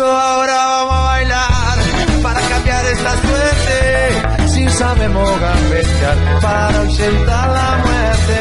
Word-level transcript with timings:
Eso 0.00 0.10
ahora 0.10 0.56
vamos 0.56 0.94
a 0.94 1.02
bailar 1.04 1.78
para 2.22 2.40
cambiar 2.40 2.84
esta 2.86 3.12
suerte. 3.18 4.48
Si 4.48 4.68
sabemos 4.70 5.40
gambetear 5.40 6.40
para 6.40 6.78
ausentar 6.80 7.48
la 7.50 7.70
muerte. 7.84 8.40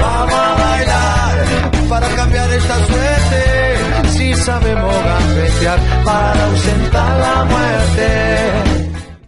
Vamos 0.00 0.34
a 0.34 0.54
bailar 0.64 1.46
para 1.88 2.08
cambiar 2.16 2.50
esta 2.50 2.74
suerte. 2.74 4.08
Si 4.08 4.34
sabemos 4.34 4.94
gambetear 5.04 5.78
para 6.04 6.44
ausentar 6.46 7.20
la 7.20 7.44
muerte. 7.44 8.82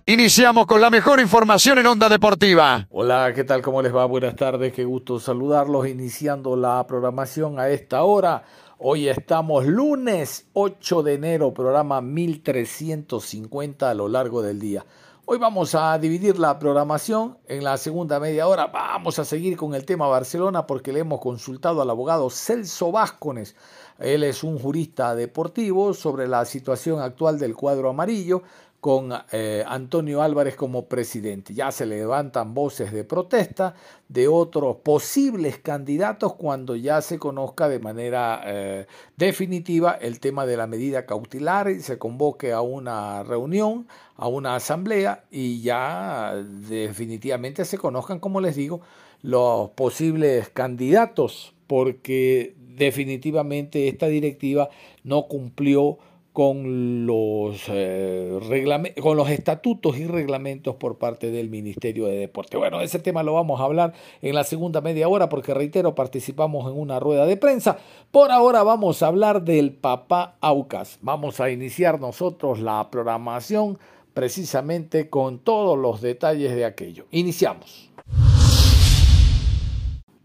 Iniciamos 0.06 0.66
con 0.66 0.80
la 0.80 0.90
mejor 0.90 1.20
información 1.20 1.78
en 1.78 1.86
Onda 1.86 2.08
Deportiva. 2.08 2.88
Hola, 2.90 3.32
¿qué 3.34 3.44
tal? 3.44 3.62
¿Cómo 3.62 3.82
les 3.82 3.94
va? 3.94 4.04
Buenas 4.04 4.34
tardes, 4.34 4.72
qué 4.72 4.84
gusto 4.84 5.20
saludarlos. 5.20 5.86
Iniciando 5.86 6.56
la 6.56 6.84
programación 6.88 7.60
a 7.60 7.68
esta 7.68 8.02
hora. 8.02 8.42
Hoy 8.78 9.08
estamos 9.08 9.66
lunes 9.66 10.48
8 10.52 11.04
de 11.04 11.14
enero, 11.14 11.54
programa 11.54 12.00
1350 12.00 13.88
a 13.88 13.94
lo 13.94 14.08
largo 14.08 14.42
del 14.42 14.58
día. 14.58 14.84
Hoy 15.26 15.38
vamos 15.38 15.76
a 15.76 15.96
dividir 15.96 16.40
la 16.40 16.58
programación 16.58 17.38
en 17.46 17.62
la 17.62 17.76
segunda 17.76 18.18
media 18.18 18.48
hora. 18.48 18.66
Vamos 18.66 19.20
a 19.20 19.24
seguir 19.24 19.56
con 19.56 19.76
el 19.76 19.86
tema 19.86 20.08
Barcelona 20.08 20.66
porque 20.66 20.92
le 20.92 21.00
hemos 21.00 21.20
consultado 21.20 21.80
al 21.80 21.88
abogado 21.88 22.28
Celso 22.30 22.90
Vázquez. 22.90 23.54
Él 24.00 24.24
es 24.24 24.42
un 24.42 24.58
jurista 24.58 25.14
deportivo 25.14 25.94
sobre 25.94 26.26
la 26.26 26.44
situación 26.44 27.00
actual 27.00 27.38
del 27.38 27.54
cuadro 27.54 27.90
amarillo 27.90 28.42
con 28.84 29.14
eh, 29.32 29.64
Antonio 29.66 30.20
Álvarez 30.20 30.56
como 30.56 30.90
presidente. 30.90 31.54
Ya 31.54 31.72
se 31.72 31.86
levantan 31.86 32.52
voces 32.52 32.92
de 32.92 33.02
protesta 33.02 33.74
de 34.10 34.28
otros 34.28 34.76
posibles 34.84 35.56
candidatos 35.56 36.34
cuando 36.34 36.76
ya 36.76 37.00
se 37.00 37.18
conozca 37.18 37.66
de 37.70 37.78
manera 37.78 38.42
eh, 38.44 38.86
definitiva 39.16 39.92
el 39.92 40.20
tema 40.20 40.44
de 40.44 40.58
la 40.58 40.66
medida 40.66 41.06
cautelar 41.06 41.70
y 41.70 41.80
se 41.80 41.96
convoque 41.96 42.52
a 42.52 42.60
una 42.60 43.22
reunión, 43.22 43.88
a 44.16 44.28
una 44.28 44.54
asamblea 44.54 45.24
y 45.30 45.62
ya 45.62 46.34
definitivamente 46.34 47.64
se 47.64 47.78
conozcan, 47.78 48.20
como 48.20 48.42
les 48.42 48.54
digo, 48.54 48.82
los 49.22 49.70
posibles 49.70 50.50
candidatos 50.50 51.54
porque 51.68 52.54
definitivamente 52.58 53.88
esta 53.88 54.08
directiva 54.08 54.68
no 55.04 55.22
cumplió 55.22 55.96
con 56.34 57.06
los, 57.06 57.62
eh, 57.68 58.84
con 59.00 59.16
los 59.16 59.30
estatutos 59.30 59.96
y 59.98 60.06
reglamentos 60.08 60.74
por 60.74 60.98
parte 60.98 61.30
del 61.30 61.48
Ministerio 61.48 62.06
de 62.06 62.16
Deporte. 62.16 62.56
Bueno, 62.56 62.80
ese 62.80 62.98
tema 62.98 63.22
lo 63.22 63.34
vamos 63.34 63.60
a 63.60 63.64
hablar 63.64 63.92
en 64.20 64.34
la 64.34 64.42
segunda 64.42 64.80
media 64.80 65.06
hora 65.06 65.28
porque, 65.28 65.54
reitero, 65.54 65.94
participamos 65.94 66.68
en 66.68 66.76
una 66.76 66.98
rueda 66.98 67.24
de 67.24 67.36
prensa. 67.36 67.78
Por 68.10 68.32
ahora 68.32 68.64
vamos 68.64 69.00
a 69.04 69.06
hablar 69.06 69.44
del 69.44 69.74
papá 69.74 70.34
Aucas. 70.40 70.98
Vamos 71.02 71.38
a 71.38 71.50
iniciar 71.50 72.00
nosotros 72.00 72.58
la 72.58 72.90
programación 72.90 73.78
precisamente 74.12 75.08
con 75.08 75.38
todos 75.38 75.78
los 75.78 76.00
detalles 76.00 76.52
de 76.56 76.64
aquello. 76.64 77.06
Iniciamos. 77.12 77.93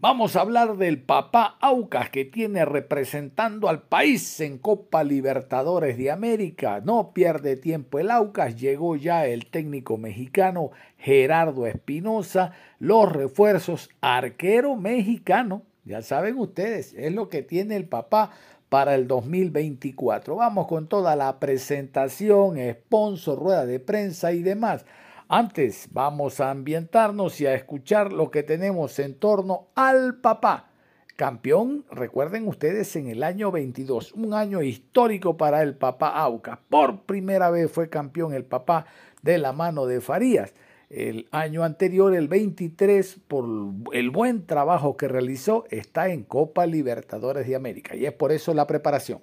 Vamos 0.02 0.34
a 0.34 0.40
hablar 0.40 0.78
del 0.78 1.02
papá 1.02 1.58
Aucas 1.60 2.08
que 2.08 2.24
tiene 2.24 2.64
representando 2.64 3.68
al 3.68 3.82
país 3.82 4.40
en 4.40 4.56
Copa 4.56 5.04
Libertadores 5.04 5.98
de 5.98 6.10
América. 6.10 6.80
No 6.82 7.12
pierde 7.12 7.58
tiempo 7.58 7.98
el 7.98 8.10
Aucas, 8.10 8.56
llegó 8.56 8.96
ya 8.96 9.26
el 9.26 9.44
técnico 9.44 9.98
mexicano 9.98 10.70
Gerardo 10.96 11.66
Espinosa, 11.66 12.52
los 12.78 13.12
refuerzos 13.12 13.90
arquero 14.00 14.74
mexicano. 14.74 15.64
Ya 15.84 16.00
saben 16.00 16.38
ustedes, 16.38 16.94
es 16.94 17.12
lo 17.12 17.28
que 17.28 17.42
tiene 17.42 17.76
el 17.76 17.84
papá 17.84 18.30
para 18.70 18.94
el 18.94 19.06
2024. 19.06 20.34
Vamos 20.34 20.66
con 20.66 20.88
toda 20.88 21.14
la 21.14 21.38
presentación, 21.38 22.56
sponsor, 22.70 23.38
rueda 23.38 23.66
de 23.66 23.80
prensa 23.80 24.32
y 24.32 24.42
demás. 24.42 24.86
Antes 25.32 25.86
vamos 25.92 26.40
a 26.40 26.50
ambientarnos 26.50 27.40
y 27.40 27.46
a 27.46 27.54
escuchar 27.54 28.12
lo 28.12 28.32
que 28.32 28.42
tenemos 28.42 28.98
en 28.98 29.14
torno 29.14 29.68
al 29.76 30.16
papá. 30.16 30.70
Campeón, 31.14 31.84
recuerden 31.88 32.48
ustedes, 32.48 32.96
en 32.96 33.06
el 33.06 33.22
año 33.22 33.52
22, 33.52 34.14
un 34.14 34.34
año 34.34 34.60
histórico 34.60 35.36
para 35.36 35.62
el 35.62 35.76
papá 35.76 36.08
Auca. 36.08 36.58
Por 36.68 37.02
primera 37.02 37.48
vez 37.48 37.70
fue 37.70 37.88
campeón 37.88 38.34
el 38.34 38.44
papá 38.44 38.86
de 39.22 39.38
la 39.38 39.52
mano 39.52 39.86
de 39.86 40.00
Farías. 40.00 40.52
El 40.90 41.28
año 41.30 41.62
anterior, 41.62 42.16
el 42.16 42.26
23, 42.26 43.20
por 43.28 43.46
el 43.92 44.10
buen 44.10 44.44
trabajo 44.44 44.96
que 44.96 45.06
realizó, 45.06 45.64
está 45.70 46.08
en 46.08 46.24
Copa 46.24 46.66
Libertadores 46.66 47.46
de 47.46 47.54
América. 47.54 47.94
Y 47.94 48.06
es 48.06 48.12
por 48.12 48.32
eso 48.32 48.54
la 48.54 48.66
preparación. 48.66 49.20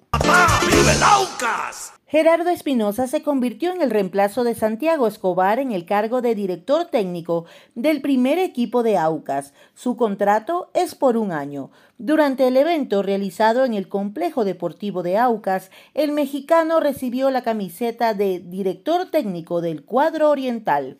Gerardo 2.06 2.48
Espinosa 2.48 3.06
se 3.06 3.22
convirtió 3.22 3.70
en 3.70 3.82
el 3.82 3.90
reemplazo 3.90 4.44
de 4.44 4.54
Santiago 4.54 5.06
Escobar 5.06 5.58
en 5.58 5.72
el 5.72 5.84
cargo 5.84 6.22
de 6.22 6.34
director 6.34 6.86
técnico 6.86 7.44
del 7.74 8.00
primer 8.00 8.38
equipo 8.38 8.82
de 8.82 8.96
Aucas. 8.96 9.52
Su 9.74 9.98
contrato 9.98 10.70
es 10.72 10.94
por 10.94 11.18
un 11.18 11.32
año. 11.32 11.70
Durante 11.98 12.48
el 12.48 12.56
evento 12.56 13.02
realizado 13.02 13.66
en 13.66 13.74
el 13.74 13.90
complejo 13.90 14.46
deportivo 14.46 15.02
de 15.02 15.18
Aucas, 15.18 15.70
el 15.92 16.12
mexicano 16.12 16.80
recibió 16.80 17.30
la 17.30 17.42
camiseta 17.42 18.14
de 18.14 18.38
director 18.38 19.10
técnico 19.10 19.60
del 19.60 19.84
cuadro 19.84 20.30
oriental. 20.30 20.98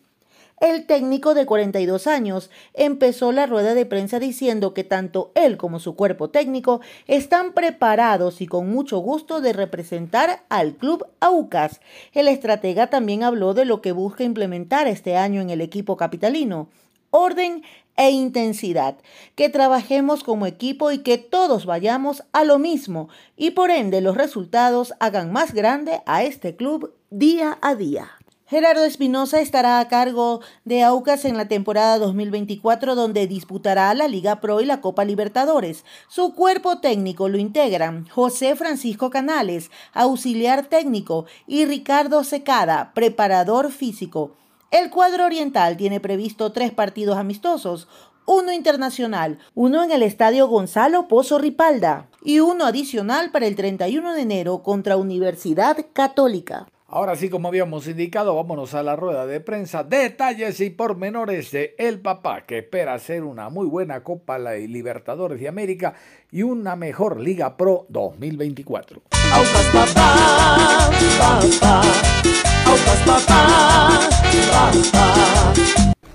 El 0.59 0.85
técnico 0.85 1.35
de 1.35 1.45
42 1.45 2.05
años 2.07 2.49
empezó 2.73 3.31
la 3.31 3.45
rueda 3.45 3.73
de 3.73 3.85
prensa 3.85 4.19
diciendo 4.19 4.73
que 4.73 4.83
tanto 4.83 5.31
él 5.33 5.55
como 5.55 5.79
su 5.79 5.95
cuerpo 5.95 6.29
técnico 6.29 6.81
están 7.07 7.53
preparados 7.53 8.41
y 8.41 8.47
con 8.47 8.69
mucho 8.69 8.97
gusto 8.97 9.39
de 9.39 9.53
representar 9.53 10.43
al 10.49 10.75
club 10.75 11.05
Aucas. 11.21 11.79
El 12.13 12.27
estratega 12.27 12.87
también 12.87 13.23
habló 13.23 13.53
de 13.53 13.63
lo 13.63 13.81
que 13.81 13.93
busca 13.93 14.25
implementar 14.25 14.87
este 14.87 15.15
año 15.15 15.39
en 15.39 15.49
el 15.49 15.61
equipo 15.61 15.95
capitalino. 15.95 16.67
Orden 17.09 17.63
e 17.95 18.11
intensidad, 18.11 18.97
que 19.35 19.49
trabajemos 19.49 20.23
como 20.23 20.45
equipo 20.45 20.91
y 20.91 20.99
que 20.99 21.17
todos 21.17 21.65
vayamos 21.65 22.23
a 22.33 22.43
lo 22.43 22.59
mismo 22.59 23.09
y 23.35 23.51
por 23.51 23.71
ende 23.71 24.01
los 24.01 24.15
resultados 24.15 24.93
hagan 24.99 25.31
más 25.31 25.53
grande 25.53 26.01
a 26.05 26.23
este 26.23 26.55
club 26.55 26.93
día 27.09 27.57
a 27.61 27.75
día. 27.75 28.18
Gerardo 28.49 28.83
Espinosa 28.83 29.41
estará 29.41 29.79
a 29.79 29.87
cargo 29.87 30.41
de 30.65 30.81
Aucas 30.81 31.23
en 31.23 31.37
la 31.37 31.47
temporada 31.47 31.99
2024 31.99 32.95
donde 32.95 33.27
disputará 33.27 33.93
la 33.93 34.07
Liga 34.07 34.41
Pro 34.41 34.59
y 34.59 34.65
la 34.65 34.81
Copa 34.81 35.05
Libertadores. 35.05 35.85
Su 36.07 36.33
cuerpo 36.33 36.79
técnico 36.79 37.29
lo 37.29 37.37
integran 37.37 38.07
José 38.07 38.55
Francisco 38.55 39.11
Canales, 39.11 39.69
auxiliar 39.93 40.65
técnico, 40.65 41.27
y 41.45 41.65
Ricardo 41.65 42.23
Secada, 42.23 42.91
preparador 42.95 43.71
físico. 43.71 44.31
El 44.71 44.89
cuadro 44.89 45.25
oriental 45.25 45.77
tiene 45.77 45.99
previsto 45.99 46.51
tres 46.51 46.71
partidos 46.71 47.19
amistosos, 47.19 47.87
uno 48.25 48.51
internacional, 48.51 49.37
uno 49.53 49.83
en 49.83 49.91
el 49.91 50.01
Estadio 50.01 50.47
Gonzalo 50.47 51.07
Pozo 51.07 51.37
Ripalda 51.37 52.09
y 52.23 52.39
uno 52.39 52.65
adicional 52.65 53.29
para 53.29 53.45
el 53.45 53.55
31 53.55 54.15
de 54.15 54.21
enero 54.21 54.63
contra 54.63 54.97
Universidad 54.97 55.85
Católica. 55.93 56.65
Ahora 56.91 57.15
sí, 57.15 57.29
como 57.29 57.49
habíamos 57.49 57.87
indicado, 57.87 58.35
vámonos 58.35 58.73
a 58.73 58.81
la 58.81 58.95
rueda 58.95 59.27
de 59.27 59.39
prensa. 59.41 59.83
Detalles 59.83 60.59
y 60.59 60.71
pormenores 60.71 61.51
de 61.51 61.75
El 61.77 61.99
Papá, 61.99 62.47
que 62.47 62.57
espera 62.57 62.95
hacer 62.95 63.23
una 63.23 63.49
muy 63.49 63.67
buena 63.67 64.03
Copa 64.03 64.39
Libertadores 64.39 65.39
de 65.39 65.47
América 65.47 65.93
y 66.31 66.41
una 66.41 66.75
mejor 66.75 67.19
Liga 67.19 67.57
Pro 67.57 67.85
2024. 67.89 69.03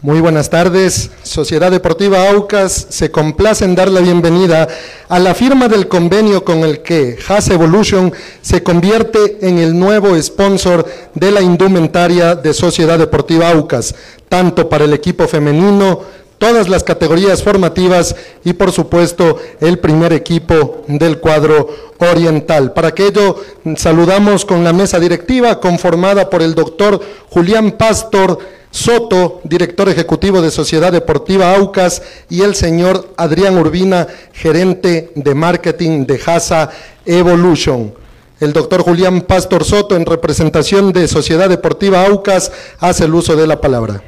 Muy 0.04 0.20
buenas 0.20 0.50
tardes. 0.50 1.10
Sociedad 1.22 1.70
Deportiva 1.70 2.28
Aucas 2.28 2.88
se 2.90 3.10
complace 3.10 3.64
en 3.64 3.74
dar 3.74 3.90
la 3.90 4.02
bienvenida 4.02 4.68
a 5.08 5.18
la 5.18 5.34
firma 5.34 5.66
del 5.66 5.88
convenio 5.88 6.44
con 6.44 6.58
el 6.58 6.82
que 6.82 7.16
Has 7.26 7.48
Evolution 7.48 8.12
se 8.42 8.62
convierte 8.62 9.38
en 9.40 9.56
el 9.56 9.78
nuevo 9.78 10.14
sponsor 10.22 10.84
de 11.14 11.30
la 11.30 11.40
indumentaria 11.40 12.34
de 12.34 12.52
Sociedad 12.52 12.98
Deportiva 12.98 13.48
Aucas, 13.48 13.94
tanto 14.28 14.68
para 14.68 14.84
el 14.84 14.92
equipo 14.92 15.26
femenino, 15.26 16.00
todas 16.38 16.68
las 16.68 16.84
categorías 16.84 17.42
formativas 17.42 18.14
y 18.44 18.52
por 18.52 18.72
supuesto 18.72 19.38
el 19.60 19.78
primer 19.78 20.12
equipo 20.12 20.82
del 20.88 21.18
cuadro 21.18 21.68
oriental. 21.98 22.72
Para 22.72 22.88
aquello 22.88 23.36
saludamos 23.76 24.44
con 24.44 24.64
la 24.64 24.72
mesa 24.72 24.98
directiva 25.00 25.60
conformada 25.60 26.28
por 26.30 26.42
el 26.42 26.54
doctor 26.54 27.00
Julián 27.30 27.72
Pastor, 27.72 28.38
Soto, 28.70 29.40
director 29.44 29.88
ejecutivo 29.88 30.42
de 30.42 30.50
Sociedad 30.50 30.90
Deportiva 30.90 31.54
Aucas, 31.54 32.02
y 32.28 32.42
el 32.42 32.56
señor 32.56 33.08
Adrián 33.16 33.56
Urbina, 33.56 34.08
gerente 34.32 35.12
de 35.14 35.34
marketing 35.34 36.06
de 36.06 36.20
Hasa 36.26 36.70
Evolution. 37.06 37.94
El 38.40 38.52
doctor 38.52 38.82
Julián 38.82 39.22
Pastor 39.22 39.64
Soto, 39.64 39.94
en 39.94 40.04
representación 40.04 40.92
de 40.92 41.06
Sociedad 41.06 41.48
Deportiva 41.48 42.04
Aucas, 42.04 42.50
hace 42.80 43.04
el 43.04 43.14
uso 43.14 43.36
de 43.36 43.46
la 43.46 43.60
palabra. 43.60 44.02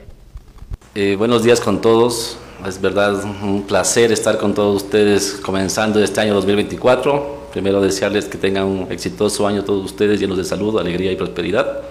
Eh, 0.99 1.15
buenos 1.15 1.43
días 1.43 1.61
con 1.61 1.83
todos. 1.83 2.39
Es 2.67 2.81
verdad 2.81 3.23
un 3.43 3.65
placer 3.65 4.13
estar 4.13 4.39
con 4.39 4.55
todos 4.55 4.83
ustedes 4.83 5.33
comenzando 5.45 6.03
este 6.03 6.23
año 6.23 6.33
2024. 6.33 7.51
Primero 7.53 7.83
desearles 7.83 8.25
que 8.25 8.39
tengan 8.39 8.65
un 8.65 8.91
exitoso 8.91 9.47
año 9.47 9.63
todos 9.63 9.85
ustedes 9.85 10.19
llenos 10.19 10.39
de 10.39 10.45
salud, 10.45 10.79
alegría 10.79 11.13
y 11.13 11.17
prosperidad. 11.17 11.83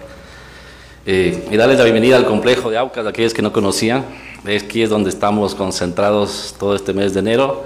Eh, 1.05 1.49
y 1.51 1.55
darles 1.55 1.77
la 1.77 1.83
bienvenida 1.83 2.17
al 2.17 2.25
complejo 2.25 2.71
de 2.71 2.79
Aucas, 2.79 3.05
a 3.05 3.09
aquellos 3.09 3.35
que 3.35 3.43
no 3.43 3.53
conocían. 3.53 4.03
Aquí 4.43 4.81
es 4.81 4.89
donde 4.89 5.11
estamos 5.11 5.53
concentrados 5.53 6.55
todo 6.57 6.75
este 6.75 6.91
mes 6.91 7.13
de 7.13 7.19
enero. 7.19 7.63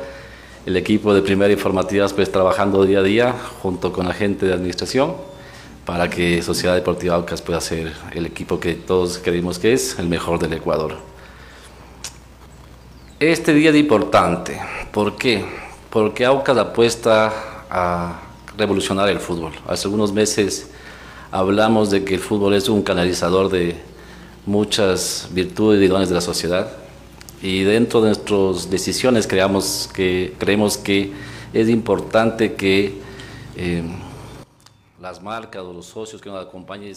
El 0.66 0.76
equipo 0.76 1.14
de 1.14 1.22
Primera 1.22 1.54
Informativas 1.54 2.12
pues 2.12 2.30
trabajando 2.30 2.84
día 2.84 3.00
a 3.00 3.04
día 3.04 3.34
junto 3.62 3.94
con 3.94 4.10
la 4.10 4.14
gente 4.14 4.46
de 4.46 4.52
administración 4.52 5.14
para 5.86 6.10
que 6.10 6.42
Sociedad 6.42 6.76
Deportiva 6.76 7.16
Aucas 7.16 7.42
pueda 7.42 7.62
ser 7.62 7.94
el 8.12 8.26
equipo 8.26 8.60
que 8.60 8.74
todos 8.74 9.22
creemos 9.24 9.58
que 9.58 9.72
es 9.72 9.98
el 10.00 10.10
mejor 10.10 10.38
del 10.38 10.52
Ecuador. 10.52 11.09
Este 13.20 13.54
día 13.54 13.72
es 13.72 13.76
importante. 13.76 14.62
¿Por 14.94 15.18
qué? 15.18 15.44
Porque 15.90 16.24
Aucas 16.24 16.58
apuesta 16.58 17.34
a 17.70 18.22
revolucionar 18.56 19.10
el 19.10 19.20
fútbol. 19.20 19.52
Hace 19.68 19.88
algunos 19.88 20.14
meses 20.14 20.70
hablamos 21.30 21.92
de 21.92 22.06
que 22.06 22.14
el 22.14 22.22
fútbol 22.22 22.54
es 22.54 22.70
un 22.70 22.82
canalizador 22.82 23.50
de 23.50 23.76
muchas 24.46 25.28
virtudes 25.32 25.84
y 25.84 25.88
dones 25.88 26.08
de 26.08 26.16
la 26.16 26.22
sociedad 26.22 26.72
y 27.42 27.64
dentro 27.64 28.00
de 28.00 28.08
nuestras 28.08 28.70
decisiones 28.70 29.28
creamos 29.28 29.90
que, 29.94 30.34
creemos 30.40 30.78
que 30.78 31.12
es 31.52 31.68
importante 31.68 32.54
que 32.54 33.02
eh, 33.58 33.84
las 35.02 35.22
marcas 35.22 35.62
o 35.64 35.74
los 35.74 35.88
socios 35.88 36.22
que 36.22 36.30
nos 36.30 36.42
acompañen 36.42 36.96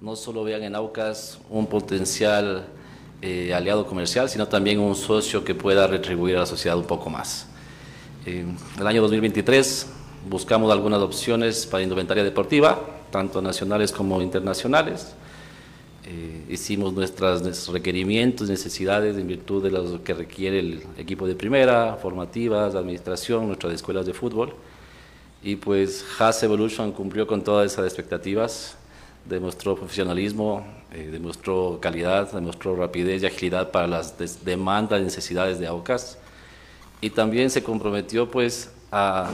no 0.00 0.14
solo 0.14 0.44
vean 0.44 0.62
en 0.62 0.76
Aucas 0.76 1.40
un 1.50 1.66
potencial 1.66 2.68
eh, 3.22 3.54
aliado 3.54 3.86
comercial, 3.86 4.28
sino 4.28 4.46
también 4.48 4.78
un 4.78 4.94
socio 4.94 5.44
que 5.44 5.54
pueda 5.54 5.86
retribuir 5.86 6.36
a 6.36 6.40
la 6.40 6.46
sociedad 6.46 6.76
un 6.76 6.86
poco 6.86 7.10
más. 7.10 7.48
En 8.24 8.56
el 8.78 8.86
año 8.86 9.02
2023 9.02 9.86
buscamos 10.28 10.72
algunas 10.72 11.00
opciones 11.00 11.66
para 11.66 11.82
indumentaria 11.82 12.24
deportiva, 12.24 12.80
tanto 13.10 13.40
nacionales 13.40 13.92
como 13.92 14.20
internacionales. 14.20 15.14
Eh, 16.08 16.44
hicimos 16.48 16.92
nuestros 16.92 17.68
requerimientos, 17.68 18.48
necesidades 18.48 19.16
en 19.16 19.26
virtud 19.26 19.62
de 19.64 19.70
lo 19.70 20.04
que 20.04 20.14
requiere 20.14 20.60
el 20.60 20.82
equipo 20.98 21.26
de 21.26 21.34
primera, 21.34 21.96
formativas, 22.00 22.76
administración, 22.76 23.48
nuestras 23.48 23.74
escuelas 23.74 24.06
de 24.06 24.14
fútbol. 24.14 24.54
Y 25.42 25.56
pues 25.56 26.04
Has 26.18 26.42
Evolution 26.42 26.92
cumplió 26.92 27.26
con 27.26 27.42
todas 27.42 27.72
esas 27.72 27.86
expectativas, 27.86 28.76
demostró 29.28 29.76
profesionalismo, 29.76 30.66
eh, 30.92 31.08
demostró 31.10 31.78
calidad, 31.80 32.30
demostró 32.32 32.76
rapidez 32.76 33.22
y 33.22 33.26
agilidad 33.26 33.70
para 33.70 33.86
las 33.86 34.14
demandas 34.44 35.00
y 35.00 35.04
necesidades 35.04 35.58
de 35.58 35.66
AUCAS. 35.66 36.18
Y 37.00 37.10
también 37.10 37.50
se 37.50 37.62
comprometió 37.62 38.30
pues 38.30 38.70
a 38.90 39.30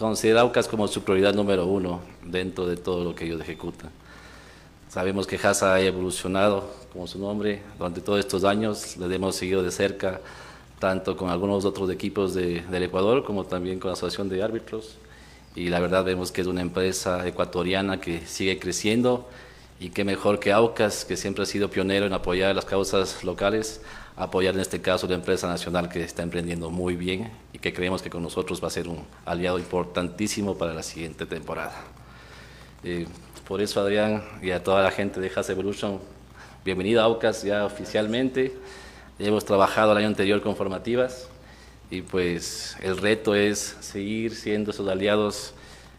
considera 0.00 0.40
Aucas 0.40 0.66
como 0.66 0.88
su 0.88 1.02
prioridad 1.02 1.34
número 1.34 1.66
uno 1.66 2.00
dentro 2.24 2.66
de 2.66 2.78
todo 2.78 3.04
lo 3.04 3.14
que 3.14 3.26
ellos 3.26 3.40
ejecutan. 3.40 3.90
Sabemos 4.88 5.26
que 5.26 5.36
Hasa 5.36 5.74
ha 5.74 5.80
evolucionado, 5.80 6.68
como 6.92 7.06
su 7.06 7.18
nombre, 7.18 7.62
durante 7.76 8.00
todos 8.00 8.18
estos 8.18 8.44
años, 8.44 8.96
le 8.96 9.14
hemos 9.14 9.36
seguido 9.36 9.62
de 9.62 9.70
cerca, 9.70 10.20
tanto 10.78 11.16
con 11.18 11.28
algunos 11.28 11.66
otros 11.66 11.90
equipos 11.90 12.32
de, 12.32 12.62
del 12.62 12.84
Ecuador 12.84 13.22
como 13.24 13.44
también 13.44 13.78
con 13.78 13.90
la 13.90 13.92
Asociación 13.92 14.30
de 14.30 14.42
Árbitros. 14.42 14.96
Y 15.60 15.68
la 15.68 15.78
verdad 15.78 16.04
vemos 16.04 16.32
que 16.32 16.40
es 16.40 16.46
una 16.46 16.62
empresa 16.62 17.28
ecuatoriana 17.28 18.00
que 18.00 18.26
sigue 18.26 18.58
creciendo 18.58 19.28
y 19.78 19.90
que 19.90 20.04
mejor 20.04 20.40
que 20.40 20.52
Aucas, 20.52 21.04
que 21.04 21.18
siempre 21.18 21.42
ha 21.42 21.46
sido 21.46 21.68
pionero 21.68 22.06
en 22.06 22.14
apoyar 22.14 22.56
las 22.56 22.64
causas 22.64 23.22
locales, 23.24 23.82
apoyar 24.16 24.54
en 24.54 24.60
este 24.60 24.80
caso 24.80 25.06
la 25.06 25.16
empresa 25.16 25.48
nacional 25.48 25.90
que 25.90 26.02
está 26.02 26.22
emprendiendo 26.22 26.70
muy 26.70 26.96
bien 26.96 27.30
y 27.52 27.58
que 27.58 27.74
creemos 27.74 28.00
que 28.00 28.08
con 28.08 28.22
nosotros 28.22 28.64
va 28.64 28.68
a 28.68 28.70
ser 28.70 28.88
un 28.88 29.04
aliado 29.26 29.58
importantísimo 29.58 30.56
para 30.56 30.72
la 30.72 30.82
siguiente 30.82 31.26
temporada. 31.26 31.74
Eh, 32.82 33.06
por 33.46 33.60
eso, 33.60 33.82
Adrián, 33.82 34.24
y 34.40 34.52
a 34.52 34.64
toda 34.64 34.82
la 34.82 34.90
gente 34.90 35.20
de 35.20 35.30
Has 35.36 35.50
Evolution, 35.50 36.00
bienvenida 36.64 37.02
a 37.02 37.04
Aucas 37.04 37.42
ya 37.42 37.66
oficialmente. 37.66 38.56
Hemos 39.18 39.44
trabajado 39.44 39.92
el 39.92 39.98
año 39.98 40.06
anterior 40.06 40.40
con 40.40 40.56
formativas 40.56 41.29
y 41.90 42.02
pues 42.02 42.76
el 42.82 42.96
reto 42.96 43.34
es 43.34 43.76
seguir 43.80 44.34
siendo 44.36 44.70
esos 44.70 44.88
aliados 44.88 45.52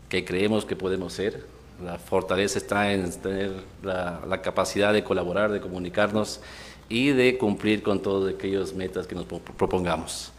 que 0.07 0.23
creemos 0.23 0.65
que 0.65 0.75
podemos 0.75 1.13
ser. 1.13 1.45
La 1.83 1.97
fortaleza 1.97 2.57
está 2.57 2.93
en 2.93 3.11
tener 3.19 3.51
la, 3.83 4.41
capacidad 4.41 4.93
de 4.93 5.03
colaborar, 5.03 5.51
de 5.51 5.59
comunicarnos 5.59 6.39
y 6.87 7.09
de 7.09 7.37
cumplir 7.37 7.83
con 7.83 8.01
todos 8.01 8.33
aquellos 8.33 8.73
metas 8.73 9.05
que 9.05 9.15
nos 9.15 9.25
propongamos. 9.25 10.31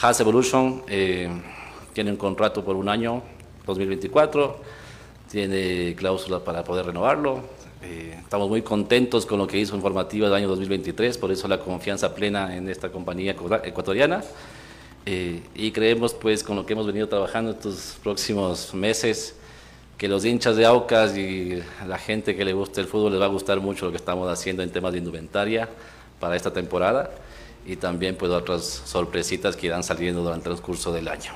Has 0.00 0.20
Evolution 0.20 0.82
eh, 0.88 1.28
tiene 1.92 2.10
un 2.10 2.16
contrato 2.16 2.64
por 2.64 2.76
un 2.76 2.88
año, 2.88 3.22
2024, 3.66 4.56
tiene 5.30 5.94
cláusulas 5.96 6.42
para 6.42 6.64
poder 6.64 6.86
renovarlo. 6.86 7.40
Eh, 7.82 8.16
estamos 8.22 8.48
muy 8.48 8.62
contentos 8.62 9.26
con 9.26 9.38
lo 9.38 9.46
que 9.46 9.58
hizo 9.58 9.74
en 9.74 9.82
formativa 9.82 10.28
del 10.28 10.36
año 10.36 10.48
2023, 10.48 11.18
por 11.18 11.30
eso 11.30 11.48
la 11.48 11.58
confianza 11.58 12.14
plena 12.14 12.56
en 12.56 12.68
esta 12.68 12.90
compañía 12.90 13.32
ecuatoriana. 13.64 14.22
Eh, 15.10 15.40
y 15.54 15.72
creemos, 15.72 16.12
pues, 16.12 16.44
con 16.44 16.54
lo 16.54 16.66
que 16.66 16.74
hemos 16.74 16.86
venido 16.86 17.08
trabajando 17.08 17.52
estos 17.52 17.96
próximos 18.02 18.74
meses, 18.74 19.34
que 19.96 20.06
los 20.06 20.22
hinchas 20.22 20.54
de 20.54 20.66
Aucas 20.66 21.16
y 21.16 21.62
la 21.86 21.96
gente 21.96 22.36
que 22.36 22.44
le 22.44 22.52
gusta 22.52 22.82
el 22.82 22.88
fútbol 22.88 23.12
les 23.12 23.20
va 23.22 23.24
a 23.24 23.28
gustar 23.28 23.58
mucho 23.58 23.86
lo 23.86 23.90
que 23.90 23.96
estamos 23.96 24.30
haciendo 24.30 24.62
en 24.62 24.68
temas 24.68 24.92
de 24.92 24.98
indumentaria 24.98 25.66
para 26.20 26.36
esta 26.36 26.52
temporada 26.52 27.10
y 27.66 27.76
también 27.76 28.16
pues 28.16 28.30
otras 28.30 28.82
sorpresitas 28.84 29.56
que 29.56 29.68
irán 29.68 29.82
saliendo 29.82 30.22
durante 30.22 30.50
el 30.50 30.60
curso 30.60 30.92
del 30.92 31.08
año. 31.08 31.32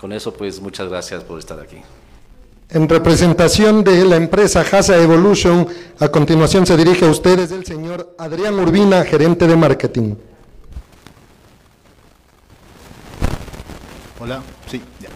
Con 0.00 0.12
eso 0.12 0.34
pues 0.34 0.60
muchas 0.60 0.88
gracias 0.88 1.22
por 1.22 1.38
estar 1.38 1.60
aquí. 1.60 1.78
En 2.68 2.88
representación 2.88 3.84
de 3.84 4.04
la 4.04 4.16
empresa 4.16 4.62
Hasa 4.62 5.00
Evolution, 5.00 5.68
a 6.00 6.08
continuación 6.08 6.66
se 6.66 6.76
dirige 6.76 7.04
a 7.04 7.10
ustedes 7.10 7.52
el 7.52 7.64
señor 7.64 8.16
Adrián 8.18 8.58
Urbina, 8.58 9.04
gerente 9.04 9.46
de 9.46 9.54
marketing. 9.54 10.16
Hola, 14.24 14.40
sí, 14.70 14.80
ya. 15.00 15.08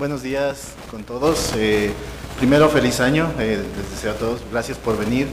Buenos 0.00 0.24
días 0.24 0.74
con 0.90 1.04
todos. 1.04 1.52
Eh, 1.56 1.92
primero, 2.38 2.68
feliz 2.68 2.98
año. 2.98 3.32
Eh, 3.38 3.62
les 3.76 3.90
deseo 3.92 4.10
a 4.10 4.14
todos. 4.16 4.40
Gracias 4.50 4.76
por 4.76 4.98
venir. 4.98 5.28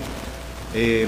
Eh, 0.76 1.08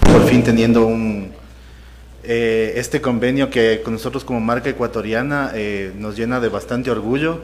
por 0.00 0.24
fin 0.30 0.42
teniendo 0.42 0.86
un, 0.86 1.30
eh, 2.22 2.72
este 2.76 3.02
convenio 3.02 3.50
que 3.50 3.82
con 3.84 3.92
nosotros 3.92 4.24
como 4.24 4.40
marca 4.40 4.70
ecuatoriana 4.70 5.52
nos 5.94 6.16
llena 6.16 6.40
de 6.40 6.48
bastante 6.48 6.90
orgullo 6.90 7.42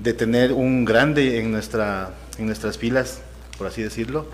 de 0.00 0.12
tener 0.12 0.52
un 0.52 0.84
grande 0.84 1.40
en, 1.40 1.50
nuestra, 1.50 2.10
en 2.36 2.44
nuestras 2.44 2.76
filas, 2.76 3.22
por 3.56 3.68
así 3.68 3.80
decirlo. 3.82 4.26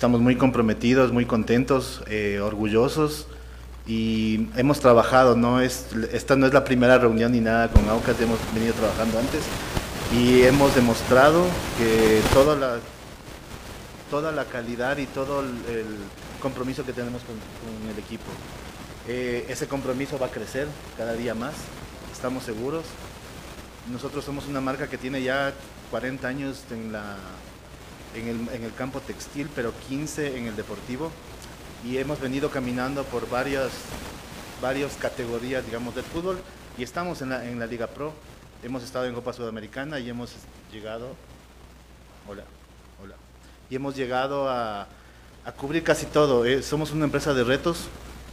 Eh, 0.00 0.02
estamos 0.02 0.22
muy 0.22 0.36
comprometidos, 0.36 1.12
muy 1.12 1.26
contentos, 1.26 2.02
orgullosos 2.42 3.26
y 3.86 4.48
hemos 4.56 4.80
trabajado, 4.80 5.36
¿no? 5.36 5.60
Es, 5.60 5.88
esta 6.12 6.36
no 6.36 6.46
es 6.46 6.54
la 6.54 6.64
primera 6.64 6.96
reunión 6.96 7.32
ni 7.32 7.40
nada 7.40 7.68
con 7.68 7.86
AUCAS, 7.86 8.18
hemos 8.22 8.38
venido 8.54 8.72
trabajando 8.72 9.18
antes 9.18 9.42
y 10.16 10.42
hemos 10.44 10.74
demostrado 10.74 11.44
que 11.76 12.22
toda 12.32 12.56
la, 12.56 12.78
toda 14.10 14.32
la 14.32 14.46
calidad 14.46 14.96
y 14.96 15.04
todo 15.04 15.40
el, 15.40 15.84
compromiso 16.40 16.86
que 16.86 16.94
tenemos 16.94 17.20
con, 17.22 17.36
el 17.90 17.98
equipo. 17.98 18.30
Eh, 19.06 19.44
ese 19.50 19.68
compromiso 19.68 20.18
va 20.18 20.28
a 20.28 20.30
crecer 20.30 20.66
cada 20.96 21.12
día 21.12 21.34
más, 21.34 21.52
estamos 22.10 22.44
seguros. 22.44 22.84
Nosotros 23.92 24.24
somos 24.24 24.46
una 24.46 24.62
marca 24.62 24.88
que 24.88 24.96
tiene 24.96 25.22
ya 25.22 25.52
40 25.90 26.26
años 26.26 26.64
en 26.70 26.90
la, 26.90 27.16
en 28.14 28.28
el, 28.28 28.48
en 28.54 28.64
el 28.64 28.74
campo 28.74 29.00
textil, 29.00 29.48
pero 29.54 29.72
15 29.88 30.38
en 30.38 30.46
el 30.46 30.56
deportivo. 30.56 31.10
Y 31.84 31.98
hemos 31.98 32.20
venido 32.20 32.50
caminando 32.50 33.04
por 33.04 33.28
varias, 33.28 33.70
varias 34.60 34.96
categorías, 34.96 35.64
digamos, 35.64 35.94
del 35.94 36.04
fútbol. 36.04 36.38
Y 36.76 36.82
estamos 36.82 37.22
en 37.22 37.30
la, 37.30 37.48
en 37.48 37.58
la 37.58 37.66
Liga 37.66 37.86
Pro. 37.86 38.12
Hemos 38.62 38.82
estado 38.82 39.06
en 39.06 39.14
Copa 39.14 39.32
Sudamericana 39.32 39.98
y 39.98 40.10
hemos 40.10 40.32
llegado... 40.72 41.14
Hola, 42.28 42.44
hola. 43.02 43.14
Y 43.70 43.76
hemos 43.76 43.96
llegado 43.96 44.48
a, 44.48 44.86
a 45.44 45.52
cubrir 45.52 45.82
casi 45.82 46.06
todo. 46.06 46.44
Eh, 46.44 46.62
somos 46.62 46.90
una 46.92 47.06
empresa 47.06 47.32
de 47.32 47.44
retos. 47.44 47.88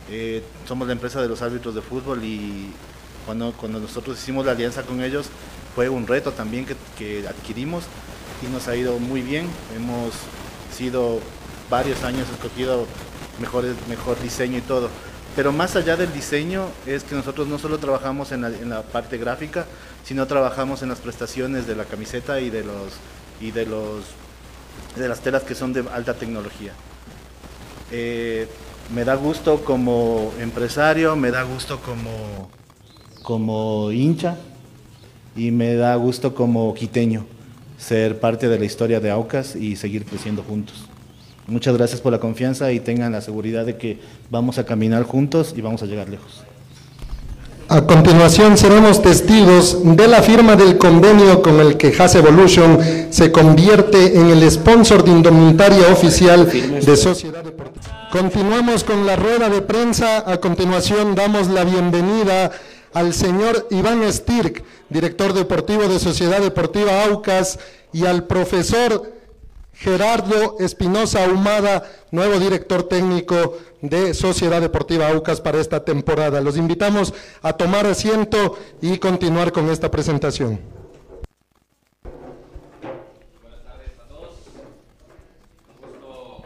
Eh, 0.10 0.44
somos 0.68 0.88
la 0.88 0.94
empresa 0.94 1.22
de 1.22 1.28
los 1.28 1.42
árbitros 1.42 1.76
de 1.76 1.82
fútbol 1.82 2.24
y 2.24 2.72
cuando, 3.26 3.52
cuando 3.54 3.80
nosotros 3.80 4.18
hicimos 4.18 4.46
la 4.46 4.54
alianza 4.54 4.84
con 4.84 5.04
ellos 5.04 5.28
fue 5.76 5.90
un 5.90 6.08
reto 6.08 6.32
también 6.32 6.66
que, 6.66 6.78
que 6.98 7.28
adquirimos 7.28 7.84
y 8.41 8.51
nos 8.51 8.67
ha 8.67 8.75
ido 8.75 9.00
muy 9.00 9.22
bien. 9.22 9.48
Hemos 9.75 10.13
sido 10.75 11.20
varios 11.70 12.03
años 12.03 12.27
escogido 12.29 12.86
mejor, 13.39 13.65
mejor 13.89 14.22
diseño 14.22 14.58
y 14.58 14.62
todo. 14.62 14.89
Pero 15.36 15.51
más 15.51 15.75
allá 15.75 15.96
del 15.96 16.12
diseño 16.13 16.65
es 16.86 17.03
que 17.03 17.15
nosotros 17.15 17.48
no 17.48 17.60
solo 17.60 17.77
trabajamos 17.77 18.32
en 18.32 18.41
la, 18.41 18.48
en 18.50 18.70
la, 18.70 18.82
parte 18.82 19.17
gráfica, 19.17 19.65
sino 20.03 20.25
trabajamos 20.25 20.82
en 20.82 20.89
las 20.89 21.00
prestaciones 21.00 21.67
de 21.67 21.75
la 21.75 21.86
camiseta 21.86 22.39
y 22.39 22.50
de 22.50 22.63
los 22.63 22.94
y 23.39 23.51
de 23.51 23.65
los 23.65 24.03
de 24.96 25.08
las 25.08 25.20
telas 25.20 25.44
que 25.44 25.53
son 25.53 25.74
de 25.74 25.84
alta 25.94 26.15
tecnología. 26.15 26.74
Eh, 27.91 28.48
me 28.94 29.03
da 29.03 29.15
gusto 29.15 29.63
como 29.63 30.32
empresario, 30.39 31.15
me 31.15 31.29
da 31.29 31.44
gusto 31.44 31.79
como, 31.82 32.50
como 33.22 33.91
hincha 33.91 34.38
y 35.36 35.51
me 35.51 35.75
da 35.75 35.96
gusto 35.96 36.34
como 36.34 36.74
quiteño 36.74 37.37
ser 37.78 38.20
parte 38.20 38.50
de 38.50 38.60
la 38.60 38.66
historia 38.66 39.00
de 39.00 39.12
Aucas 39.12 39.56
y 39.56 39.76
seguir 39.76 40.06
creciendo 40.06 40.44
juntos. 40.44 40.86
Muchas 41.48 41.78
gracias 41.78 42.02
por 42.02 42.12
la 42.12 42.20
confianza 42.20 42.72
y 42.72 42.80
tengan 42.80 43.14
la 43.14 43.22
seguridad 43.22 43.66
de 43.66 43.78
que 43.78 44.00
vamos 44.30 44.58
a 44.58 44.66
caminar 44.66 45.04
juntos 45.04 45.54
y 45.56 45.62
vamos 45.62 45.82
a 45.82 45.86
llegar 45.86 46.10
lejos. 46.10 46.44
A 47.70 47.86
continuación 47.86 48.58
seremos 48.58 49.02
testigos 49.02 49.78
de 49.84 50.08
la 50.08 50.22
firma 50.22 50.56
del 50.56 50.78
convenio 50.78 51.42
con 51.42 51.60
el 51.60 51.76
que 51.76 51.94
Has 51.98 52.16
Evolution 52.16 52.80
se 53.10 53.30
convierte 53.32 54.18
en 54.18 54.30
el 54.30 54.50
sponsor 54.50 55.04
de 55.04 55.12
indumentaria 55.12 55.88
oficial 55.92 56.50
de 56.50 56.98
Sociedad 56.98 57.44
Deportiva. 57.44 58.10
Continuamos 58.10 58.86
con 58.86 59.06
la 59.06 59.18
rueda 59.18 59.50
de 59.50 59.62
prensa. 59.62 60.24
A 60.32 60.38
continuación 60.38 61.14
damos 61.14 61.50
la 61.50 61.66
bienvenida 61.66 62.52
al 62.94 63.13
señor 63.13 63.67
Iván 63.70 64.01
Stirk, 64.12 64.63
director 64.89 65.34
deportivo 65.34 65.88
de 65.88 66.00
Sociedad 66.00 66.41
Deportiva 66.41 67.03
Aucas, 67.06 67.60
y 67.94 68.06
al 68.06 68.25
profesor 68.25 69.13
Gerardo 69.74 70.58
Espinosa 70.60 71.24
Ahumada, 71.25 71.84
nuevo 72.12 72.39
director 72.39 72.84
técnico 72.84 73.58
de 73.82 74.13
Sociedad 74.15 74.60
Deportiva 74.60 75.10
Aucas 75.10 75.39
para 75.39 75.60
esta 75.60 75.86
temporada. 75.86 76.41
Los 76.41 76.58
invitamos 76.58 77.13
a 77.44 77.53
tomar 77.53 77.86
asiento 77.86 78.58
y 78.82 78.98
continuar 78.98 79.51
con 79.51 79.70
esta 79.70 79.91
presentación. 79.91 80.60
Buenas 83.41 83.63
tardes 83.63 83.91
a 84.03 84.08
todos. 84.08 84.32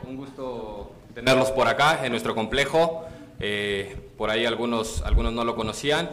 Un 0.05 0.17
gusto, 0.17 0.91
tenerlos 1.13 1.51
por 1.51 1.69
acá 1.69 2.05
en 2.05 2.11
nuestro 2.11 2.35
complejo. 2.35 3.05
Eh, 3.39 3.95
por 4.17 4.29
ahí 4.29 4.45
algunos, 4.45 5.01
algunos 5.03 5.31
no 5.31 5.45
lo 5.45 5.55
conocían. 5.55 6.09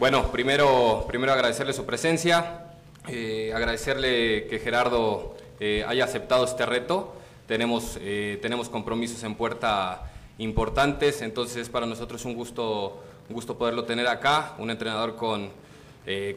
Bueno, 0.00 0.32
primero, 0.32 1.04
primero 1.06 1.30
agradecerle 1.30 1.74
su 1.74 1.84
presencia, 1.84 2.64
eh, 3.06 3.52
agradecerle 3.54 4.46
que 4.46 4.58
Gerardo 4.58 5.36
eh, 5.60 5.84
haya 5.86 6.04
aceptado 6.04 6.46
este 6.46 6.64
reto. 6.64 7.14
Tenemos, 7.46 7.98
eh, 8.00 8.38
tenemos 8.40 8.70
compromisos 8.70 9.22
en 9.24 9.34
puerta 9.34 10.10
importantes, 10.38 11.20
entonces 11.20 11.68
para 11.68 11.84
nosotros 11.84 12.22
es 12.22 12.24
un 12.24 12.32
gusto, 12.32 13.04
un 13.28 13.34
gusto 13.34 13.58
poderlo 13.58 13.84
tener 13.84 14.06
acá, 14.06 14.54
un 14.56 14.70
entrenador 14.70 15.16
con, 15.16 15.50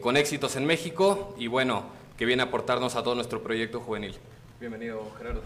con 0.02 0.18
éxitos 0.18 0.56
en 0.56 0.66
México 0.66 1.34
y 1.38 1.46
bueno, 1.46 1.84
que 2.18 2.26
viene 2.26 2.42
a 2.42 2.46
aportarnos 2.46 2.96
a 2.96 3.02
todo 3.02 3.14
nuestro 3.14 3.42
proyecto 3.42 3.80
juvenil. 3.80 4.14
Bienvenido, 4.60 5.10
Gerardo. 5.16 5.40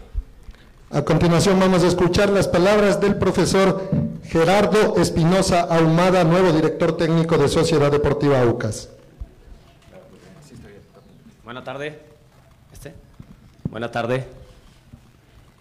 A 0.91 1.03
continuación 1.03 1.59
vamos 1.59 1.83
a 1.83 1.87
escuchar 1.87 2.31
las 2.31 2.47
palabras 2.47 2.99
del 2.99 3.15
profesor 3.15 3.91
Gerardo 4.23 4.95
Espinosa 4.97 5.61
Ahumada, 5.61 6.23
nuevo 6.23 6.51
director 6.51 6.97
técnico 6.97 7.37
de 7.37 7.47
Sociedad 7.47 7.91
Deportiva 7.91 8.43
UCAS. 8.43 8.89
Buenas 11.43 11.63
tardes. 11.63 11.93
¿Este? 12.73 12.95
Buenas 13.69 13.91
tardes. 13.91 14.25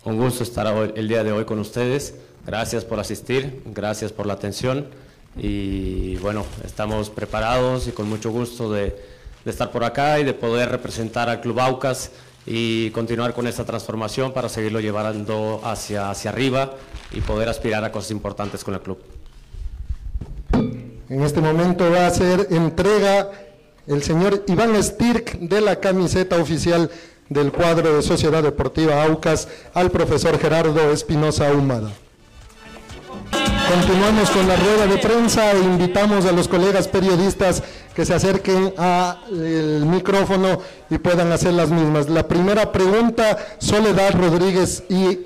Un 0.05 0.17
gusto 0.17 0.45
estar 0.45 0.67
hoy, 0.67 0.95
el 0.97 1.09
día 1.09 1.23
de 1.23 1.33
hoy 1.33 1.45
con 1.45 1.59
ustedes. 1.59 2.15
Gracias 2.47 2.87
por 2.87 2.99
asistir, 2.99 3.63
gracias 3.67 4.13
por 4.13 4.25
la 4.25 4.33
atención 4.33 4.87
y 5.37 6.17
bueno, 6.17 6.47
estamos 6.65 7.11
preparados 7.11 7.87
y 7.87 7.93
con 7.93 8.09
mucho 8.09 8.31
gusto 8.31 8.73
de, 8.73 8.97
de 9.45 9.51
estar 9.51 9.71
por 9.71 9.85
acá 9.85 10.19
y 10.21 10.25
de 10.25 10.33
poder 10.33 10.71
representar 10.71 11.29
al 11.29 11.43
Club 11.43 11.61
Aucas 11.61 12.13
y 12.51 12.91
continuar 12.93 13.35
con 13.35 13.47
esta 13.47 13.67
transformación 13.67 14.33
para 14.33 14.49
seguirlo 14.49 14.81
llevando 14.81 15.61
hacia, 15.65 16.09
hacia 16.09 16.31
arriba 16.31 16.71
y 17.13 17.21
poder 17.21 17.47
aspirar 17.47 17.85
a 17.85 17.93
cosas 17.93 18.11
importantes 18.11 18.65
con 18.65 18.73
el 18.73 18.81
club. 18.81 18.99
En 21.11 21.23
este 21.23 21.43
momento 21.43 21.91
va 21.91 22.07
a 22.07 22.11
ser 22.11 22.49
entrega 22.51 23.31
el 23.87 24.03
señor 24.03 24.45
Iván 24.47 24.83
Stirk 24.83 25.39
de 25.41 25.61
la 25.61 25.77
camiseta 25.77 26.37
oficial 26.37 26.91
del 27.29 27.53
cuadro 27.53 27.95
de 27.95 28.03
Sociedad 28.03 28.43
Deportiva 28.43 29.03
Aucas 29.05 29.49
al 29.75 29.91
profesor 29.91 30.39
Gerardo 30.39 30.91
Espinosa 30.91 31.49
Ahumada. 31.49 31.91
Continuamos 33.69 34.31
con 34.31 34.49
la 34.49 34.57
rueda 34.57 34.87
de 34.87 34.97
prensa 34.97 35.53
e 35.53 35.59
invitamos 35.59 36.25
a 36.25 36.33
los 36.33 36.49
colegas 36.49 36.89
periodistas 36.89 37.63
que 37.95 38.07
se 38.07 38.15
acerquen 38.15 38.73
al 38.79 39.85
micrófono 39.85 40.61
y 40.89 40.97
puedan 40.97 41.31
hacer 41.33 41.53
las 41.53 41.71
mismas. 41.71 42.09
La 42.09 42.27
primera 42.27 42.73
pregunta, 42.73 43.37
Soledad 43.59 44.15
Rodríguez 44.15 44.85
y 44.89 45.19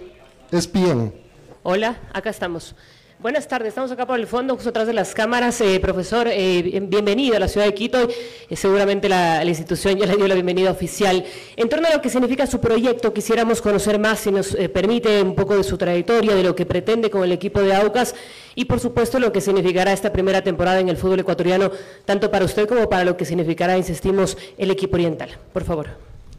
Espien. 0.50 1.14
Hola, 1.62 2.00
acá 2.12 2.30
estamos. 2.30 2.74
Buenas 3.22 3.46
tardes, 3.46 3.68
estamos 3.68 3.92
acá 3.92 4.04
por 4.04 4.18
el 4.18 4.26
fondo, 4.26 4.56
justo 4.56 4.70
atrás 4.70 4.88
de 4.88 4.92
las 4.92 5.14
cámaras. 5.14 5.60
Eh, 5.60 5.78
profesor, 5.78 6.26
eh, 6.28 6.80
bienvenido 6.82 7.36
a 7.36 7.38
la 7.38 7.46
ciudad 7.46 7.66
de 7.66 7.72
Quito. 7.72 8.08
Eh, 8.50 8.56
seguramente 8.56 9.08
la, 9.08 9.44
la, 9.44 9.48
institución 9.48 9.96
ya 9.96 10.06
le 10.06 10.16
dio 10.16 10.26
la 10.26 10.34
bienvenida 10.34 10.72
oficial. 10.72 11.24
En 11.54 11.68
torno 11.68 11.86
a 11.86 11.92
lo 11.92 12.02
que 12.02 12.10
significa 12.10 12.48
su 12.48 12.60
proyecto, 12.60 13.12
quisiéramos 13.14 13.62
conocer 13.62 14.00
más, 14.00 14.18
si 14.18 14.32
nos 14.32 14.56
eh, 14.56 14.68
permite, 14.68 15.22
un 15.22 15.36
poco 15.36 15.56
de 15.56 15.62
su 15.62 15.78
trayectoria, 15.78 16.34
de 16.34 16.42
lo 16.42 16.56
que 16.56 16.66
pretende 16.66 17.10
con 17.10 17.22
el 17.22 17.30
equipo 17.30 17.62
de 17.62 17.72
Aucas 17.76 18.16
y, 18.56 18.64
por 18.64 18.80
supuesto, 18.80 19.20
lo 19.20 19.30
que 19.30 19.40
significará 19.40 19.92
esta 19.92 20.12
primera 20.12 20.42
temporada 20.42 20.80
en 20.80 20.88
el 20.88 20.96
fútbol 20.96 21.20
ecuatoriano, 21.20 21.70
tanto 22.04 22.28
para 22.28 22.44
usted 22.44 22.66
como 22.66 22.88
para 22.88 23.04
lo 23.04 23.16
que 23.16 23.24
significará, 23.24 23.78
insistimos, 23.78 24.36
el 24.58 24.72
equipo 24.72 24.96
oriental. 24.96 25.30
Por 25.52 25.62
favor. 25.62 25.90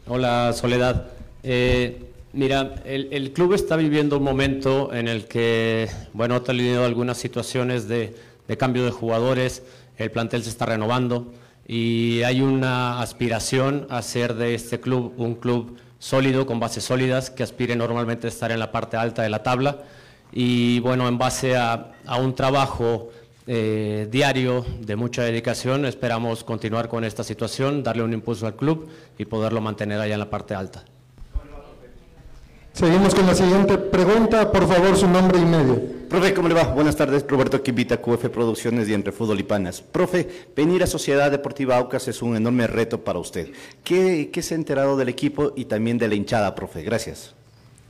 Hola, 0.06 0.52
Soledad. 0.52 1.06
Mira, 2.34 2.74
el, 2.84 3.06
el, 3.12 3.32
club 3.32 3.52
está 3.52 3.76
viviendo 3.76 4.16
un 4.16 4.24
momento 4.24 4.92
en 4.92 5.06
el 5.06 5.26
que, 5.26 5.88
bueno, 6.12 6.34
ha 6.34 6.42
tenido 6.42 6.84
algunas 6.84 7.16
situaciones 7.16 7.86
de, 7.86 8.12
cambio 8.58 8.84
de 8.84 8.90
jugadores, 8.90 9.62
el 9.98 10.10
plantel 10.10 10.42
se 10.42 10.50
está 10.50 10.66
renovando 10.66 11.32
y 11.68 12.22
hay 12.24 12.40
una 12.40 13.00
aspiración 13.00 13.86
a 13.88 14.02
ser 14.02 14.34
de 14.34 14.56
este 14.56 14.80
club 14.80 15.14
un 15.16 15.36
club 15.36 15.76
sólido, 16.00 16.44
con 16.44 16.58
bases 16.58 16.82
sólidas, 16.82 17.30
que 17.30 17.44
aspire 17.44 17.76
normalmente 17.76 18.26
a 18.26 18.30
estar 18.30 18.50
en 18.50 18.58
la 18.58 18.72
parte 18.72 18.96
alta 18.96 19.22
de 19.22 19.28
la 19.28 19.44
tabla 19.44 19.84
y, 20.32 20.80
bueno, 20.80 21.06
en 21.06 21.16
base 21.18 21.54
a, 21.56 21.92
a 22.04 22.16
un 22.16 22.34
trabajo 22.34 23.10
eh, 23.46 24.08
diario 24.10 24.66
de 24.80 24.96
mucha 24.96 25.22
dedicación, 25.22 25.86
esperamos 25.86 26.42
continuar 26.42 26.88
con 26.88 27.04
esta 27.04 27.22
situación, 27.22 27.84
darle 27.84 28.02
un 28.02 28.12
impulso 28.12 28.48
al 28.48 28.56
club 28.56 28.88
y 29.18 29.24
poderlo 29.24 29.60
mantener 29.60 30.00
allá 30.00 30.14
en 30.14 30.20
la 30.20 30.30
parte 30.30 30.56
alta. 30.56 30.84
Seguimos 32.74 33.14
con 33.14 33.24
la 33.24 33.36
siguiente 33.36 33.78
pregunta. 33.78 34.50
Por 34.50 34.66
favor, 34.66 34.96
su 34.96 35.06
nombre 35.06 35.38
y 35.38 35.44
medio. 35.44 35.80
Profe, 36.08 36.34
¿cómo 36.34 36.48
le 36.48 36.54
va? 36.54 36.64
Buenas 36.64 36.96
tardes. 36.96 37.24
Roberto 37.28 37.62
Quivita, 37.62 38.02
QF 38.02 38.28
Producciones 38.30 38.88
y 38.88 38.94
Entre 38.94 39.12
Fútbol 39.12 39.38
y 39.38 39.44
Panas. 39.44 39.80
Profe, 39.80 40.48
venir 40.56 40.82
a 40.82 40.88
Sociedad 40.88 41.30
Deportiva 41.30 41.76
Aucas 41.76 42.08
es 42.08 42.20
un 42.20 42.34
enorme 42.34 42.66
reto 42.66 43.04
para 43.04 43.20
usted. 43.20 43.50
¿Qué, 43.84 44.30
¿Qué, 44.32 44.42
se 44.42 44.54
ha 44.54 44.56
enterado 44.56 44.96
del 44.96 45.08
equipo 45.08 45.52
y 45.54 45.66
también 45.66 45.98
de 45.98 46.08
la 46.08 46.16
hinchada, 46.16 46.56
profe? 46.56 46.82
Gracias. 46.82 47.32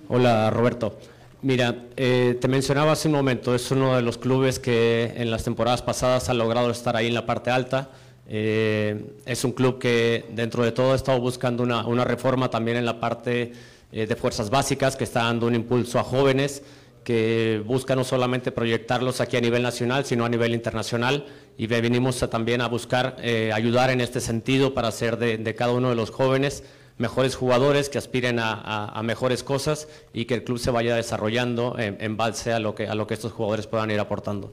Hola, 0.09 0.50
Roberto. 0.50 0.99
Mira, 1.41 1.87
eh, 1.97 2.37
te 2.38 2.47
mencionaba 2.47 2.93
hace 2.93 3.09
un 3.09 3.14
momento, 3.14 3.55
es 3.55 3.71
uno 3.71 3.97
de 3.97 4.03
los 4.03 4.19
clubes 4.19 4.59
que 4.59 5.14
en 5.17 5.31
las 5.31 5.45
temporadas 5.45 5.81
pasadas 5.81 6.29
ha 6.29 6.35
logrado 6.35 6.71
estar 6.71 6.95
ahí 6.95 7.07
en 7.07 7.14
la 7.14 7.25
parte 7.25 7.50
alta. 7.50 7.88
Eh, 8.29 9.03
es 9.25 9.45
un 9.45 9.53
club 9.53 9.79
que 9.79 10.26
dentro 10.33 10.62
de 10.62 10.73
todo 10.73 10.93
ha 10.93 10.97
estado 10.97 11.19
buscando 11.21 11.62
una, 11.62 11.87
una 11.87 12.05
reforma 12.05 12.50
también 12.50 12.76
en 12.76 12.85
la 12.85 13.00
parte 13.00 13.53
eh, 13.95 14.09
de 14.09 14.17
fuerzas 14.17 14.51
básicas 14.51 14.97
que 14.97 15.05
está 15.05 15.23
dando 15.23 15.47
un 15.47 15.55
impulso 15.55 16.01
a 16.01 16.03
jóvenes 16.03 16.63
que 17.05 17.63
busca 17.65 17.95
no 17.95 18.03
solamente 18.03 18.51
proyectarlos 18.51 19.21
aquí 19.21 19.37
a 19.37 19.41
nivel 19.41 19.63
nacional, 19.63 20.05
sino 20.05 20.25
a 20.25 20.29
nivel 20.29 20.53
internacional 20.53 21.27
y 21.57 21.69
venimos 21.69 22.19
también 22.29 22.61
a 22.61 22.67
buscar 22.67 23.15
eh, 23.21 23.53
ayudar 23.55 23.91
en 23.91 24.01
este 24.01 24.21
sentido 24.21 24.75
para 24.75 24.89
hacer 24.89 25.17
de, 25.17 25.55
cada 25.55 25.73
uno 25.73 25.91
de 25.91 25.95
los 25.95 26.11
jóvenes 26.11 26.65
mejores 26.99 27.37
jugadores 27.37 27.89
que 27.89 27.99
aspiren 27.99 28.39
a, 28.41 29.01
mejores 29.05 29.45
cosas 29.45 29.87
y 30.13 30.25
que 30.25 30.35
el 30.35 30.43
club 30.43 30.59
se 30.59 30.73
vaya 30.73 30.97
desarrollando 30.97 31.77
en, 31.79 32.17
base 32.17 32.53
a 32.53 32.59
lo, 32.59 32.75
que, 32.75 32.89
a 32.89 32.97
lo 32.97 33.07
que 33.07 33.15
estos 33.15 33.33
jugadores 33.33 33.69
puedan 33.69 33.93
ir 33.93 34.01
aportando. 34.01 34.53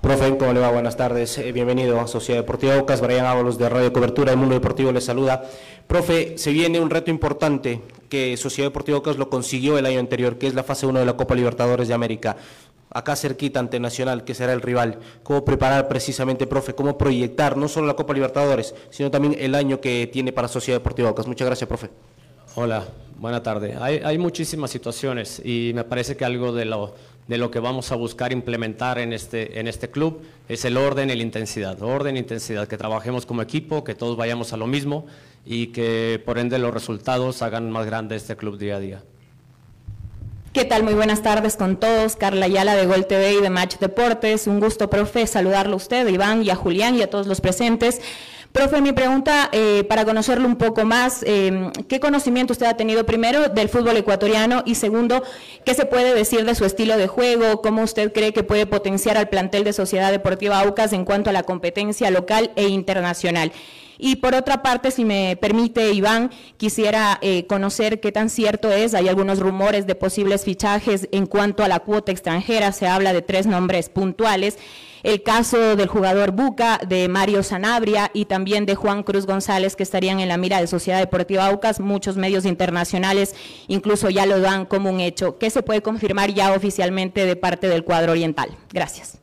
Profe, 0.00 0.38
¿cómo 0.38 0.52
le 0.52 0.60
va? 0.60 0.70
Buenas 0.70 0.96
tardes. 0.96 1.38
Eh, 1.38 1.50
bienvenido 1.50 2.00
a 2.00 2.06
Sociedad 2.06 2.40
Deportiva 2.42 2.78
Ocas. 2.78 3.00
Brian 3.00 3.26
Ábalos 3.26 3.58
de 3.58 3.68
Radio 3.68 3.92
Cobertura 3.92 4.30
del 4.30 4.38
Mundo 4.38 4.54
Deportivo 4.54 4.92
le 4.92 5.00
saluda. 5.00 5.42
Profe, 5.88 6.36
se 6.36 6.52
viene 6.52 6.80
un 6.80 6.90
reto 6.90 7.10
importante 7.10 7.80
que 8.10 8.36
Sociedad 8.36 8.68
Deportiva 8.68 8.98
Ocas 8.98 9.16
lo 9.16 9.30
consiguió 9.30 9.78
el 9.78 9.86
año 9.86 10.00
anterior, 10.00 10.36
que 10.36 10.46
es 10.46 10.52
la 10.52 10.62
fase 10.62 10.84
1 10.84 10.98
de 10.98 11.06
la 11.06 11.16
Copa 11.16 11.34
Libertadores 11.34 11.88
de 11.88 11.94
América. 11.94 12.36
Acá 12.90 13.16
cerquita 13.16 13.58
ante 13.58 13.80
Nacional, 13.80 14.22
que 14.22 14.34
será 14.34 14.52
el 14.52 14.60
rival. 14.60 14.98
¿Cómo 15.22 15.46
preparar 15.46 15.88
precisamente, 15.88 16.46
profe? 16.46 16.74
¿Cómo 16.74 16.98
proyectar 16.98 17.56
no 17.56 17.68
solo 17.68 17.86
la 17.86 17.94
Copa 17.94 18.12
Libertadores, 18.12 18.74
sino 18.90 19.10
también 19.10 19.34
el 19.38 19.54
año 19.54 19.80
que 19.80 20.06
tiene 20.12 20.30
para 20.30 20.46
Sociedad 20.46 20.78
Deportiva 20.78 21.08
Ocas? 21.08 21.26
Muchas 21.26 21.46
gracias, 21.46 21.66
profe. 21.66 21.88
Hola, 22.54 22.86
buena 23.16 23.42
tarde. 23.42 23.74
Hay, 23.80 24.18
muchísimas 24.18 24.70
situaciones 24.70 25.40
y 25.42 25.72
me 25.74 25.84
parece 25.84 26.18
que 26.18 26.24
algo 26.26 26.52
de 26.52 26.66
lo 26.66 26.94
de 27.28 27.36
lo 27.36 27.50
que 27.50 27.60
vamos 27.60 27.92
a 27.92 27.94
buscar 27.94 28.32
implementar 28.32 28.98
en 28.98 29.12
este, 29.12 29.60
en 29.60 29.68
este 29.68 29.90
club 29.90 30.22
es 30.48 30.64
el 30.64 30.78
orden 30.78 31.10
y 31.10 31.14
la 31.14 31.22
intensidad. 31.22 31.80
Orden 31.82 32.16
e 32.16 32.20
intensidad, 32.20 32.66
que 32.66 32.78
trabajemos 32.78 33.26
como 33.26 33.42
equipo, 33.42 33.84
que 33.84 33.94
todos 33.94 34.16
vayamos 34.16 34.54
a 34.54 34.56
lo 34.56 34.66
mismo 34.66 35.04
y 35.50 35.68
que 35.68 36.22
por 36.26 36.38
ende 36.38 36.58
los 36.58 36.74
resultados 36.74 37.40
hagan 37.40 37.70
más 37.70 37.86
grande 37.86 38.16
este 38.16 38.36
club 38.36 38.58
día 38.58 38.76
a 38.76 38.80
día. 38.80 39.02
¿Qué 40.52 40.66
tal? 40.66 40.82
Muy 40.82 40.92
buenas 40.92 41.22
tardes 41.22 41.56
con 41.56 41.80
todos. 41.80 42.16
Carla 42.16 42.44
Ayala 42.44 42.76
de 42.76 42.84
Gol 42.84 43.06
TV 43.06 43.32
y 43.32 43.40
de 43.40 43.48
Match 43.48 43.78
Deportes. 43.78 44.46
Un 44.46 44.60
gusto, 44.60 44.90
profe, 44.90 45.26
saludarlo 45.26 45.72
a 45.72 45.76
usted, 45.76 46.06
Iván 46.08 46.42
y 46.42 46.50
a 46.50 46.54
Julián 46.54 46.96
y 46.96 47.02
a 47.02 47.08
todos 47.08 47.26
los 47.26 47.40
presentes. 47.40 48.02
Profe, 48.52 48.82
mi 48.82 48.92
pregunta 48.92 49.48
eh, 49.52 49.84
para 49.88 50.04
conocerlo 50.04 50.46
un 50.46 50.56
poco 50.56 50.84
más, 50.84 51.22
eh, 51.26 51.70
¿qué 51.88 51.98
conocimiento 51.98 52.52
usted 52.52 52.66
ha 52.66 52.76
tenido 52.76 53.06
primero 53.06 53.48
del 53.48 53.70
fútbol 53.70 53.96
ecuatoriano 53.96 54.62
y 54.66 54.74
segundo, 54.74 55.22
qué 55.64 55.74
se 55.74 55.86
puede 55.86 56.14
decir 56.14 56.44
de 56.44 56.54
su 56.54 56.66
estilo 56.66 56.98
de 56.98 57.08
juego, 57.08 57.62
cómo 57.62 57.82
usted 57.82 58.12
cree 58.12 58.32
que 58.34 58.42
puede 58.42 58.66
potenciar 58.66 59.16
al 59.16 59.28
plantel 59.28 59.64
de 59.64 59.72
Sociedad 59.72 60.10
Deportiva 60.10 60.60
Aucas 60.60 60.92
en 60.92 61.04
cuanto 61.04 61.30
a 61.30 61.32
la 61.32 61.42
competencia 61.42 62.10
local 62.10 62.50
e 62.56 62.68
internacional? 62.68 63.52
Y 63.98 64.16
por 64.16 64.34
otra 64.34 64.62
parte, 64.62 64.90
si 64.90 65.04
me 65.04 65.36
permite, 65.40 65.92
Iván, 65.92 66.30
quisiera 66.56 67.18
eh, 67.20 67.46
conocer 67.46 68.00
qué 68.00 68.12
tan 68.12 68.30
cierto 68.30 68.70
es. 68.70 68.94
Hay 68.94 69.08
algunos 69.08 69.40
rumores 69.40 69.86
de 69.86 69.94
posibles 69.94 70.44
fichajes 70.44 71.08
en 71.12 71.26
cuanto 71.26 71.64
a 71.64 71.68
la 71.68 71.80
cuota 71.80 72.12
extranjera. 72.12 72.72
Se 72.72 72.86
habla 72.86 73.12
de 73.12 73.22
tres 73.22 73.46
nombres 73.46 73.88
puntuales 73.88 74.58
el 75.02 75.22
caso 75.22 75.76
del 75.76 75.88
jugador 75.88 76.32
Buca, 76.32 76.80
de 76.86 77.08
Mario 77.08 77.42
Sanabria 77.42 78.10
y 78.12 78.24
también 78.24 78.66
de 78.66 78.74
Juan 78.74 79.02
Cruz 79.02 79.26
González, 79.26 79.76
que 79.76 79.82
estarían 79.82 80.20
en 80.20 80.28
la 80.28 80.36
mira 80.36 80.60
de 80.60 80.66
Sociedad 80.66 80.98
Deportiva 80.98 81.46
Aucas. 81.46 81.80
Muchos 81.80 82.16
medios 82.16 82.44
internacionales 82.44 83.34
incluso 83.68 84.10
ya 84.10 84.26
lo 84.26 84.40
dan 84.40 84.66
como 84.66 84.90
un 84.90 85.00
hecho. 85.00 85.38
¿Qué 85.38 85.50
se 85.50 85.62
puede 85.62 85.82
confirmar 85.82 86.32
ya 86.32 86.52
oficialmente 86.52 87.24
de 87.24 87.36
parte 87.36 87.68
del 87.68 87.84
cuadro 87.84 88.12
oriental? 88.12 88.50
Gracias. 88.72 89.17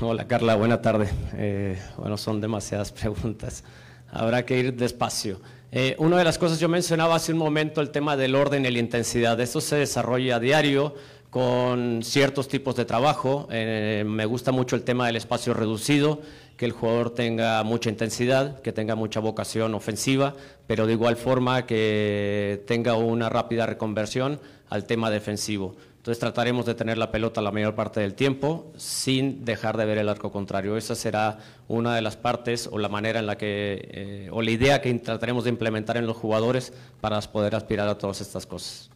Hola 0.00 0.26
Carla, 0.26 0.56
buena 0.56 0.82
tarde. 0.82 1.08
Eh, 1.34 1.78
bueno, 1.96 2.16
son 2.16 2.40
demasiadas 2.40 2.92
preguntas. 3.00 3.64
Habrá 4.10 4.44
que 4.44 4.58
ir 4.58 4.74
despacio. 4.74 5.40
Eh, 5.70 5.94
una 5.98 6.16
de 6.16 6.24
las 6.24 6.38
cosas 6.38 6.58
yo 6.58 6.68
mencionaba 6.68 7.14
hace 7.14 7.32
un 7.32 7.38
momento 7.38 7.80
el 7.80 7.90
tema 7.90 8.16
del 8.16 8.34
orden 8.34 8.64
y 8.64 8.70
la 8.70 8.78
intensidad. 8.78 9.38
Esto 9.40 9.60
se 9.60 9.76
desarrolla 9.76 10.36
a 10.36 10.40
diario 10.40 10.94
con 11.30 12.02
ciertos 12.02 12.48
tipos 12.48 12.74
de 12.76 12.84
trabajo. 12.84 13.48
Eh, 13.50 14.04
me 14.06 14.24
gusta 14.24 14.50
mucho 14.50 14.76
el 14.76 14.82
tema 14.82 15.06
del 15.06 15.16
espacio 15.16 15.52
reducido, 15.52 16.22
que 16.56 16.64
el 16.64 16.72
jugador 16.72 17.10
tenga 17.10 17.62
mucha 17.64 17.90
intensidad, 17.90 18.60
que 18.62 18.72
tenga 18.72 18.94
mucha 18.94 19.20
vocación 19.20 19.74
ofensiva, 19.74 20.34
pero 20.66 20.86
de 20.86 20.94
igual 20.94 21.16
forma 21.16 21.66
que 21.66 22.62
tenga 22.66 22.94
una 22.94 23.28
rápida 23.28 23.66
reconversión 23.66 24.40
al 24.70 24.84
tema 24.84 25.10
defensivo. 25.10 25.76
Entonces 26.08 26.20
trataremos 26.20 26.64
de 26.64 26.74
tener 26.74 26.96
la 26.96 27.10
pelota 27.10 27.42
la 27.42 27.52
mayor 27.52 27.74
parte 27.74 28.00
del 28.00 28.14
tiempo 28.14 28.72
sin 28.78 29.44
dejar 29.44 29.76
de 29.76 29.84
ver 29.84 29.98
el 29.98 30.08
arco 30.08 30.32
contrario. 30.32 30.78
Esa 30.78 30.94
será 30.94 31.36
una 31.68 31.94
de 31.94 32.00
las 32.00 32.16
partes 32.16 32.66
o 32.72 32.78
la 32.78 32.88
manera 32.88 33.18
en 33.20 33.26
la 33.26 33.36
que, 33.36 33.86
eh, 33.92 34.28
o 34.32 34.40
la 34.40 34.50
idea 34.50 34.80
que 34.80 34.94
trataremos 34.94 35.44
de 35.44 35.50
implementar 35.50 35.98
en 35.98 36.06
los 36.06 36.16
jugadores 36.16 36.72
para 37.02 37.20
poder 37.20 37.54
aspirar 37.54 37.88
a 37.88 37.98
todas 37.98 38.22
estas 38.22 38.46
cosas. 38.46 38.88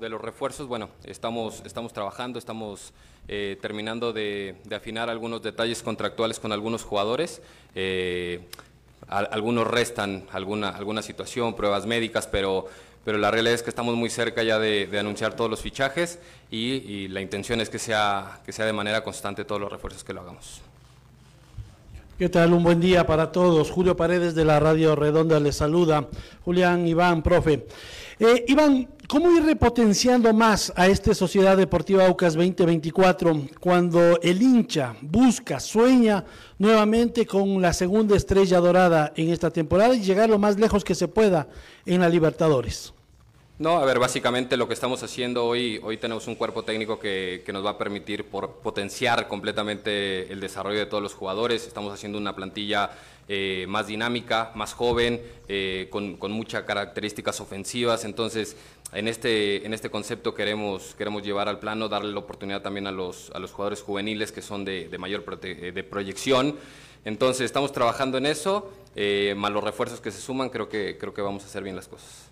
de 0.00 0.08
los 0.08 0.20
refuerzos, 0.20 0.66
bueno, 0.66 0.88
estamos, 1.04 1.62
estamos 1.64 1.92
trabajando, 1.92 2.38
estamos 2.38 2.92
eh, 3.28 3.56
terminando 3.60 4.12
de, 4.12 4.56
afinar 4.74 5.08
algunos 5.08 5.42
detalles 5.42 5.80
contractuales 5.80 6.40
con 6.40 6.50
algunos 6.50 6.82
jugadores. 6.82 7.40
Eh, 7.76 8.40
algunos 9.12 9.66
restan 9.66 10.24
alguna, 10.32 10.70
alguna 10.70 11.02
situación, 11.02 11.54
pruebas 11.54 11.86
médicas, 11.86 12.26
pero, 12.26 12.66
pero 13.04 13.18
la 13.18 13.30
realidad 13.30 13.54
es 13.54 13.62
que 13.62 13.70
estamos 13.70 13.94
muy 13.94 14.10
cerca 14.10 14.42
ya 14.42 14.58
de, 14.58 14.88
anunciar 14.98 15.34
todos 15.34 15.50
los 15.50 15.60
fichajes 15.60 16.18
y, 16.50 16.58
y, 16.58 17.08
la 17.08 17.20
intención 17.20 17.60
es 17.60 17.68
que 17.68 17.78
sea, 17.78 18.40
que 18.44 18.52
sea 18.52 18.64
de 18.64 18.72
manera 18.72 19.02
constante 19.04 19.44
todos 19.44 19.60
los 19.60 19.70
refuerzos 19.70 20.04
que 20.04 20.12
lo 20.12 20.20
hagamos. 20.20 20.62
¿Qué 22.18 22.28
tal? 22.28 22.52
Un 22.52 22.62
buen 22.62 22.78
día 22.78 23.06
para 23.06 23.32
todos. 23.32 23.70
Julio 23.70 23.96
Paredes 23.96 24.34
de 24.34 24.44
la 24.44 24.60
Radio 24.60 24.94
Redonda 24.94 25.40
les 25.40 25.56
saluda. 25.56 26.08
Julián, 26.44 26.86
Iván, 26.86 27.22
profe. 27.22 27.66
Eh, 28.20 28.44
Iván, 28.48 28.86
¿cómo 29.08 29.30
ir 29.32 29.42
repotenciando 29.42 30.32
más 30.34 30.72
a 30.76 30.88
esta 30.88 31.14
Sociedad 31.14 31.56
Deportiva 31.56 32.06
Aucas 32.06 32.34
2024 32.34 33.48
cuando 33.58 34.20
el 34.20 34.42
hincha 34.42 34.94
busca, 35.00 35.58
sueña 35.58 36.24
nuevamente 36.58 37.24
con 37.24 37.62
la 37.62 37.72
segunda 37.72 38.14
estrella 38.14 38.58
dorada 38.58 39.14
en 39.16 39.30
esta 39.30 39.50
temporada 39.50 39.94
y 39.94 40.02
llegar 40.02 40.28
lo 40.28 40.38
más 40.38 40.60
lejos 40.60 40.84
que 40.84 40.94
se 40.94 41.08
pueda 41.08 41.48
en 41.86 42.02
la 42.02 42.10
Libertadores? 42.10 42.92
No, 43.62 43.78
a 43.78 43.84
ver, 43.84 44.00
básicamente 44.00 44.56
lo 44.56 44.66
que 44.66 44.74
estamos 44.74 45.04
haciendo 45.04 45.46
hoy, 45.46 45.78
hoy 45.84 45.96
tenemos 45.96 46.26
un 46.26 46.34
cuerpo 46.34 46.64
técnico 46.64 46.98
que, 46.98 47.44
nos 47.52 47.64
va 47.64 47.70
a 47.70 47.78
permitir 47.78 48.24
por 48.24 48.56
potenciar 48.56 49.28
completamente 49.28 50.32
el 50.32 50.40
desarrollo 50.40 50.80
de 50.80 50.86
todos 50.86 51.00
los 51.00 51.14
jugadores. 51.14 51.64
Estamos 51.68 51.94
haciendo 51.94 52.18
una 52.18 52.34
plantilla 52.34 52.90
eh, 53.28 53.66
más 53.68 53.86
dinámica, 53.86 54.50
más 54.56 54.74
joven, 54.74 55.22
eh, 55.46 55.86
con, 55.92 56.16
con, 56.16 56.32
muchas 56.32 56.64
características 56.64 57.40
ofensivas. 57.40 58.04
Entonces, 58.04 58.56
en 58.92 59.06
este, 59.06 59.64
en 59.64 59.74
este 59.74 59.90
concepto 59.90 60.34
queremos, 60.34 60.96
queremos 60.98 61.22
llevar 61.22 61.48
al 61.48 61.60
plano, 61.60 61.88
darle 61.88 62.10
la 62.10 62.18
oportunidad 62.18 62.62
también 62.62 62.88
a 62.88 62.90
los, 62.90 63.30
a 63.30 63.38
los 63.38 63.52
jugadores 63.52 63.80
juveniles 63.80 64.32
que 64.32 64.42
son 64.42 64.64
de, 64.64 64.88
de 64.88 64.98
mayor 64.98 65.24
de 65.40 65.84
proyección. 65.84 66.56
Entonces, 67.04 67.44
estamos 67.44 67.70
trabajando 67.70 68.18
en 68.18 68.26
eso, 68.26 68.72
eh, 68.96 69.34
más 69.36 69.52
los 69.52 69.62
refuerzos 69.62 70.00
que 70.00 70.10
se 70.10 70.20
suman, 70.20 70.50
creo 70.50 70.68
que, 70.68 70.98
creo 70.98 71.14
que 71.14 71.22
vamos 71.22 71.44
a 71.44 71.46
hacer 71.46 71.62
bien 71.62 71.76
las 71.76 71.86
cosas. 71.86 72.31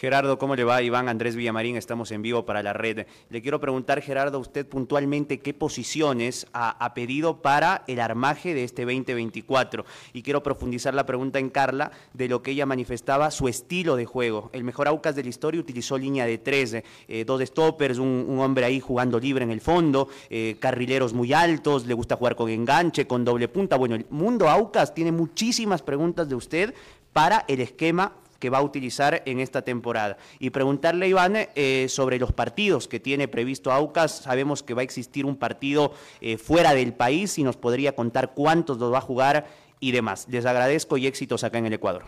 Gerardo, 0.00 0.38
¿cómo 0.38 0.56
le 0.56 0.64
va? 0.64 0.80
Iván 0.80 1.10
Andrés 1.10 1.36
Villamarín, 1.36 1.76
estamos 1.76 2.10
en 2.10 2.22
vivo 2.22 2.46
para 2.46 2.62
la 2.62 2.72
red. 2.72 3.04
Le 3.28 3.42
quiero 3.42 3.60
preguntar, 3.60 4.00
Gerardo, 4.00 4.38
usted 4.38 4.66
puntualmente 4.66 5.40
qué 5.40 5.52
posiciones 5.52 6.46
ha, 6.54 6.94
pedido 6.94 7.42
para 7.42 7.84
el 7.86 8.00
armaje 8.00 8.54
de 8.54 8.64
este 8.64 8.86
2024. 8.86 9.84
Y 10.14 10.22
quiero 10.22 10.42
profundizar 10.42 10.94
la 10.94 11.04
pregunta 11.04 11.38
en 11.38 11.50
Carla 11.50 11.90
de 12.14 12.28
lo 12.28 12.42
que 12.42 12.52
ella 12.52 12.64
manifestaba, 12.64 13.30
su 13.30 13.46
estilo 13.46 13.94
de 13.94 14.06
juego. 14.06 14.48
El 14.54 14.64
mejor 14.64 14.88
Aucas 14.88 15.14
de 15.16 15.22
la 15.22 15.28
historia 15.28 15.60
utilizó 15.60 15.98
línea 15.98 16.24
de 16.24 16.38
tres, 16.38 16.76
eh, 17.06 17.24
dos 17.26 17.42
stoppers, 17.42 17.98
un, 17.98 18.38
hombre 18.40 18.64
ahí 18.64 18.80
jugando 18.80 19.20
libre 19.20 19.44
en 19.44 19.50
el 19.50 19.60
fondo, 19.60 20.08
eh, 20.30 20.56
carrileros 20.60 21.12
muy 21.12 21.34
altos, 21.34 21.84
le 21.84 21.92
gusta 21.92 22.16
jugar 22.16 22.36
con 22.36 22.48
enganche, 22.48 23.06
con 23.06 23.22
doble 23.22 23.48
punta. 23.48 23.76
Bueno, 23.76 23.96
el 23.96 24.06
mundo 24.08 24.48
Aucas 24.48 24.94
tiene 24.94 25.12
muchísimas 25.12 25.82
preguntas 25.82 26.26
de 26.26 26.36
usted 26.36 26.74
para 27.12 27.44
el 27.48 27.60
esquema 27.60 28.14
que 28.40 28.50
va 28.50 28.58
a 28.58 28.62
utilizar 28.62 29.22
en 29.26 29.38
esta 29.38 29.62
temporada. 29.62 30.16
Y 30.40 30.50
preguntarle 30.50 31.06
Iván 31.06 31.36
eh, 31.36 31.86
sobre 31.88 32.18
los 32.18 32.32
partidos 32.32 32.88
que 32.88 32.98
tiene 32.98 33.28
previsto 33.28 33.70
Aucas. 33.70 34.10
Sabemos 34.10 34.64
que 34.64 34.74
va 34.74 34.80
a 34.80 34.84
existir 34.84 35.24
un 35.24 35.36
partido 35.36 35.92
eh, 36.20 36.38
fuera 36.38 36.74
del 36.74 36.92
país 36.92 37.38
y 37.38 37.44
nos 37.44 37.56
podría 37.56 37.94
contar 37.94 38.32
cuántos 38.34 38.78
los 38.78 38.92
va 38.92 38.98
a 38.98 39.02
jugar 39.02 39.46
y 39.78 39.92
demás. 39.92 40.26
Les 40.28 40.46
agradezco 40.46 40.96
y 40.96 41.06
éxitos 41.06 41.44
acá 41.44 41.58
en 41.58 41.66
el 41.66 41.74
Ecuador. 41.74 42.04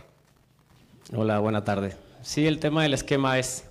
Hola, 1.15 1.39
buena 1.39 1.63
tarde. 1.63 1.95
Sí, 2.21 2.47
el 2.47 2.59
tema 2.59 2.83
del 2.83 2.93
esquema 2.93 3.37
es, 3.37 3.65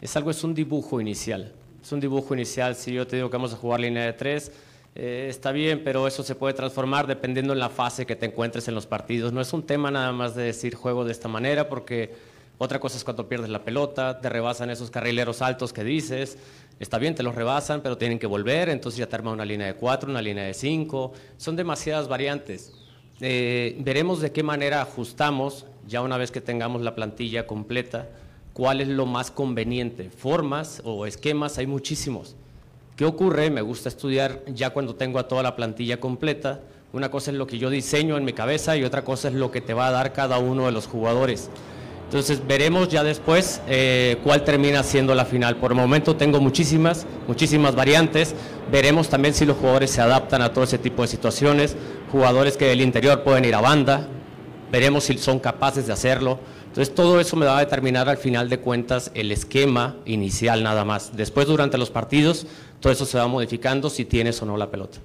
es 0.00 0.16
algo, 0.16 0.30
es 0.30 0.42
un 0.42 0.54
dibujo 0.54 1.00
inicial. 1.00 1.52
Es 1.82 1.92
un 1.92 2.00
dibujo 2.00 2.34
inicial. 2.34 2.74
Si 2.74 2.92
yo 2.92 3.06
te 3.06 3.16
digo 3.16 3.30
que 3.30 3.36
vamos 3.36 3.52
a 3.52 3.56
jugar 3.56 3.80
línea 3.80 4.04
de 4.04 4.12
tres, 4.12 4.52
eh, 5.00 5.28
está 5.28 5.52
bien, 5.52 5.84
pero 5.84 6.08
eso 6.08 6.24
se 6.24 6.34
puede 6.34 6.54
transformar 6.54 7.06
dependiendo 7.06 7.52
en 7.52 7.60
la 7.60 7.68
fase 7.68 8.04
que 8.04 8.16
te 8.16 8.26
encuentres 8.26 8.66
en 8.66 8.74
los 8.74 8.84
partidos. 8.86 9.32
No 9.32 9.40
es 9.40 9.52
un 9.52 9.62
tema 9.62 9.92
nada 9.92 10.10
más 10.10 10.34
de 10.34 10.42
decir 10.42 10.74
juego 10.74 11.04
de 11.04 11.12
esta 11.12 11.28
manera, 11.28 11.68
porque 11.68 12.16
otra 12.58 12.80
cosa 12.80 12.96
es 12.96 13.04
cuando 13.04 13.28
pierdes 13.28 13.48
la 13.48 13.64
pelota, 13.64 14.20
te 14.20 14.28
rebasan 14.28 14.70
esos 14.70 14.90
carrileros 14.90 15.40
altos 15.40 15.72
que 15.72 15.84
dices. 15.84 16.36
Está 16.80 16.98
bien, 16.98 17.14
te 17.14 17.22
los 17.22 17.36
rebasan, 17.36 17.80
pero 17.80 17.96
tienen 17.96 18.18
que 18.18 18.26
volver, 18.26 18.70
entonces 18.70 18.98
ya 18.98 19.08
te 19.08 19.14
arma 19.14 19.30
una 19.30 19.44
línea 19.44 19.68
de 19.68 19.74
cuatro, 19.74 20.10
una 20.10 20.20
línea 20.20 20.42
de 20.42 20.54
cinco. 20.54 21.12
Son 21.36 21.54
demasiadas 21.54 22.08
variantes. 22.08 22.72
Eh, 23.20 23.76
veremos 23.78 24.20
de 24.20 24.32
qué 24.32 24.42
manera 24.42 24.82
ajustamos, 24.82 25.66
ya 25.86 26.02
una 26.02 26.16
vez 26.16 26.32
que 26.32 26.40
tengamos 26.40 26.82
la 26.82 26.96
plantilla 26.96 27.46
completa, 27.46 28.08
cuál 28.52 28.80
es 28.80 28.88
lo 28.88 29.06
más 29.06 29.30
conveniente. 29.30 30.10
Formas 30.10 30.82
o 30.84 31.06
esquemas 31.06 31.56
hay 31.58 31.68
muchísimos 31.68 32.34
¿Qué 32.98 33.04
ocurre? 33.04 33.48
Me 33.48 33.62
gusta 33.62 33.88
estudiar 33.88 34.42
ya 34.52 34.70
cuando 34.70 34.96
tengo 34.96 35.20
a 35.20 35.28
toda 35.28 35.44
la 35.44 35.54
plantilla 35.54 36.00
completa. 36.00 36.58
Una 36.92 37.12
cosa 37.12 37.30
es 37.30 37.36
lo 37.36 37.46
que 37.46 37.56
yo 37.56 37.70
diseño 37.70 38.16
en 38.16 38.24
mi 38.24 38.32
cabeza 38.32 38.76
y 38.76 38.82
otra 38.82 39.04
cosa 39.04 39.28
es 39.28 39.34
lo 39.34 39.52
que 39.52 39.60
te 39.60 39.72
va 39.72 39.86
a 39.86 39.92
dar 39.92 40.12
cada 40.12 40.38
uno 40.38 40.66
de 40.66 40.72
los 40.72 40.88
jugadores. 40.88 41.48
Entonces 42.06 42.44
veremos 42.44 42.88
ya 42.88 43.04
después 43.04 43.62
eh, 43.68 44.16
cuál 44.24 44.42
termina 44.42 44.82
siendo 44.82 45.14
la 45.14 45.26
final. 45.26 45.58
Por 45.58 45.70
el 45.70 45.76
momento 45.76 46.16
tengo 46.16 46.40
muchísimas, 46.40 47.06
muchísimas 47.28 47.76
variantes. 47.76 48.34
Veremos 48.72 49.08
también 49.08 49.32
si 49.32 49.46
los 49.46 49.58
jugadores 49.58 49.92
se 49.92 50.00
adaptan 50.00 50.42
a 50.42 50.52
todo 50.52 50.64
ese 50.64 50.78
tipo 50.78 51.02
de 51.02 51.06
situaciones. 51.06 51.76
Jugadores 52.10 52.56
que 52.56 52.64
del 52.64 52.80
interior 52.80 53.22
pueden 53.22 53.44
ir 53.44 53.54
a 53.54 53.60
banda. 53.60 54.08
Veremos 54.72 55.04
si 55.04 55.16
son 55.18 55.38
capaces 55.38 55.86
de 55.86 55.92
hacerlo. 55.92 56.40
Entonces 56.66 56.94
todo 56.94 57.18
eso 57.18 57.34
me 57.34 57.46
va 57.46 57.56
a 57.56 57.60
determinar 57.60 58.08
al 58.08 58.18
final 58.18 58.48
de 58.48 58.58
cuentas 58.58 59.10
el 59.14 59.32
esquema 59.32 59.96
inicial 60.04 60.62
nada 60.62 60.84
más. 60.84 61.16
Después 61.16 61.46
durante 61.46 61.78
los 61.78 61.90
partidos 61.90 62.46
todo 62.80 62.92
eso 62.92 63.04
se 63.04 63.18
va 63.18 63.26
modificando 63.26 63.90
si 63.90 64.04
tienes 64.04 64.40
o 64.42 64.46
no 64.46 64.56
la 64.56 64.70
pelota. 64.70 64.98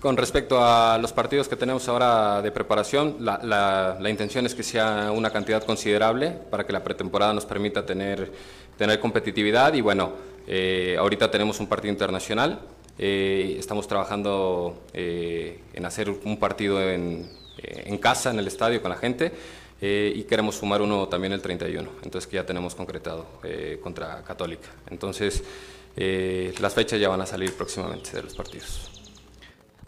Con 0.00 0.16
respecto 0.16 0.62
a 0.62 0.98
los 0.98 1.12
partidos 1.12 1.48
que 1.48 1.56
tenemos 1.56 1.88
ahora 1.88 2.42
de 2.42 2.52
preparación, 2.52 3.16
la, 3.18 3.98
intención 4.08 4.44
es 4.44 4.54
que 4.54 4.62
sea 4.62 5.10
una 5.10 5.30
cantidad 5.30 5.64
considerable 5.64 6.30
para 6.30 6.64
que 6.64 6.72
la 6.72 6.84
pretemporada 6.84 7.32
nos 7.32 7.46
permita 7.46 7.84
tener, 7.86 8.30
tener 8.76 9.00
competitividad 9.00 9.72
y 9.74 9.80
bueno, 9.80 10.12
eh, 10.46 10.96
ahorita 10.98 11.30
tenemos 11.30 11.60
un 11.60 11.66
partido 11.66 11.90
internacional, 11.92 12.60
eh, 12.98 13.56
estamos 13.58 13.88
trabajando 13.88 14.84
eh, 14.92 15.60
en 15.72 15.86
hacer 15.86 16.10
un 16.10 16.36
partido 16.38 16.80
en, 16.80 17.28
en, 17.58 17.98
casa, 17.98 18.30
en 18.30 18.38
el 18.38 18.46
estadio 18.46 18.82
con 18.82 18.90
la 18.90 18.98
gente 18.98 19.32
y 19.80 20.22
queremos 20.22 20.54
sumar 20.56 20.82
uno 20.82 21.08
también 21.08 21.32
el 21.32 21.42
31, 21.42 21.90
entonces 22.02 22.26
que 22.26 22.36
ya 22.36 22.46
tenemos 22.46 22.74
concretado 22.74 23.26
contra 23.82 24.22
Católica. 24.22 24.68
Entonces 24.88 25.42
las 25.96 26.74
fechas 26.74 27.00
ya 27.00 27.08
van 27.08 27.20
a 27.20 27.26
salir 27.26 27.52
próximamente 27.54 28.12
de 28.12 28.22
los 28.22 28.34
partidos. 28.34 28.90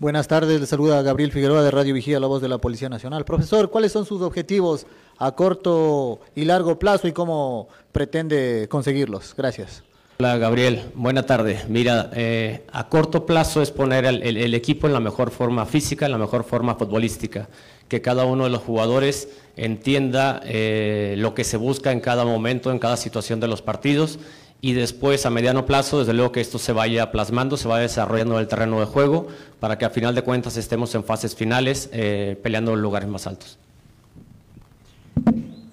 Buenas 0.00 0.28
tardes, 0.28 0.60
le 0.60 0.66
saluda 0.66 1.02
Gabriel 1.02 1.32
Figueroa 1.32 1.62
de 1.62 1.72
Radio 1.72 1.92
Vigía, 1.92 2.20
la 2.20 2.28
voz 2.28 2.40
de 2.40 2.48
la 2.48 2.58
Policía 2.58 2.88
Nacional. 2.88 3.24
Profesor, 3.24 3.68
¿cuáles 3.68 3.90
son 3.90 4.06
sus 4.06 4.22
objetivos 4.22 4.86
a 5.18 5.32
corto 5.32 6.20
y 6.36 6.44
largo 6.44 6.78
plazo 6.78 7.08
y 7.08 7.12
cómo 7.12 7.68
pretende 7.90 8.68
conseguirlos? 8.70 9.34
Gracias. 9.36 9.82
Hola 10.20 10.36
Gabriel, 10.36 10.82
buena 10.96 11.22
tarde. 11.22 11.60
Mira, 11.68 12.10
eh, 12.12 12.64
a 12.72 12.88
corto 12.88 13.24
plazo 13.24 13.62
es 13.62 13.70
poner 13.70 14.04
el, 14.04 14.52
equipo 14.52 14.88
en 14.88 14.92
la 14.92 14.98
mejor 14.98 15.30
forma 15.30 15.64
física, 15.64 16.06
en 16.06 16.10
la 16.10 16.18
mejor 16.18 16.42
forma 16.42 16.74
futbolística, 16.74 17.48
que 17.86 18.02
cada 18.02 18.24
uno 18.24 18.42
de 18.42 18.50
los 18.50 18.60
jugadores 18.60 19.28
entienda 19.56 20.40
eh, 20.44 21.14
lo 21.18 21.34
que 21.34 21.44
se 21.44 21.56
busca 21.56 21.92
en 21.92 22.00
cada 22.00 22.24
momento, 22.24 22.72
en 22.72 22.80
cada 22.80 22.96
situación 22.96 23.38
de 23.38 23.46
los 23.46 23.62
partidos 23.62 24.18
y 24.60 24.72
después 24.72 25.24
a 25.24 25.30
mediano 25.30 25.66
plazo, 25.66 26.00
desde 26.00 26.14
luego 26.14 26.32
que 26.32 26.40
esto 26.40 26.58
se 26.58 26.72
vaya 26.72 27.12
plasmando, 27.12 27.56
se 27.56 27.68
vaya 27.68 27.82
desarrollando 27.82 28.34
en 28.34 28.40
el 28.40 28.48
terreno 28.48 28.80
de 28.80 28.86
juego 28.86 29.28
para 29.60 29.78
que 29.78 29.84
a 29.84 29.90
final 29.90 30.16
de 30.16 30.22
cuentas 30.22 30.56
estemos 30.56 30.92
en 30.96 31.04
fases 31.04 31.36
finales 31.36 31.90
eh, 31.92 32.36
peleando 32.42 32.74
lugares 32.74 33.08
más 33.08 33.28
altos. 33.28 33.56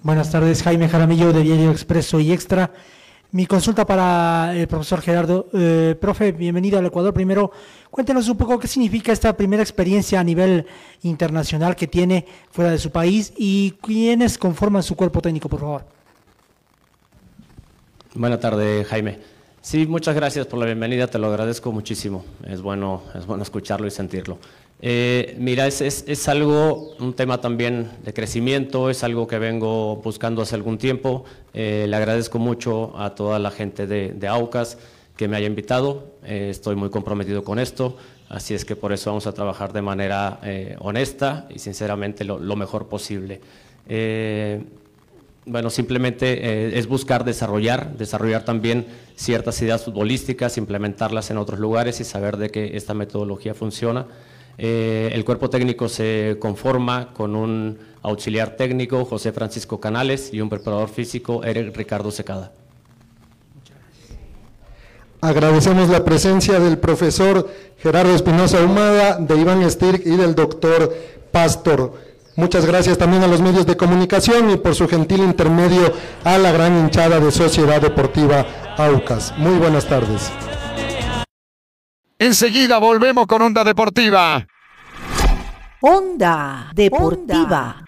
Buenas 0.04 0.30
tardes, 0.30 0.62
Jaime 0.62 0.88
Jaramillo 0.88 1.32
de 1.32 1.42
Diario 1.42 1.72
Expreso 1.72 2.20
y 2.20 2.30
Extra. 2.30 2.70
Mi 3.32 3.46
consulta 3.46 3.84
para 3.84 4.56
el 4.56 4.68
profesor 4.68 5.00
Gerardo. 5.00 5.48
Eh, 5.52 5.96
profe, 6.00 6.32
bienvenido 6.32 6.78
al 6.78 6.86
Ecuador. 6.86 7.12
Primero, 7.12 7.50
cuéntenos 7.90 8.28
un 8.28 8.36
poco 8.36 8.58
qué 8.58 8.68
significa 8.68 9.12
esta 9.12 9.36
primera 9.36 9.62
experiencia 9.62 10.20
a 10.20 10.24
nivel 10.24 10.66
internacional 11.02 11.74
que 11.74 11.88
tiene 11.88 12.24
fuera 12.50 12.70
de 12.70 12.78
su 12.78 12.90
país 12.90 13.32
y 13.36 13.72
quiénes 13.82 14.38
conforman 14.38 14.82
su 14.82 14.94
cuerpo 14.94 15.20
técnico, 15.20 15.48
por 15.48 15.60
favor. 15.60 15.84
Buenas 18.14 18.40
tardes, 18.40 18.86
Jaime. 18.86 19.18
Sí, 19.60 19.86
muchas 19.86 20.14
gracias 20.14 20.46
por 20.46 20.60
la 20.60 20.66
bienvenida, 20.66 21.08
te 21.08 21.18
lo 21.18 21.26
agradezco 21.26 21.72
muchísimo. 21.72 22.24
Es 22.46 22.62
bueno, 22.62 23.02
es 23.16 23.26
bueno 23.26 23.42
escucharlo 23.42 23.88
y 23.88 23.90
sentirlo. 23.90 24.38
Eh, 24.80 25.34
mira, 25.38 25.66
es, 25.66 25.80
es, 25.80 26.28
algo, 26.28 26.94
un 26.98 27.14
tema 27.14 27.40
también 27.40 27.90
de 28.04 28.12
crecimiento, 28.12 28.90
es 28.90 29.02
algo 29.04 29.26
que 29.26 29.38
vengo 29.38 29.96
buscando 29.96 30.42
hace 30.42 30.54
algún 30.54 30.78
tiempo. 30.78 31.24
Eh, 31.54 31.86
le 31.88 31.96
agradezco 31.96 32.38
mucho 32.38 32.98
a 32.98 33.14
toda 33.14 33.38
la 33.38 33.50
gente 33.50 33.86
de, 33.86 34.28
AUCAS 34.28 34.78
que 35.16 35.28
me 35.28 35.36
haya 35.36 35.46
invitado. 35.46 36.14
Eh, 36.24 36.48
estoy 36.50 36.76
muy 36.76 36.90
comprometido 36.90 37.42
con 37.42 37.58
esto, 37.58 37.96
así 38.28 38.54
es 38.54 38.64
que 38.64 38.76
por 38.76 38.92
eso 38.92 39.10
vamos 39.10 39.26
a 39.26 39.32
trabajar 39.32 39.72
de 39.72 39.82
manera 39.82 40.40
honesta 40.80 41.46
y 41.54 41.58
sinceramente 41.58 42.24
lo, 42.24 42.38
lo 42.38 42.56
mejor 42.56 42.88
posible 42.88 43.40
bueno, 45.46 45.70
simplemente 45.70 46.44
eh, 46.44 46.78
es 46.78 46.88
buscar 46.88 47.24
desarrollar, 47.24 47.96
desarrollar 47.96 48.44
también 48.44 48.86
ciertas 49.14 49.62
ideas 49.62 49.84
futbolísticas, 49.84 50.58
implementarlas 50.58 51.30
en 51.30 51.38
otros 51.38 51.60
lugares 51.60 52.00
y 52.00 52.04
saber 52.04 52.36
de 52.36 52.50
que 52.50 52.76
esta 52.76 52.94
metodología 52.94 53.54
funciona. 53.54 54.06
Eh, 54.58 55.10
el 55.12 55.24
cuerpo 55.24 55.50
técnico 55.50 55.88
se 55.88 56.36
conforma 56.40 57.12
con 57.12 57.36
un 57.36 57.78
auxiliar 58.02 58.56
técnico, 58.56 59.04
José 59.04 59.32
Francisco 59.32 59.80
Canales, 59.80 60.30
y 60.32 60.40
un 60.40 60.48
preparador 60.48 60.88
físico, 60.88 61.44
Eric 61.44 61.76
Ricardo 61.76 62.10
Secada. 62.10 62.52
Agradecemos 65.20 65.88
la 65.88 66.04
presencia 66.04 66.60
del 66.60 66.78
profesor 66.78 67.48
Gerardo 67.78 68.14
Espinosa 68.14 68.62
Humada, 68.62 69.18
de 69.18 69.36
Iván 69.36 69.68
Stirk 69.68 70.02
y 70.06 70.16
del 70.16 70.34
doctor 70.34 70.94
Pastor. 71.32 71.94
Muchas 72.36 72.66
gracias 72.66 72.98
también 72.98 73.22
a 73.22 73.26
los 73.26 73.40
medios 73.40 73.66
de 73.66 73.76
comunicación 73.76 74.50
y 74.50 74.56
por 74.56 74.74
su 74.74 74.86
gentil 74.86 75.20
intermedio 75.20 75.92
a 76.22 76.36
la 76.38 76.52
gran 76.52 76.78
hinchada 76.78 77.18
de 77.18 77.32
Sociedad 77.32 77.80
Deportiva 77.80 78.46
Aucas. 78.76 79.34
Muy 79.38 79.58
buenas 79.58 79.86
tardes. 79.86 80.30
Enseguida 82.18 82.78
volvemos 82.78 83.26
con 83.26 83.42
Onda 83.42 83.62
Deportiva. 83.62 84.46
Onda 85.82 86.70
Deportiva. 86.74 87.84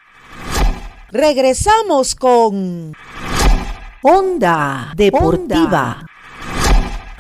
Regresamos 1.11 2.15
con 2.15 2.93
Onda 4.03 4.93
Deportiva. 4.95 6.05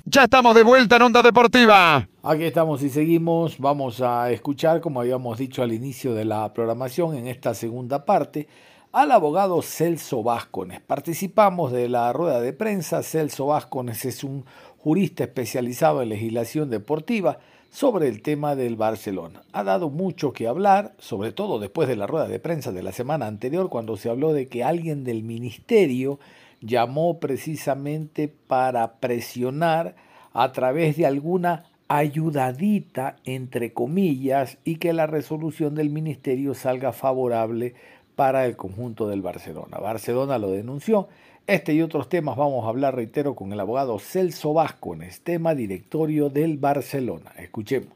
Ya 0.04 0.24
estamos 0.24 0.54
de 0.54 0.62
vuelta 0.62 0.96
en 0.96 1.02
Onda 1.02 1.22
Deportiva. 1.22 2.06
Aquí 2.22 2.44
estamos 2.44 2.82
y 2.82 2.90
seguimos. 2.90 3.58
Vamos 3.58 4.02
a 4.02 4.30
escuchar, 4.30 4.82
como 4.82 5.00
habíamos 5.00 5.38
dicho 5.38 5.62
al 5.62 5.72
inicio 5.72 6.12
de 6.12 6.26
la 6.26 6.52
programación, 6.52 7.14
en 7.16 7.26
esta 7.26 7.54
segunda 7.54 8.04
parte, 8.04 8.48
al 8.92 9.12
abogado 9.12 9.62
Celso 9.62 10.22
Vázquez. 10.22 10.80
Participamos 10.86 11.72
de 11.72 11.88
la 11.88 12.12
rueda 12.12 12.40
de 12.42 12.52
prensa. 12.52 13.02
Celso 13.02 13.46
Vázquez 13.46 14.04
es 14.04 14.24
un 14.24 14.44
jurista 14.78 15.24
especializado 15.24 16.02
en 16.02 16.08
legislación 16.08 16.70
deportiva 16.70 17.38
sobre 17.70 18.08
el 18.08 18.22
tema 18.22 18.56
del 18.56 18.76
Barcelona. 18.76 19.42
Ha 19.52 19.64
dado 19.64 19.90
mucho 19.90 20.32
que 20.32 20.48
hablar, 20.48 20.94
sobre 20.98 21.32
todo 21.32 21.58
después 21.58 21.88
de 21.88 21.96
la 21.96 22.06
rueda 22.06 22.28
de 22.28 22.40
prensa 22.40 22.72
de 22.72 22.82
la 22.82 22.92
semana 22.92 23.26
anterior, 23.26 23.68
cuando 23.68 23.96
se 23.96 24.08
habló 24.08 24.32
de 24.32 24.48
que 24.48 24.64
alguien 24.64 25.04
del 25.04 25.22
ministerio 25.22 26.18
llamó 26.60 27.20
precisamente 27.20 28.28
para 28.28 28.94
presionar 28.94 29.96
a 30.32 30.52
través 30.52 30.96
de 30.96 31.06
alguna 31.06 31.64
ayudadita, 31.88 33.16
entre 33.24 33.72
comillas, 33.72 34.58
y 34.64 34.76
que 34.76 34.92
la 34.92 35.06
resolución 35.06 35.74
del 35.74 35.90
ministerio 35.90 36.54
salga 36.54 36.92
favorable 36.92 37.74
para 38.14 38.46
el 38.46 38.56
conjunto 38.56 39.08
del 39.08 39.22
Barcelona. 39.22 39.78
Barcelona 39.78 40.38
lo 40.38 40.50
denunció. 40.50 41.08
Este 41.48 41.72
y 41.72 41.80
otros 41.80 42.10
temas 42.10 42.36
vamos 42.36 42.66
a 42.66 42.68
hablar, 42.68 42.94
reitero, 42.94 43.34
con 43.34 43.54
el 43.54 43.58
abogado 43.58 43.98
Celso 43.98 44.52
Vázquez, 44.52 45.22
tema 45.22 45.54
directorio 45.54 46.28
del 46.28 46.58
Barcelona. 46.58 47.32
Escuchemos. 47.38 47.88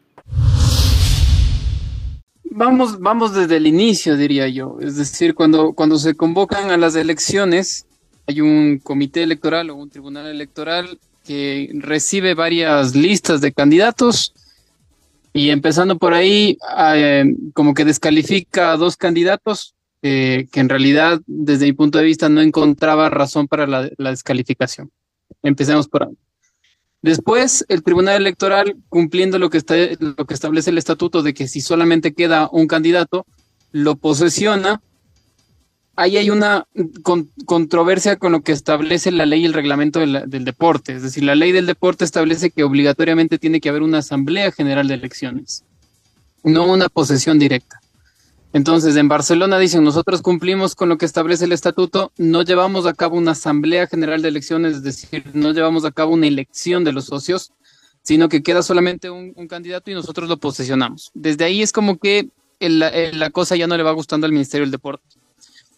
Vamos, 2.44 2.98
vamos 2.98 3.34
desde 3.34 3.58
el 3.58 3.66
inicio, 3.66 4.16
diría 4.16 4.48
yo. 4.48 4.78
Es 4.80 4.96
decir, 4.96 5.34
cuando, 5.34 5.74
cuando 5.74 5.98
se 5.98 6.14
convocan 6.14 6.70
a 6.70 6.78
las 6.78 6.96
elecciones, 6.96 7.84
hay 8.26 8.40
un 8.40 8.78
comité 8.78 9.22
electoral 9.22 9.68
o 9.68 9.74
un 9.74 9.90
tribunal 9.90 10.28
electoral 10.28 10.98
que 11.26 11.68
recibe 11.74 12.32
varias 12.32 12.94
listas 12.94 13.42
de 13.42 13.52
candidatos 13.52 14.32
y 15.34 15.50
empezando 15.50 15.98
por 15.98 16.14
ahí, 16.14 16.56
eh, 16.94 17.26
como 17.52 17.74
que 17.74 17.84
descalifica 17.84 18.72
a 18.72 18.78
dos 18.78 18.96
candidatos 18.96 19.74
eh, 20.02 20.48
que 20.52 20.60
en 20.60 20.68
realidad, 20.68 21.20
desde 21.26 21.66
mi 21.66 21.72
punto 21.72 21.98
de 21.98 22.04
vista, 22.04 22.28
no 22.28 22.40
encontraba 22.40 23.08
razón 23.08 23.48
para 23.48 23.66
la, 23.66 23.90
descalificación. 23.98 24.90
Empecemos 25.42 25.88
por 25.88 26.04
ahí. 26.04 26.16
Después, 27.00 27.64
el 27.68 27.82
Tribunal 27.82 28.16
Electoral, 28.16 28.76
cumpliendo 28.88 29.38
lo 29.38 29.50
que, 29.50 29.58
está, 29.58 29.74
lo 29.98 30.24
que 30.26 30.34
establece 30.34 30.70
el 30.70 30.78
estatuto 30.78 31.22
de 31.22 31.34
que 31.34 31.48
si 31.48 31.60
solamente 31.60 32.14
queda 32.14 32.48
un 32.52 32.66
candidato, 32.66 33.26
lo 33.72 33.96
posesiona 33.96 34.80
ahí 35.96 36.16
hay 36.16 36.30
una 36.30 36.66
controversia 37.44 38.16
con 38.16 38.32
lo 38.32 38.42
que 38.42 38.52
establece 38.52 39.10
la 39.12 39.26
ley 39.26 39.42
y 39.42 39.46
el 39.46 39.52
reglamento 39.52 40.00
del 40.00 40.44
deporte. 40.44 40.94
Es 40.94 41.02
decir, 41.02 41.24
la 41.24 41.34
ley 41.34 41.52
del 41.52 41.66
deporte 41.66 42.04
establece 42.04 42.50
que 42.50 42.64
obligatoriamente 42.64 43.38
tiene 43.38 43.60
que 43.60 43.68
haber 43.68 43.82
una 43.82 43.98
asamblea 43.98 44.52
general 44.52 44.88
de 44.88 44.94
elecciones, 44.94 45.64
no 46.42 46.66
una 46.66 46.88
posesión 46.88 47.38
directa. 47.38 47.81
Entonces, 48.52 48.96
en 48.96 49.08
Barcelona 49.08 49.58
dicen, 49.58 49.82
nosotros 49.82 50.20
cumplimos 50.20 50.74
con 50.74 50.90
lo 50.90 50.98
que 50.98 51.06
establece 51.06 51.46
el 51.46 51.52
estatuto, 51.52 52.12
no 52.18 52.42
llevamos 52.42 52.86
a 52.86 52.92
cabo 52.92 53.16
una 53.16 53.30
asamblea 53.30 53.86
general 53.86 54.20
de 54.20 54.28
elecciones, 54.28 54.76
es 54.76 54.82
decir, 54.82 55.24
no 55.32 55.52
llevamos 55.52 55.86
a 55.86 55.90
cabo 55.90 56.12
una 56.12 56.26
elección 56.26 56.84
de 56.84 56.92
los 56.92 57.06
socios, 57.06 57.52
sino 58.02 58.28
que 58.28 58.42
queda 58.42 58.62
solamente 58.62 59.08
un, 59.08 59.32
candidato 59.48 59.90
y 59.90 59.94
nosotros 59.94 60.28
lo 60.28 60.36
posesionamos. 60.36 61.10
Desde 61.14 61.44
ahí 61.44 61.62
es 61.62 61.72
como 61.72 61.98
que 61.98 62.28
la 62.60 63.30
cosa 63.30 63.56
ya 63.56 63.66
no 63.66 63.76
le 63.76 63.82
va 63.82 63.92
gustando 63.92 64.26
al 64.26 64.32
Ministerio 64.32 64.66
del 64.66 64.72
Deporte. 64.72 65.04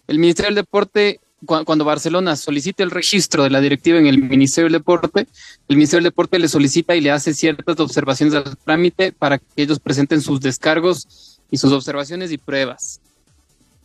El 0.08 0.18
Ministerio 0.18 0.48
del 0.48 0.64
Deporte, 0.64 1.20
cuando 1.46 1.84
Barcelona 1.84 2.34
solicita 2.34 2.82
el 2.82 2.90
registro 2.90 3.44
de 3.44 3.50
la 3.50 3.60
directiva 3.60 3.98
en 3.98 4.06
el 4.06 4.18
Ministerio 4.18 4.66
del 4.66 4.80
Deporte, 4.80 5.28
el 5.68 5.76
Ministerio 5.76 6.02
del 6.02 6.10
Deporte 6.10 6.38
le 6.38 6.48
solicita 6.48 6.96
y 6.96 7.00
le 7.00 7.10
hace 7.10 7.34
ciertas 7.34 7.78
observaciones 7.78 8.34
al 8.34 8.56
trámite 8.56 9.12
para 9.12 9.38
que 9.38 9.44
ellos 9.56 9.78
presenten 9.78 10.20
sus 10.20 10.40
descargos 10.40 11.33
y 11.54 11.56
sus 11.56 11.72
observaciones 11.72 12.32
y 12.32 12.38
pruebas. 12.38 13.00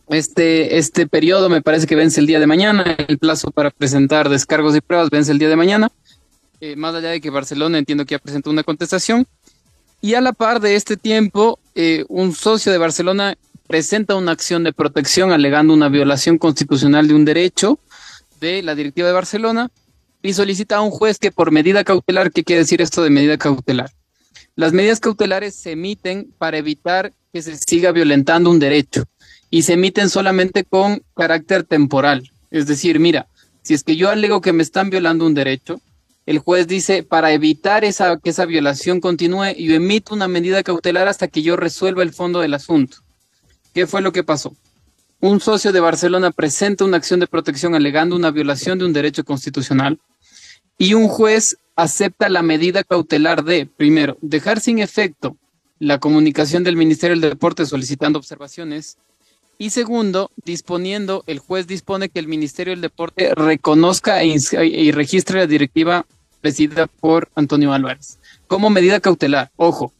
Este, 0.08 0.76
este 0.76 1.06
periodo 1.06 1.48
me 1.48 1.62
parece 1.62 1.86
que 1.86 1.94
vence 1.94 2.18
el 2.18 2.26
día 2.26 2.40
de 2.40 2.48
mañana, 2.48 2.96
el 3.06 3.16
plazo 3.16 3.52
para 3.52 3.70
presentar 3.70 4.28
descargos 4.28 4.74
y 4.74 4.80
pruebas 4.80 5.08
vence 5.08 5.30
el 5.30 5.38
día 5.38 5.48
de 5.48 5.54
mañana, 5.54 5.92
eh, 6.60 6.74
más 6.74 6.96
allá 6.96 7.10
de 7.10 7.20
que 7.20 7.30
Barcelona 7.30 7.78
entiendo 7.78 8.04
que 8.04 8.16
ya 8.16 8.18
presentó 8.18 8.50
una 8.50 8.64
contestación. 8.64 9.24
Y 10.00 10.14
a 10.14 10.20
la 10.20 10.32
par 10.32 10.60
de 10.60 10.74
este 10.74 10.96
tiempo, 10.96 11.60
eh, 11.76 12.04
un 12.08 12.34
socio 12.34 12.72
de 12.72 12.78
Barcelona 12.78 13.36
presenta 13.68 14.16
una 14.16 14.32
acción 14.32 14.64
de 14.64 14.72
protección 14.72 15.30
alegando 15.30 15.72
una 15.72 15.88
violación 15.88 16.38
constitucional 16.38 17.06
de 17.06 17.14
un 17.14 17.24
derecho 17.24 17.78
de 18.40 18.64
la 18.64 18.74
directiva 18.74 19.06
de 19.06 19.14
Barcelona 19.14 19.70
y 20.22 20.32
solicita 20.32 20.78
a 20.78 20.80
un 20.80 20.90
juez 20.90 21.20
que 21.20 21.30
por 21.30 21.52
medida 21.52 21.84
cautelar, 21.84 22.32
¿qué 22.32 22.42
quiere 22.42 22.62
decir 22.62 22.82
esto 22.82 23.00
de 23.04 23.10
medida 23.10 23.38
cautelar? 23.38 23.92
Las 24.56 24.72
medidas 24.72 24.98
cautelares 24.98 25.54
se 25.54 25.70
emiten 25.70 26.34
para 26.36 26.58
evitar 26.58 27.12
que 27.32 27.42
se 27.42 27.56
siga 27.56 27.92
violentando 27.92 28.50
un 28.50 28.58
derecho 28.58 29.04
y 29.50 29.62
se 29.62 29.74
emiten 29.74 30.10
solamente 30.10 30.64
con 30.64 31.02
carácter 31.14 31.64
temporal. 31.64 32.30
Es 32.50 32.66
decir, 32.66 32.98
mira, 32.98 33.28
si 33.62 33.74
es 33.74 33.84
que 33.84 33.96
yo 33.96 34.10
alego 34.10 34.40
que 34.40 34.52
me 34.52 34.62
están 34.62 34.90
violando 34.90 35.26
un 35.26 35.34
derecho, 35.34 35.80
el 36.26 36.38
juez 36.38 36.66
dice, 36.66 37.02
para 37.02 37.32
evitar 37.32 37.84
esa, 37.84 38.18
que 38.18 38.30
esa 38.30 38.46
violación 38.46 39.00
continúe, 39.00 39.54
yo 39.58 39.74
emito 39.74 40.14
una 40.14 40.28
medida 40.28 40.62
cautelar 40.62 41.08
hasta 41.08 41.28
que 41.28 41.42
yo 41.42 41.56
resuelva 41.56 42.02
el 42.02 42.12
fondo 42.12 42.40
del 42.40 42.54
asunto. 42.54 42.98
¿Qué 43.74 43.86
fue 43.86 44.02
lo 44.02 44.12
que 44.12 44.24
pasó? 44.24 44.54
Un 45.20 45.40
socio 45.40 45.72
de 45.72 45.80
Barcelona 45.80 46.30
presenta 46.30 46.84
una 46.84 46.96
acción 46.96 47.20
de 47.20 47.26
protección 47.26 47.74
alegando 47.74 48.16
una 48.16 48.30
violación 48.30 48.78
de 48.78 48.86
un 48.86 48.92
derecho 48.92 49.24
constitucional 49.24 49.98
y 50.78 50.94
un 50.94 51.08
juez 51.08 51.56
acepta 51.76 52.28
la 52.28 52.42
medida 52.42 52.84
cautelar 52.84 53.44
de, 53.44 53.66
primero, 53.66 54.16
dejar 54.22 54.60
sin 54.60 54.78
efecto 54.78 55.36
la 55.80 55.98
comunicación 55.98 56.62
del 56.62 56.76
Ministerio 56.76 57.18
del 57.18 57.30
Deporte 57.30 57.66
solicitando 57.66 58.20
observaciones 58.20 58.98
y 59.58 59.70
segundo, 59.70 60.30
disponiendo, 60.44 61.24
el 61.26 61.40
juez 61.40 61.66
dispone 61.66 62.08
que 62.08 62.20
el 62.20 62.28
Ministerio 62.28 62.72
del 62.72 62.80
Deporte 62.80 63.34
reconozca 63.34 64.22
e 64.22 64.36
y 64.64 64.92
registre 64.92 65.40
la 65.40 65.46
directiva 65.46 66.06
presidida 66.40 66.86
por 66.86 67.28
Antonio 67.34 67.72
Álvarez 67.72 68.18
como 68.46 68.70
medida 68.70 69.00
cautelar. 69.00 69.50
Ojo, 69.56 69.92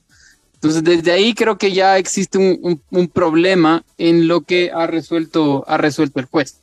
entonces, 0.55 0.85
desde 0.85 1.13
ahí 1.13 1.35
creo 1.35 1.57
que 1.57 1.73
ya 1.73 1.97
existe 1.97 2.37
un, 2.37 3.09
problema 3.09 3.83
en 3.97 4.29
lo 4.29 4.43
que 4.43 4.71
ha 4.75 4.87
resuelto, 4.87 5.65
ha 5.67 5.79
resuelto 5.79 6.21
el 6.21 6.27
juez. 6.27 6.61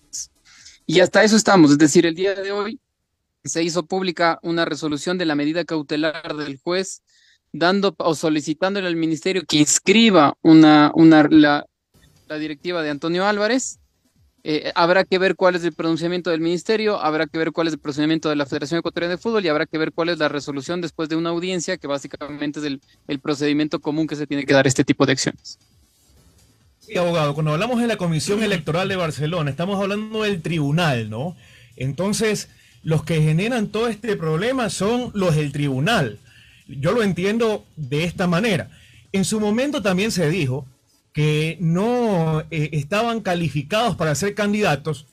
Y 0.85 0.99
hasta 0.99 1.23
eso 1.23 1.35
estamos. 1.35 1.71
Es 1.71 1.79
decir, 1.79 2.05
el 2.05 2.13
día 2.13 2.35
de 2.35 2.51
hoy 2.51 2.79
se 3.43 3.63
hizo 3.63 3.87
pública 3.87 4.37
una 4.43 4.65
resolución 4.65 5.17
de 5.17 5.25
la 5.25 5.33
medida 5.33 5.65
cautelar 5.65 6.35
del 6.35 6.59
juez, 6.59 7.01
dando 7.57 7.95
o 7.97 8.15
solicitándole 8.15 8.87
al 8.87 8.95
ministerio 8.95 9.43
que 9.47 9.57
inscriba 9.57 10.35
una, 10.41 10.91
una, 10.95 11.27
la, 11.29 11.65
la 12.27 12.37
directiva 12.37 12.81
de 12.81 12.89
Antonio 12.89 13.25
Álvarez 13.25 13.79
eh, 14.49 14.71
habrá 14.75 15.03
que 15.03 15.17
ver 15.17 15.35
cuál 15.35 15.55
es 15.55 15.63
el 15.65 15.73
pronunciamiento 15.73 16.29
del 16.29 16.39
ministerio, 16.39 17.01
habrá 17.01 17.27
que 17.27 17.37
ver 17.37 17.51
cuál 17.51 17.67
es 17.67 17.73
el 17.73 17.79
pronunciamiento 17.79 18.29
de 18.29 18.37
la 18.37 18.45
Federación 18.45 18.79
Ecuatoriana 18.79 19.15
de 19.15 19.17
Fútbol 19.17 19.43
y 19.43 19.49
habrá 19.49 19.65
que 19.65 19.77
ver 19.77 19.91
cuál 19.91 20.07
es 20.07 20.19
la 20.19 20.29
resolución 20.29 20.79
después 20.79 21.09
de 21.09 21.17
una 21.17 21.31
audiencia, 21.31 21.75
que 21.75 21.85
básicamente 21.85 22.61
es 22.61 22.65
el, 22.65 23.19
procedimiento 23.19 23.81
común 23.81 24.07
que 24.07 24.15
se 24.15 24.25
tiene 24.25 24.45
que 24.45 24.53
dar 24.53 24.65
este 24.65 24.85
tipo 24.85 25.05
de 25.05 25.11
acciones. 25.11 25.59
Sí, 26.79 26.97
abogado, 26.97 27.33
cuando 27.33 27.51
hablamos 27.51 27.81
de 27.81 27.87
la 27.87 27.97
Comisión 27.97 28.41
Electoral 28.41 28.87
de 28.87 28.95
Barcelona, 28.95 29.51
estamos 29.51 29.81
hablando 29.81 30.23
del 30.23 30.41
tribunal, 30.41 31.09
¿no? 31.09 31.35
Entonces, 31.75 32.47
los 32.83 33.03
que 33.03 33.21
generan 33.21 33.67
todo 33.67 33.89
este 33.89 34.15
problema 34.15 34.69
son 34.69 35.11
los 35.13 35.35
del 35.35 35.51
tribunal. 35.51 36.19
Yo 36.67 36.91
lo 36.91 37.03
entiendo 37.03 37.65
de 37.75 38.03
esta 38.03 38.27
manera. 38.27 38.69
En 39.11 39.25
su 39.25 39.39
momento 39.39 39.81
también 39.81 40.11
se 40.11 40.29
dijo 40.29 40.65
que 41.13 41.57
no 41.59 42.41
eh, 42.51 42.69
estaban 42.73 43.21
calificados 43.21 43.95
para 43.95 44.13
ser 44.15 44.35
candidatos 44.35 45.07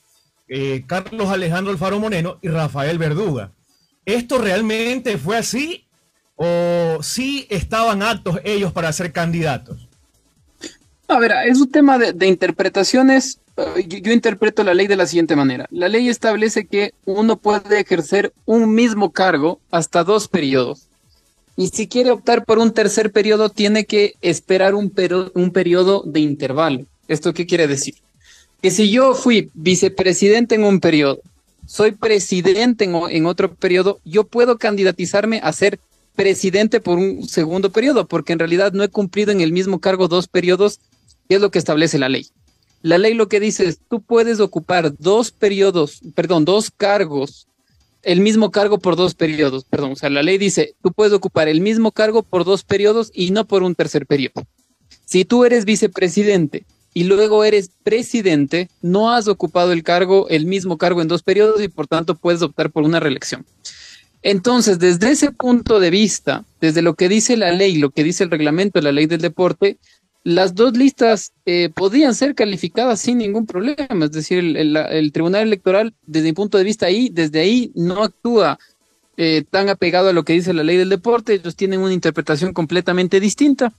eh, 0.48 0.84
Carlos 0.86 1.30
Alejandro 1.30 1.72
Alfaro 1.72 1.98
Moreno 1.98 2.38
y 2.42 2.48
Rafael 2.48 2.98
Verduga. 2.98 3.52
¿Esto 4.04 4.38
realmente 4.38 5.16
fue 5.16 5.38
así 5.38 5.86
o 6.36 6.98
sí 7.02 7.46
estaban 7.48 8.02
aptos 8.02 8.40
ellos 8.44 8.72
para 8.72 8.92
ser 8.92 9.12
candidatos? 9.12 9.88
A 11.08 11.18
ver, 11.18 11.32
es 11.46 11.60
un 11.60 11.70
tema 11.70 11.98
de, 11.98 12.26
interpretaciones. 12.26 13.40
Eh, 13.56 13.86
yo, 13.86 14.12
interpreto 14.12 14.64
la 14.64 14.74
ley 14.74 14.86
de 14.86 14.96
la 14.96 15.06
siguiente 15.06 15.36
manera. 15.36 15.66
La 15.70 15.88
ley 15.88 16.08
establece 16.08 16.66
que 16.66 16.92
uno 17.04 17.36
puede 17.36 17.80
ejercer 17.80 18.32
un 18.44 18.74
mismo 18.74 19.12
cargo 19.12 19.60
hasta 19.70 20.04
dos 20.04 20.28
periodos. 20.28 20.88
Y 21.56 21.68
si 21.68 21.86
quiere 21.86 22.10
optar 22.10 22.44
por 22.44 22.58
un 22.58 22.72
tercer 22.72 23.12
periodo, 23.12 23.48
tiene 23.48 23.84
que 23.84 24.14
esperar 24.22 24.74
un, 24.74 24.92
un 25.34 25.50
periodo 25.52 26.02
de 26.04 26.20
intervalo. 26.20 26.86
¿Esto 27.06 27.32
qué 27.32 27.46
quiere 27.46 27.68
decir? 27.68 27.94
Que 28.60 28.70
si 28.70 28.90
yo 28.90 29.14
fui 29.14 29.50
vicepresidente 29.54 30.56
en 30.56 30.64
un 30.64 30.80
periodo, 30.80 31.20
soy 31.66 31.92
presidente 31.92 32.84
en, 32.84 32.94
en 32.94 33.26
otro 33.26 33.54
periodo, 33.54 34.00
yo 34.04 34.24
puedo 34.24 34.58
candidatizarme 34.58 35.40
a 35.42 35.52
ser 35.52 35.78
presidente 36.16 36.80
por 36.80 36.98
un 36.98 37.28
segundo 37.28 37.70
periodo, 37.70 38.06
porque 38.06 38.32
en 38.32 38.38
realidad 38.38 38.72
no 38.72 38.82
he 38.82 38.88
cumplido 38.88 39.32
en 39.32 39.40
el 39.40 39.52
mismo 39.52 39.80
cargo 39.80 40.08
dos 40.08 40.28
periodos, 40.28 40.80
que 41.28 41.36
es 41.36 41.40
lo 41.40 41.50
que 41.50 41.58
establece 41.58 41.98
la 41.98 42.08
ley. 42.08 42.26
La 42.82 42.98
ley 42.98 43.14
lo 43.14 43.28
que 43.28 43.40
dice 43.40 43.66
es, 43.66 43.78
tú 43.88 44.02
puedes 44.02 44.40
ocupar 44.40 44.94
dos 44.98 45.30
periodos, 45.30 46.00
perdón, 46.14 46.44
dos 46.44 46.70
cargos 46.70 47.46
el 48.04 48.20
mismo 48.20 48.50
cargo 48.50 48.78
por 48.78 48.96
dos 48.96 49.14
periodos, 49.14 49.64
perdón, 49.64 49.92
o 49.92 49.96
sea, 49.96 50.10
la 50.10 50.22
ley 50.22 50.38
dice, 50.38 50.74
tú 50.82 50.92
puedes 50.92 51.12
ocupar 51.12 51.48
el 51.48 51.60
mismo 51.60 51.92
cargo 51.92 52.22
por 52.22 52.44
dos 52.44 52.64
periodos 52.64 53.10
y 53.14 53.30
no 53.30 53.44
por 53.44 53.62
un 53.62 53.74
tercer 53.74 54.06
periodo. 54.06 54.44
Si 55.04 55.24
tú 55.24 55.44
eres 55.44 55.64
vicepresidente 55.64 56.64
y 56.92 57.04
luego 57.04 57.44
eres 57.44 57.70
presidente, 57.82 58.68
no 58.82 59.12
has 59.12 59.28
ocupado 59.28 59.72
el 59.72 59.82
cargo, 59.82 60.28
el 60.28 60.46
mismo 60.46 60.78
cargo 60.78 61.02
en 61.02 61.08
dos 61.08 61.22
periodos 61.22 61.62
y 61.62 61.68
por 61.68 61.86
tanto 61.86 62.14
puedes 62.14 62.42
optar 62.42 62.70
por 62.70 62.84
una 62.84 63.00
reelección. 63.00 63.44
Entonces, 64.22 64.78
desde 64.78 65.10
ese 65.10 65.32
punto 65.32 65.80
de 65.80 65.90
vista, 65.90 66.44
desde 66.60 66.80
lo 66.80 66.94
que 66.94 67.10
dice 67.10 67.36
la 67.36 67.52
ley, 67.52 67.76
lo 67.76 67.90
que 67.90 68.02
dice 68.02 68.24
el 68.24 68.30
reglamento 68.30 68.78
de 68.78 68.84
la 68.84 68.92
ley 68.92 69.04
del 69.04 69.20
deporte, 69.20 69.76
las 70.24 70.54
dos 70.54 70.74
listas 70.76 71.32
eh, 71.44 71.68
podían 71.68 72.14
ser 72.14 72.34
calificadas 72.34 73.00
sin 73.00 73.18
ningún 73.18 73.46
problema. 73.46 74.06
Es 74.06 74.12
decir, 74.12 74.38
el, 74.38 75.12
Tribunal 75.12 75.42
Electoral, 75.42 75.94
desde 76.06 76.28
mi 76.28 76.32
punto 76.32 76.56
de 76.56 76.64
vista 76.64 76.86
ahí, 76.86 77.10
desde 77.12 77.40
ahí 77.40 77.70
no 77.74 78.02
actúa 78.02 78.58
eh, 79.18 79.44
tan 79.48 79.68
apegado 79.68 80.08
a 80.08 80.12
lo 80.14 80.24
que 80.24 80.32
dice 80.32 80.54
la 80.54 80.64
ley 80.64 80.78
del 80.78 80.88
deporte. 80.88 81.34
Ellos 81.34 81.54
tienen 81.54 81.80
una 81.80 81.92
interpretación 81.92 82.54
completamente 82.54 83.20
distinta. 83.20 83.72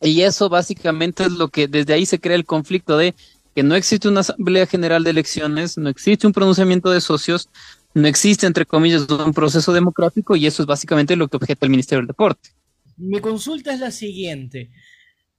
Y 0.00 0.20
eso 0.22 0.48
básicamente 0.48 1.24
es 1.24 1.32
lo 1.32 1.48
que 1.48 1.66
desde 1.66 1.94
ahí 1.94 2.06
se 2.06 2.20
crea 2.20 2.36
el 2.36 2.44
conflicto 2.44 2.96
de 2.96 3.14
que 3.56 3.62
no 3.64 3.74
existe 3.74 4.08
una 4.08 4.20
Asamblea 4.20 4.66
General 4.66 5.02
de 5.02 5.10
Elecciones, 5.10 5.78
no 5.78 5.88
existe 5.88 6.26
un 6.26 6.34
pronunciamiento 6.34 6.90
de 6.90 7.00
socios, 7.00 7.48
no 7.94 8.06
existe, 8.06 8.46
entre 8.46 8.66
comillas, 8.66 9.08
un 9.08 9.32
proceso 9.32 9.72
democrático 9.72 10.36
y 10.36 10.46
eso 10.46 10.62
es 10.62 10.66
básicamente 10.66 11.16
lo 11.16 11.26
que 11.26 11.38
objeta 11.38 11.64
el 11.64 11.70
Ministerio 11.70 12.02
del 12.02 12.08
Deporte. 12.08 12.50
Mi 12.98 13.20
consulta 13.20 13.72
es 13.72 13.80
la 13.80 13.90
siguiente. 13.90 14.70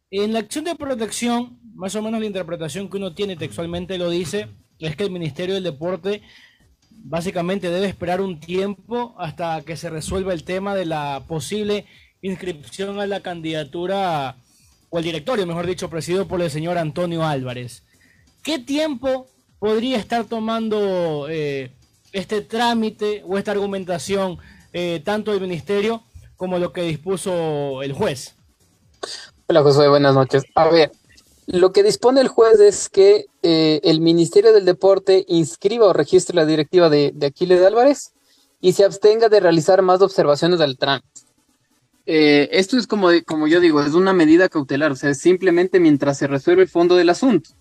En 0.09 0.31
la 0.31 0.39
acción 0.39 0.63
de 0.63 0.75
protección, 0.75 1.59
más 1.75 1.93
o 1.95 2.01
menos 2.01 2.21
la 2.21 2.27
interpretación 2.27 2.89
que 2.89 2.95
uno 2.95 3.13
tiene 3.13 3.35
textualmente 3.35 3.97
lo 3.97 4.09
dice, 4.09 4.47
es 4.79 4.95
que 4.95 5.03
el 5.03 5.11
Ministerio 5.11 5.55
del 5.55 5.65
Deporte 5.65 6.21
básicamente 6.89 7.69
debe 7.69 7.87
esperar 7.87 8.21
un 8.21 8.39
tiempo 8.39 9.15
hasta 9.17 9.61
que 9.63 9.75
se 9.75 9.89
resuelva 9.89 10.31
el 10.31 10.45
tema 10.45 10.75
de 10.75 10.85
la 10.85 11.23
posible 11.27 11.85
inscripción 12.21 13.01
a 13.01 13.05
la 13.05 13.19
candidatura 13.19 14.37
o 14.89 14.97
el 14.97 15.03
directorio, 15.03 15.45
mejor 15.45 15.67
dicho, 15.67 15.89
presidido 15.89 16.25
por 16.25 16.41
el 16.41 16.49
señor 16.49 16.77
Antonio 16.77 17.25
Álvarez. 17.25 17.83
¿Qué 18.43 18.59
tiempo 18.59 19.27
podría 19.59 19.97
estar 19.97 20.23
tomando 20.23 21.27
eh, 21.29 21.71
este 22.13 22.41
trámite 22.41 23.23
o 23.25 23.37
esta 23.37 23.51
argumentación 23.51 24.37
eh, 24.71 25.01
tanto 25.03 25.31
del 25.31 25.41
ministerio 25.41 26.03
como 26.37 26.59
lo 26.59 26.71
que 26.71 26.83
dispuso 26.83 27.83
el 27.83 27.91
juez? 27.91 28.35
Hola 29.49 29.63
Josué, 29.63 29.87
buenas 29.87 30.13
noches. 30.13 30.43
A 30.55 30.67
ver, 30.67 30.91
lo 31.45 31.71
que 31.71 31.81
dispone 31.81 32.19
el 32.19 32.27
juez 32.27 32.59
es 32.59 32.89
que 32.89 33.27
eh, 33.43 33.79
el 33.85 34.01
Ministerio 34.01 34.51
del 34.51 34.65
Deporte 34.65 35.23
inscriba 35.29 35.85
o 35.85 35.93
registre 35.93 36.35
la 36.35 36.45
directiva 36.45 36.89
de, 36.89 37.13
Aquiles 37.25 37.65
Álvarez 37.65 38.11
y 38.59 38.73
se 38.73 38.83
abstenga 38.83 39.29
de 39.29 39.39
realizar 39.39 39.81
más 39.83 40.01
observaciones 40.01 40.59
al 40.59 40.77
trámite. 40.77 41.21
Eh, 42.05 42.49
esto 42.51 42.77
es 42.77 42.87
como, 42.87 43.07
como 43.25 43.47
yo 43.47 43.61
digo, 43.61 43.81
es 43.81 43.93
una 43.93 44.11
medida 44.11 44.49
cautelar, 44.49 44.91
o 44.91 44.97
sea, 44.97 45.13
simplemente 45.13 45.79
mientras 45.79 46.17
se 46.17 46.27
resuelve 46.27 46.63
el 46.63 46.69
fondo 46.69 46.97
del 46.97 47.09
asunto. 47.09 47.51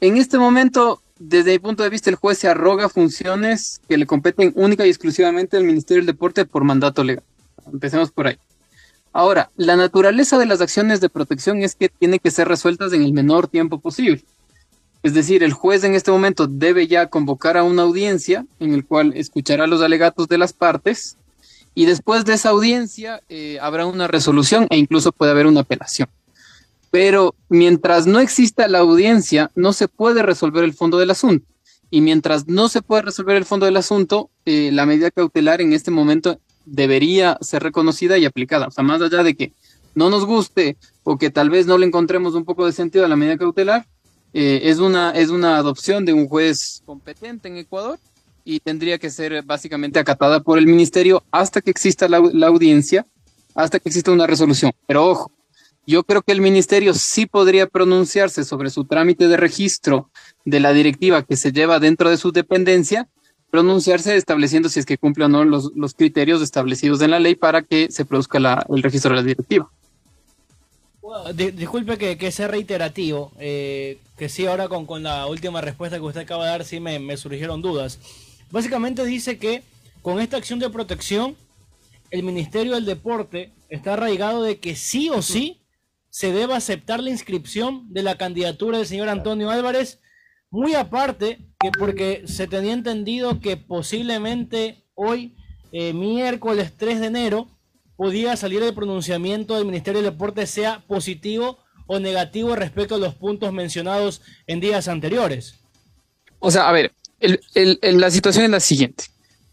En 0.00 0.18
este 0.18 0.36
momento, 0.36 1.00
desde 1.18 1.52
mi 1.52 1.58
punto 1.58 1.84
de 1.84 1.88
vista, 1.88 2.10
el 2.10 2.16
juez 2.16 2.36
se 2.36 2.48
arroga 2.48 2.90
funciones 2.90 3.80
que 3.88 3.96
le 3.96 4.04
competen 4.04 4.52
única 4.56 4.84
y 4.84 4.90
exclusivamente 4.90 5.56
al 5.56 5.64
Ministerio 5.64 6.02
del 6.02 6.14
Deporte 6.14 6.44
por 6.44 6.64
mandato 6.64 7.02
legal. 7.02 7.24
Empecemos 7.72 8.10
por 8.10 8.26
ahí. 8.26 8.36
Ahora, 9.12 9.50
la 9.56 9.76
naturaleza 9.76 10.38
de 10.38 10.46
las 10.46 10.60
acciones 10.60 11.00
de 11.00 11.10
protección 11.10 11.62
es 11.62 11.74
que 11.74 11.90
tiene 11.90 12.18
que 12.18 12.30
ser 12.30 12.48
resueltas 12.48 12.92
en 12.92 13.02
el 13.02 13.12
menor 13.12 13.46
tiempo 13.46 13.78
posible. 13.78 14.24
Es 15.02 15.14
decir, 15.14 15.42
el 15.42 15.52
juez 15.52 15.84
en 15.84 15.94
este 15.94 16.10
momento 16.10 16.46
debe 16.46 16.86
ya 16.86 17.08
convocar 17.08 17.56
a 17.56 17.64
una 17.64 17.82
audiencia 17.82 18.46
en 18.60 18.72
el 18.72 18.86
cual 18.86 19.12
escuchará 19.16 19.66
los 19.66 19.82
alegatos 19.82 20.28
de 20.28 20.38
las 20.38 20.52
partes 20.52 21.16
y 21.74 21.86
después 21.86 22.24
de 22.24 22.34
esa 22.34 22.50
audiencia 22.50 23.20
eh, 23.28 23.58
habrá 23.60 23.84
una 23.86 24.06
resolución 24.06 24.66
e 24.70 24.78
incluso 24.78 25.12
puede 25.12 25.32
haber 25.32 25.46
una 25.46 25.60
apelación. 25.60 26.08
Pero 26.90 27.34
mientras 27.48 28.06
no 28.06 28.20
exista 28.20 28.68
la 28.68 28.78
audiencia, 28.78 29.50
no 29.54 29.72
se 29.72 29.88
puede 29.88 30.22
resolver 30.22 30.62
el 30.62 30.74
fondo 30.74 30.98
del 30.98 31.10
asunto. 31.10 31.46
Y 31.90 32.00
mientras 32.00 32.46
no 32.46 32.68
se 32.68 32.80
puede 32.80 33.02
resolver 33.02 33.36
el 33.36 33.44
fondo 33.44 33.66
del 33.66 33.76
asunto, 33.76 34.30
eh, 34.44 34.70
la 34.72 34.86
medida 34.86 35.10
cautelar 35.10 35.60
en 35.60 35.72
este 35.72 35.90
momento 35.90 36.38
debería 36.64 37.38
ser 37.40 37.62
reconocida 37.62 38.18
y 38.18 38.24
aplicada. 38.24 38.68
O 38.68 38.70
sea, 38.70 38.84
más 38.84 39.00
allá 39.00 39.22
de 39.22 39.34
que 39.34 39.52
no 39.94 40.10
nos 40.10 40.24
guste 40.24 40.76
o 41.04 41.18
que 41.18 41.30
tal 41.30 41.50
vez 41.50 41.66
no 41.66 41.78
le 41.78 41.86
encontremos 41.86 42.34
un 42.34 42.44
poco 42.44 42.66
de 42.66 42.72
sentido 42.72 43.04
a 43.04 43.08
la 43.08 43.16
medida 43.16 43.38
cautelar, 43.38 43.86
eh, 44.34 44.62
es, 44.64 44.78
una, 44.78 45.10
es 45.10 45.28
una 45.28 45.56
adopción 45.56 46.04
de 46.04 46.12
un 46.12 46.26
juez 46.26 46.82
competente 46.86 47.48
en 47.48 47.58
Ecuador 47.58 47.98
y 48.44 48.60
tendría 48.60 48.98
que 48.98 49.10
ser 49.10 49.42
básicamente 49.42 49.98
acatada 49.98 50.40
por 50.40 50.58
el 50.58 50.66
ministerio 50.66 51.22
hasta 51.30 51.60
que 51.60 51.70
exista 51.70 52.08
la, 52.08 52.20
la 52.32 52.46
audiencia, 52.46 53.06
hasta 53.54 53.78
que 53.78 53.88
exista 53.88 54.10
una 54.10 54.26
resolución. 54.26 54.72
Pero 54.86 55.06
ojo, 55.06 55.30
yo 55.86 56.04
creo 56.04 56.22
que 56.22 56.32
el 56.32 56.40
ministerio 56.40 56.94
sí 56.94 57.26
podría 57.26 57.66
pronunciarse 57.66 58.44
sobre 58.44 58.70
su 58.70 58.84
trámite 58.84 59.28
de 59.28 59.36
registro 59.36 60.10
de 60.44 60.60
la 60.60 60.72
directiva 60.72 61.22
que 61.22 61.36
se 61.36 61.52
lleva 61.52 61.80
dentro 61.80 62.08
de 62.08 62.16
su 62.16 62.32
dependencia, 62.32 63.08
pronunciarse 63.52 64.16
estableciendo 64.16 64.70
si 64.70 64.80
es 64.80 64.86
que 64.86 64.96
cumple 64.96 65.26
o 65.26 65.28
no 65.28 65.44
los, 65.44 65.72
los 65.76 65.92
criterios 65.92 66.40
establecidos 66.40 67.02
en 67.02 67.10
la 67.10 67.20
ley 67.20 67.34
para 67.34 67.60
que 67.60 67.92
se 67.92 68.06
produzca 68.06 68.40
la, 68.40 68.64
el 68.74 68.82
registro 68.82 69.10
de 69.10 69.16
la 69.16 69.22
directiva. 69.22 69.70
disculpe 71.34 71.98
que, 71.98 72.16
que, 72.16 72.32
sea 72.32 72.48
reiterativo, 72.48 73.30
eh, 73.38 73.98
que 74.16 74.30
sí, 74.30 74.46
ahora 74.46 74.68
con, 74.68 74.86
con, 74.86 75.02
la 75.02 75.26
última 75.26 75.60
respuesta 75.60 75.98
que 75.98 76.02
usted 76.02 76.22
acaba 76.22 76.46
de 76.46 76.50
dar, 76.50 76.64
sí 76.64 76.80
me, 76.80 77.14
surgieron 77.18 77.60
dudas. 77.60 77.98
Básicamente 78.50 79.04
dice 79.04 79.36
que 79.36 79.62
con 80.00 80.18
esta 80.18 80.38
acción 80.38 80.58
de 80.58 80.70
protección, 80.70 81.36
el 82.10 82.22
Ministerio 82.22 82.72
del 82.72 82.86
Deporte 82.86 83.52
está 83.68 83.92
arraigado 83.92 84.42
de 84.42 84.60
que 84.60 84.76
sí 84.76 85.10
o 85.10 85.20
sí 85.20 85.60
se 86.08 86.32
debe 86.32 86.54
aceptar 86.54 87.02
la 87.02 87.10
inscripción 87.10 87.92
de 87.92 88.02
la 88.02 88.16
candidatura 88.16 88.78
del 88.78 88.86
señor 88.86 89.10
Antonio 89.10 89.50
Álvarez, 89.50 90.00
muy 90.52 90.74
aparte 90.74 91.40
que 91.58 91.72
porque 91.76 92.22
se 92.26 92.46
tenía 92.46 92.72
entendido 92.72 93.40
que 93.40 93.56
posiblemente 93.56 94.84
hoy, 94.94 95.34
eh, 95.72 95.92
miércoles 95.92 96.74
3 96.76 97.00
de 97.00 97.06
enero, 97.06 97.48
podía 97.96 98.36
salir 98.36 98.62
el 98.62 98.72
pronunciamiento 98.72 99.56
del 99.56 99.64
Ministerio 99.64 100.00
del 100.00 100.12
Deporte 100.12 100.46
sea 100.46 100.84
positivo 100.86 101.58
o 101.88 101.98
negativo 101.98 102.54
respecto 102.54 102.94
a 102.94 102.98
los 102.98 103.14
puntos 103.16 103.52
mencionados 103.52 104.22
en 104.46 104.60
días 104.60 104.86
anteriores. 104.86 105.56
O 106.38 106.52
sea, 106.52 106.68
a 106.68 106.72
ver, 106.72 106.92
la 107.82 108.10
situación 108.10 108.44
es 108.44 108.50
la 108.50 108.60
siguiente 108.60 109.04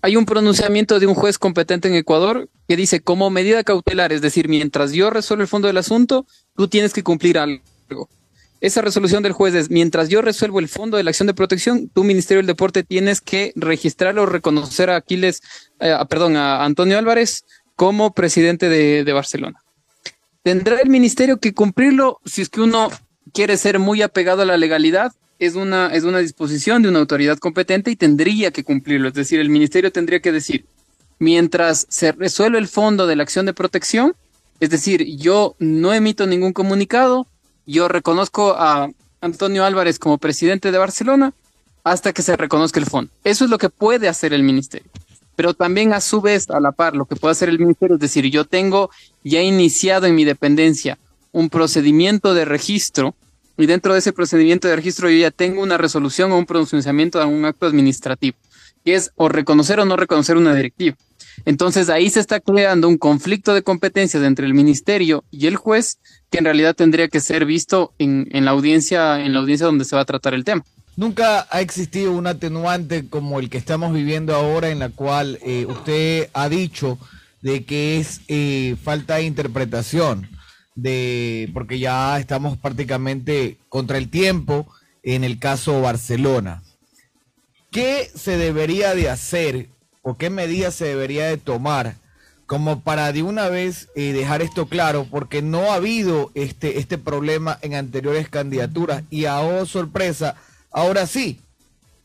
hay 0.02 0.16
un 0.16 0.26
pronunciamiento 0.26 1.00
de 1.00 1.08
un 1.08 1.14
juez 1.14 1.38
competente 1.38 1.88
en 1.88 1.96
Ecuador 1.96 2.50
que 2.68 2.76
dice 2.76 3.02
como 3.02 3.30
medida 3.30 3.64
cautelar, 3.64 4.14
es 4.14 4.22
decir, 4.22 4.48
mientras 4.48 4.94
yo 4.94 5.10
resuelvo 5.10 5.42
el 5.42 5.48
fondo 5.48 5.68
del 5.68 5.78
asunto, 5.78 6.26
tú 6.56 6.68
tienes 6.68 6.94
que 6.94 7.04
cumplir 7.04 7.38
algo. 7.38 8.10
Esa 8.62 8.82
resolución 8.82 9.24
del 9.24 9.32
juez 9.32 9.56
es, 9.56 9.70
mientras 9.70 10.10
yo 10.10 10.22
resuelvo 10.22 10.60
el 10.60 10.68
fondo 10.68 10.98
de 10.98 11.04
la 11.04 11.12
acción 11.12 11.28
de 11.28 11.34
protección, 11.34 11.90
tu 11.90 12.04
Ministerio 12.04 12.40
del 12.40 12.48
Deporte 12.48 12.84
tienes 12.84 13.22
que 13.22 13.54
registrar 13.56 14.18
o 14.20 14.26
reconocer 14.26 14.90
a 14.90 14.98
Aquiles, 14.98 15.42
eh, 15.80 15.96
perdón, 16.10 16.36
a 16.36 16.66
Antonio 16.66 16.98
Álvarez 16.98 17.46
como 17.76 18.14
presidente 18.14 18.68
de, 18.68 19.04
de 19.06 19.14
Barcelona. 19.14 19.62
Tendrá 20.44 20.80
el 20.82 20.90
ministerio 20.90 21.40
que 21.40 21.54
cumplirlo 21.54 22.20
si 22.26 22.42
es 22.42 22.50
que 22.50 22.62
uno 22.62 22.90
quiere 23.34 23.56
ser 23.56 23.80
muy 23.80 24.02
apegado 24.02 24.42
a 24.42 24.46
la 24.46 24.58
legalidad 24.58 25.14
es 25.40 25.56
una, 25.56 25.88
es 25.88 26.04
una 26.04 26.20
disposición 26.20 26.82
de 26.84 26.90
una 26.90 27.00
autoridad 27.00 27.38
competente 27.38 27.90
y 27.90 27.96
tendría 27.96 28.52
que 28.52 28.64
cumplirlo. 28.64 29.08
Es 29.08 29.14
decir, 29.14 29.40
el 29.40 29.50
ministerio 29.50 29.92
tendría 29.92 30.20
que 30.20 30.34
decir, 30.34 30.66
mientras 31.18 31.88
se 31.90 32.12
resuelve 32.12 32.60
el 32.60 32.68
fondo 32.68 33.08
de 33.08 33.16
la 33.16 33.24
acción 33.24 33.46
de 33.46 33.54
protección, 33.54 34.16
es 34.60 34.70
decir, 34.70 35.06
yo 35.18 35.56
no 35.58 35.94
emito 35.94 36.28
ningún 36.28 36.52
comunicado, 36.52 37.26
yo 37.70 37.88
reconozco 37.88 38.56
a 38.58 38.90
Antonio 39.22 39.64
Álvarez 39.64 40.00
como 40.00 40.18
presidente 40.18 40.72
de 40.72 40.78
Barcelona 40.78 41.34
hasta 41.84 42.14
que 42.14 42.24
se 42.24 42.36
reconozca 42.36 42.80
el 42.80 42.86
fondo. 42.86 43.12
Eso 43.24 43.46
es 43.46 43.52
lo 43.52 43.58
que 43.58 43.70
puede 43.70 44.08
hacer 44.08 44.34
el 44.34 44.44
ministerio. 44.44 44.90
Pero 45.36 45.54
también 45.54 45.94
a 45.94 46.02
su 46.02 46.20
vez, 46.20 46.50
a 46.50 46.60
la 46.60 46.72
par, 46.72 46.96
lo 46.96 47.06
que 47.06 47.16
puede 47.16 47.32
hacer 47.32 47.48
el 47.48 47.60
ministerio 47.60 47.96
es 47.96 48.02
decir, 48.02 48.26
yo 48.26 48.46
tengo 48.46 48.90
ya 49.24 49.42
iniciado 49.42 50.08
en 50.08 50.16
mi 50.16 50.26
dependencia 50.26 50.98
un 51.32 51.50
procedimiento 51.50 52.34
de 52.34 52.46
registro 52.46 53.16
y 53.56 53.68
dentro 53.68 53.94
de 53.94 54.00
ese 54.00 54.14
procedimiento 54.14 54.68
de 54.68 54.76
registro 54.76 55.10
yo 55.10 55.18
ya 55.18 55.32
tengo 55.32 55.62
una 55.62 55.78
resolución 55.78 56.32
o 56.32 56.38
un 56.38 56.46
pronunciamiento 56.46 57.20
de 57.20 57.26
un 57.26 57.46
acto 57.46 57.68
administrativo, 57.68 58.38
que 58.84 58.96
es 58.96 59.12
o 59.16 59.30
reconocer 59.30 59.80
o 59.80 59.86
no 59.86 59.96
reconocer 59.96 60.38
una 60.38 60.56
directiva. 60.56 60.98
Entonces 61.46 61.90
ahí 61.90 62.10
se 62.10 62.20
está 62.20 62.40
creando 62.40 62.88
un 62.88 62.98
conflicto 62.98 63.54
de 63.54 63.64
competencias 63.64 64.24
entre 64.24 64.46
el 64.46 64.54
ministerio 64.54 65.24
y 65.32 65.48
el 65.48 65.56
juez 65.56 66.00
que 66.30 66.40
en 66.40 66.46
realidad 66.46 66.76
tendría 66.76 67.08
que 67.08 67.20
ser 67.20 67.46
visto 67.46 67.94
en, 67.98 68.28
la 68.46 68.52
audiencia, 68.52 69.24
en 69.24 69.34
la 69.34 69.40
audiencia 69.40 69.66
donde 69.66 69.86
se 69.86 69.96
va 69.96 70.04
a 70.04 70.06
tratar 70.06 70.34
el 70.34 70.44
tema. 70.44 70.64
Nunca 70.96 71.48
ha 71.50 71.62
existido 71.62 72.12
un 72.12 72.28
atenuante 72.28 73.08
como 73.08 73.40
el 73.40 73.50
que 73.50 73.58
estamos 73.58 73.94
viviendo 73.94 74.36
ahora 74.36 74.70
en 74.70 74.80
la 74.80 74.90
cual 74.90 75.40
eh, 75.42 75.66
usted 75.66 76.30
ha 76.34 76.50
dicho 76.50 77.00
de 77.42 77.64
que 77.64 78.00
es 78.00 78.22
eh, 78.28 78.76
falta 78.84 79.16
de 79.16 79.24
interpretación 79.24 80.30
de 80.76 81.50
porque 81.54 81.80
ya 81.80 82.20
estamos 82.20 82.58
prácticamente 82.58 83.58
contra 83.70 83.98
el 83.98 84.10
tiempo 84.10 84.68
en 85.04 85.24
el 85.24 85.40
caso 85.40 85.82
Barcelona. 85.82 86.64
¿Qué 87.72 88.10
se 88.14 88.38
debería 88.38 88.96
de 88.96 89.10
hacer 89.10 89.70
qué 90.18 90.30
medidas 90.30 90.76
se 90.76 90.86
debería 90.86 91.28
de 91.28 91.38
tomar 91.38 91.96
como 92.46 92.82
para 92.82 93.12
de 93.14 93.22
una 93.22 93.48
vez 93.48 93.90
eh, 93.96 94.12
dejar 94.12 94.42
esto 94.42 94.68
claro? 94.68 95.06
Porque 95.10 95.42
no 95.42 95.72
ha 95.72 95.76
habido 95.76 96.32
este, 96.34 96.80
este 96.80 96.98
problema 96.98 97.60
en 97.62 97.76
anteriores 97.76 98.28
candidaturas 98.28 99.04
y 99.10 99.26
a 99.26 99.40
oh, 99.40 99.66
sorpresa, 99.66 100.36
ahora 100.72 101.06
sí, 101.06 101.40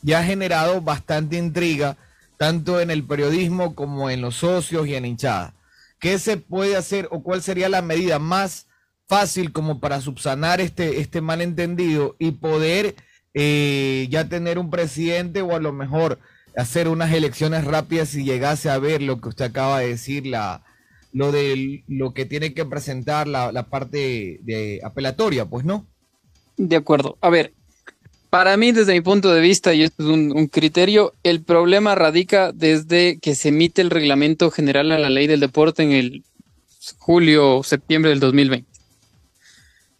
ya 0.02 0.18
ha 0.18 0.24
generado 0.24 0.82
bastante 0.82 1.36
intriga 1.38 1.96
tanto 2.36 2.80
en 2.80 2.90
el 2.90 3.04
periodismo 3.04 3.74
como 3.74 4.10
en 4.10 4.20
los 4.20 4.36
socios 4.36 4.86
y 4.86 4.94
en 4.94 5.06
hinchada. 5.06 5.54
¿Qué 5.98 6.18
se 6.18 6.36
puede 6.36 6.76
hacer 6.76 7.08
o 7.10 7.22
cuál 7.22 7.42
sería 7.42 7.70
la 7.70 7.80
medida 7.80 8.18
más 8.18 8.66
fácil 9.06 9.52
como 9.52 9.80
para 9.80 10.00
subsanar 10.00 10.60
este, 10.60 11.00
este 11.00 11.20
malentendido 11.20 12.16
y 12.18 12.32
poder 12.32 12.96
eh, 13.32 14.06
ya 14.10 14.28
tener 14.28 14.58
un 14.58 14.70
presidente 14.70 15.40
o 15.42 15.56
a 15.56 15.60
lo 15.60 15.72
mejor 15.72 16.18
hacer 16.56 16.88
unas 16.88 17.12
elecciones 17.12 17.64
rápidas 17.64 18.10
si 18.10 18.24
llegase 18.24 18.70
a 18.70 18.78
ver 18.78 19.02
lo 19.02 19.20
que 19.20 19.28
usted 19.28 19.46
acaba 19.46 19.80
de 19.80 19.88
decir, 19.88 20.26
la, 20.26 20.62
lo 21.12 21.32
de 21.32 21.84
lo 21.88 22.14
que 22.14 22.24
tiene 22.24 22.54
que 22.54 22.64
presentar 22.64 23.26
la, 23.26 23.52
la 23.52 23.64
parte 23.64 24.40
de 24.42 24.80
apelatoria, 24.84 25.46
pues 25.46 25.64
no. 25.64 25.86
De 26.56 26.76
acuerdo. 26.76 27.18
A 27.20 27.30
ver, 27.30 27.52
para 28.34 28.56
mí, 28.56 28.72
desde 28.72 28.94
mi 28.94 29.00
punto 29.00 29.32
de 29.32 29.40
vista, 29.40 29.74
y 29.74 29.84
esto 29.84 30.02
es 30.02 30.08
un, 30.08 30.48
criterio, 30.48 31.12
el 31.22 31.40
problema 31.40 31.94
radica 31.94 32.50
desde 32.50 33.16
que 33.20 33.36
se 33.36 33.50
emite 33.50 33.80
el 33.80 33.90
reglamento 33.90 34.50
general 34.50 34.90
a 34.90 34.98
la 34.98 35.08
ley 35.08 35.28
del 35.28 35.38
deporte 35.38 35.84
en 35.84 35.92
el 35.92 36.24
julio 36.98 37.58
o 37.58 37.62
septiembre 37.62 38.10
del 38.10 38.18
2020. 38.18 38.68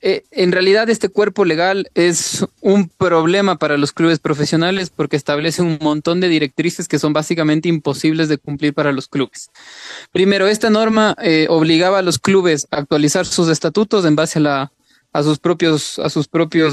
Eh, 0.06 0.22
en 0.32 0.52
realidad 0.52 0.90
este 0.90 1.08
cuerpo 1.08 1.46
legal 1.46 1.88
es 1.94 2.44
un 2.60 2.90
problema 2.90 3.56
para 3.56 3.78
los 3.78 3.92
clubes 3.92 4.18
profesionales 4.18 4.90
porque 4.90 5.16
establece 5.16 5.62
un 5.62 5.78
montón 5.80 6.20
de 6.20 6.28
directrices 6.28 6.88
que 6.88 6.98
son 6.98 7.14
básicamente 7.14 7.70
imposibles 7.70 8.28
de 8.28 8.36
cumplir 8.36 8.74
para 8.74 8.92
los 8.92 9.08
clubes. 9.08 9.48
Primero, 10.12 10.46
esta 10.46 10.68
norma 10.68 11.16
eh, 11.22 11.46
obligaba 11.48 12.00
a 12.00 12.02
los 12.02 12.18
clubes 12.18 12.66
a 12.70 12.80
actualizar 12.80 13.24
sus 13.24 13.48
estatutos 13.48 14.04
en 14.04 14.14
base 14.14 14.40
a 14.40 14.42
la 14.42 14.72
a 15.14 15.22
sus 15.22 15.38
propios, 15.38 15.98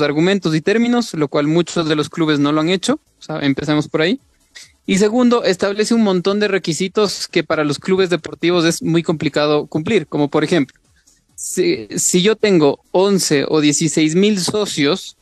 argumentos 0.02 0.54
y 0.54 0.62
términos, 0.62 1.14
lo 1.14 1.28
cual 1.28 1.48
muchos 1.48 1.88
de 1.88 1.96
los 1.96 2.10
clubes 2.10 2.40
no 2.40 2.52
lo 2.52 2.60
han 2.60 2.70
hecho. 2.70 3.00
O 3.30 3.90
por 3.90 4.02
ahí. 4.02 4.20
Y 4.88 4.98
segundo, 4.98 5.44
establece 5.44 5.94
un 5.94 6.02
montón 6.02 6.40
de 6.40 6.48
requisitos 6.48 7.28
que 7.28 7.44
para 7.44 7.64
los 7.64 7.78
clubes 7.78 8.10
deportivos 8.10 8.66
es 8.66 8.82
muy 8.82 9.04
complicado 9.04 9.68
cumplir, 9.68 10.08
como 10.08 10.28
por 10.28 10.44
ejemplo, 10.44 10.81
si, 11.36 12.22
yo 12.22 12.36
tengo 12.36 12.80
11 12.92 13.46
o 13.48 13.62
16 13.62 14.16
mil 14.16 14.40
socios, 14.40 15.18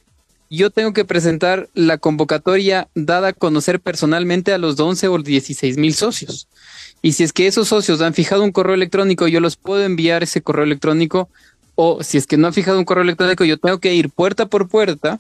yo 0.49 0.70
tengo 0.70 0.93
que 0.93 1.05
presentar 1.05 1.70
la 1.74 1.97
convocatoria 1.97 2.88
dada 2.95 3.30
a 3.30 3.34
conocer 3.34 3.80
personalmente 3.80 4.51
a 4.51 4.57
los 4.57 4.80
11 4.80 5.07
o 5.07 5.18
16 5.20 5.78
mil 5.78 5.93
socios. 5.93 6.47
Y 7.01 7.14
si 7.14 7.24
es 7.24 7.34
que 7.34 7.47
esos 7.47 7.68
socios 7.68 8.01
han 8.01 8.14
fijado 8.14 8.43
un 8.43 8.51
correo 8.51 8.74
electrónico, 8.74 9.28
yo 9.28 9.39
los 9.39 9.55
puedo 9.55 9.84
enviar 9.84 10.24
ese 10.24 10.41
correo 10.41 10.66
electrónico 10.66 11.30
o 11.76 12.03
si 12.03 12.18
es 12.18 12.28
que 12.28 12.36
no 12.36 12.47
ha 12.47 12.51
fijado 12.51 12.78
un 12.78 12.84
correo 12.84 13.03
electrónico, 13.03 13.45
yo 13.45 13.57
tengo 13.57 13.80
que 13.80 13.93
ir 13.93 14.10
puerta 14.10 14.47
por 14.47 14.68
puerta 14.68 15.20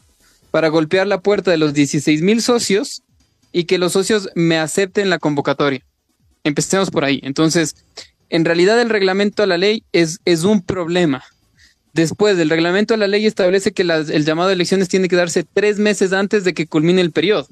para 0.51 0.67
golpear 0.67 1.07
la 1.07 1.21
puerta 1.21 1.51
de 1.51 1.57
los 1.57 1.73
16 1.73 2.21
mil 2.21 2.41
socios 2.41 3.01
y 3.53 3.63
que 3.63 3.77
los 3.77 3.93
socios 3.93 4.29
me 4.35 4.57
acepten 4.57 5.09
la 5.09 5.19
convocatoria. 5.19 5.81
Empecemos 6.43 6.91
por 6.91 7.05
ahí. 7.05 7.21
Entonces, 7.23 7.75
en 8.29 8.45
realidad 8.45 8.79
el 8.79 8.89
reglamento 8.89 9.43
a 9.43 9.47
la 9.47 9.57
ley 9.57 9.83
es, 9.91 10.19
es 10.25 10.43
un 10.43 10.61
problema. 10.61 11.23
Después, 11.93 12.37
el 12.37 12.49
reglamento 12.49 12.93
a 12.93 12.97
la 12.97 13.07
ley 13.07 13.25
establece 13.25 13.71
que 13.71 13.81
el 13.81 14.25
llamado 14.25 14.49
a 14.49 14.53
elecciones 14.53 14.89
tiene 14.89 15.07
que 15.07 15.15
darse 15.15 15.43
tres 15.43 15.79
meses 15.79 16.13
antes 16.13 16.43
de 16.43 16.53
que 16.53 16.67
culmine 16.67 17.01
el 17.01 17.11
periodo. 17.11 17.47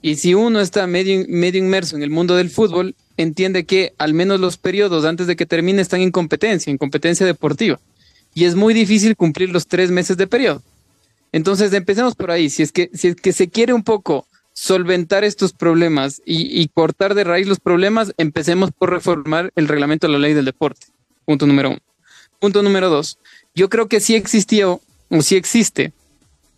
Y 0.00 0.16
si 0.16 0.34
uno 0.34 0.60
está 0.60 0.86
medio, 0.86 1.24
medio 1.28 1.58
inmerso 1.58 1.96
en 1.96 2.02
el 2.02 2.10
mundo 2.10 2.36
del 2.36 2.50
fútbol, 2.50 2.94
entiende 3.16 3.64
que 3.64 3.94
al 3.98 4.14
menos 4.14 4.40
los 4.40 4.56
periodos 4.56 5.04
antes 5.04 5.26
de 5.26 5.36
que 5.36 5.44
termine 5.44 5.82
están 5.82 6.00
en 6.00 6.12
competencia, 6.12 6.70
en 6.70 6.78
competencia 6.78 7.26
deportiva. 7.26 7.80
Y 8.32 8.44
es 8.44 8.54
muy 8.54 8.74
difícil 8.74 9.16
cumplir 9.16 9.50
los 9.50 9.66
tres 9.66 9.90
meses 9.90 10.16
de 10.16 10.26
periodo. 10.26 10.62
Entonces, 11.32 11.72
empecemos 11.72 12.14
por 12.14 12.30
ahí. 12.30 12.48
Si 12.48 12.62
es 12.62 12.72
que, 12.72 12.90
si 12.94 13.08
es 13.08 13.16
que 13.16 13.32
se 13.32 13.48
quiere 13.48 13.72
un 13.72 13.82
poco 13.82 14.26
solventar 14.60 15.22
estos 15.22 15.52
problemas 15.52 16.20
y, 16.26 16.66
cortar 16.74 17.14
de 17.14 17.22
raíz 17.22 17.46
los 17.46 17.60
problemas, 17.60 18.12
empecemos 18.16 18.72
por 18.76 18.90
reformar 18.90 19.52
el 19.54 19.68
reglamento 19.68 20.08
de 20.08 20.14
la 20.14 20.18
ley 20.18 20.34
del 20.34 20.46
deporte. 20.46 20.88
Punto 21.24 21.46
número 21.46 21.70
uno. 21.70 21.78
Punto 22.40 22.60
número 22.64 22.90
dos. 22.90 23.18
Yo 23.54 23.68
creo 23.68 23.86
que 23.86 24.00
sí 24.00 24.16
existió 24.16 24.80
o 25.10 25.22
sí 25.22 25.36
existe 25.36 25.92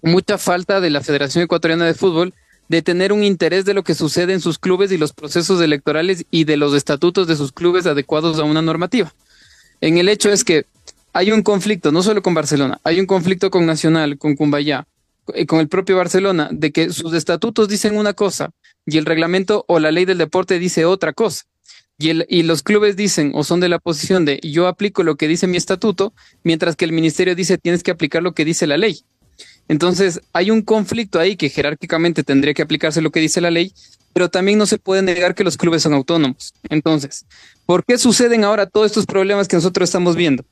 mucha 0.00 0.38
falta 0.38 0.80
de 0.80 0.88
la 0.88 1.02
Federación 1.02 1.44
Ecuatoriana 1.44 1.84
de 1.84 1.92
Fútbol 1.92 2.32
de 2.68 2.80
tener 2.80 3.12
un 3.12 3.22
interés 3.22 3.66
de 3.66 3.74
lo 3.74 3.84
que 3.84 3.94
sucede 3.94 4.32
en 4.32 4.40
sus 4.40 4.58
clubes 4.58 4.90
y 4.92 4.96
los 4.96 5.12
procesos 5.12 5.60
electorales 5.60 6.24
y 6.30 6.44
de 6.44 6.56
los 6.56 6.72
estatutos 6.72 7.26
de 7.26 7.36
sus 7.36 7.52
clubes 7.52 7.84
adecuados 7.84 8.38
a 8.38 8.44
una 8.44 8.62
normativa. 8.62 9.12
En 9.82 9.98
el 9.98 10.08
hecho 10.08 10.30
es 10.30 10.42
que 10.42 10.64
hay 11.12 11.32
un 11.32 11.42
conflicto, 11.42 11.92
no 11.92 12.02
solo 12.02 12.22
con 12.22 12.32
Barcelona, 12.32 12.80
hay 12.82 12.98
un 12.98 13.06
conflicto 13.06 13.50
con 13.50 13.66
Nacional, 13.66 14.16
con 14.16 14.36
Cumbayá, 14.36 14.86
con 15.46 15.60
el 15.60 15.68
propio 15.68 15.96
Barcelona, 15.96 16.48
de 16.52 16.72
que 16.72 16.90
sus 16.90 17.14
estatutos 17.14 17.68
dicen 17.68 17.96
una 17.96 18.12
cosa 18.12 18.50
y 18.86 18.98
el 18.98 19.06
reglamento 19.06 19.64
o 19.68 19.78
la 19.78 19.90
ley 19.90 20.04
del 20.04 20.18
deporte 20.18 20.58
dice 20.58 20.84
otra 20.84 21.12
cosa. 21.12 21.44
Y, 21.98 22.10
el, 22.10 22.26
y 22.30 22.44
los 22.44 22.62
clubes 22.62 22.96
dicen 22.96 23.32
o 23.34 23.44
son 23.44 23.60
de 23.60 23.68
la 23.68 23.78
posición 23.78 24.24
de 24.24 24.40
yo 24.42 24.66
aplico 24.66 25.02
lo 25.02 25.16
que 25.16 25.28
dice 25.28 25.46
mi 25.46 25.56
estatuto, 25.56 26.14
mientras 26.42 26.76
que 26.76 26.86
el 26.86 26.92
ministerio 26.92 27.34
dice 27.34 27.58
tienes 27.58 27.82
que 27.82 27.90
aplicar 27.90 28.22
lo 28.22 28.32
que 28.32 28.44
dice 28.44 28.66
la 28.66 28.78
ley. 28.78 29.04
Entonces, 29.68 30.20
hay 30.32 30.50
un 30.50 30.62
conflicto 30.62 31.20
ahí 31.20 31.36
que 31.36 31.48
jerárquicamente 31.48 32.24
tendría 32.24 32.54
que 32.54 32.62
aplicarse 32.62 33.00
lo 33.00 33.12
que 33.12 33.20
dice 33.20 33.40
la 33.40 33.52
ley, 33.52 33.72
pero 34.12 34.28
también 34.28 34.58
no 34.58 34.66
se 34.66 34.78
puede 34.78 35.02
negar 35.02 35.34
que 35.34 35.44
los 35.44 35.56
clubes 35.56 35.82
son 35.82 35.94
autónomos. 35.94 36.54
Entonces, 36.68 37.24
¿por 37.66 37.84
qué 37.84 37.96
suceden 37.96 38.44
ahora 38.44 38.66
todos 38.66 38.86
estos 38.86 39.06
problemas 39.06 39.46
que 39.46 39.56
nosotros 39.56 39.88
estamos 39.88 40.16
viendo? 40.16 40.44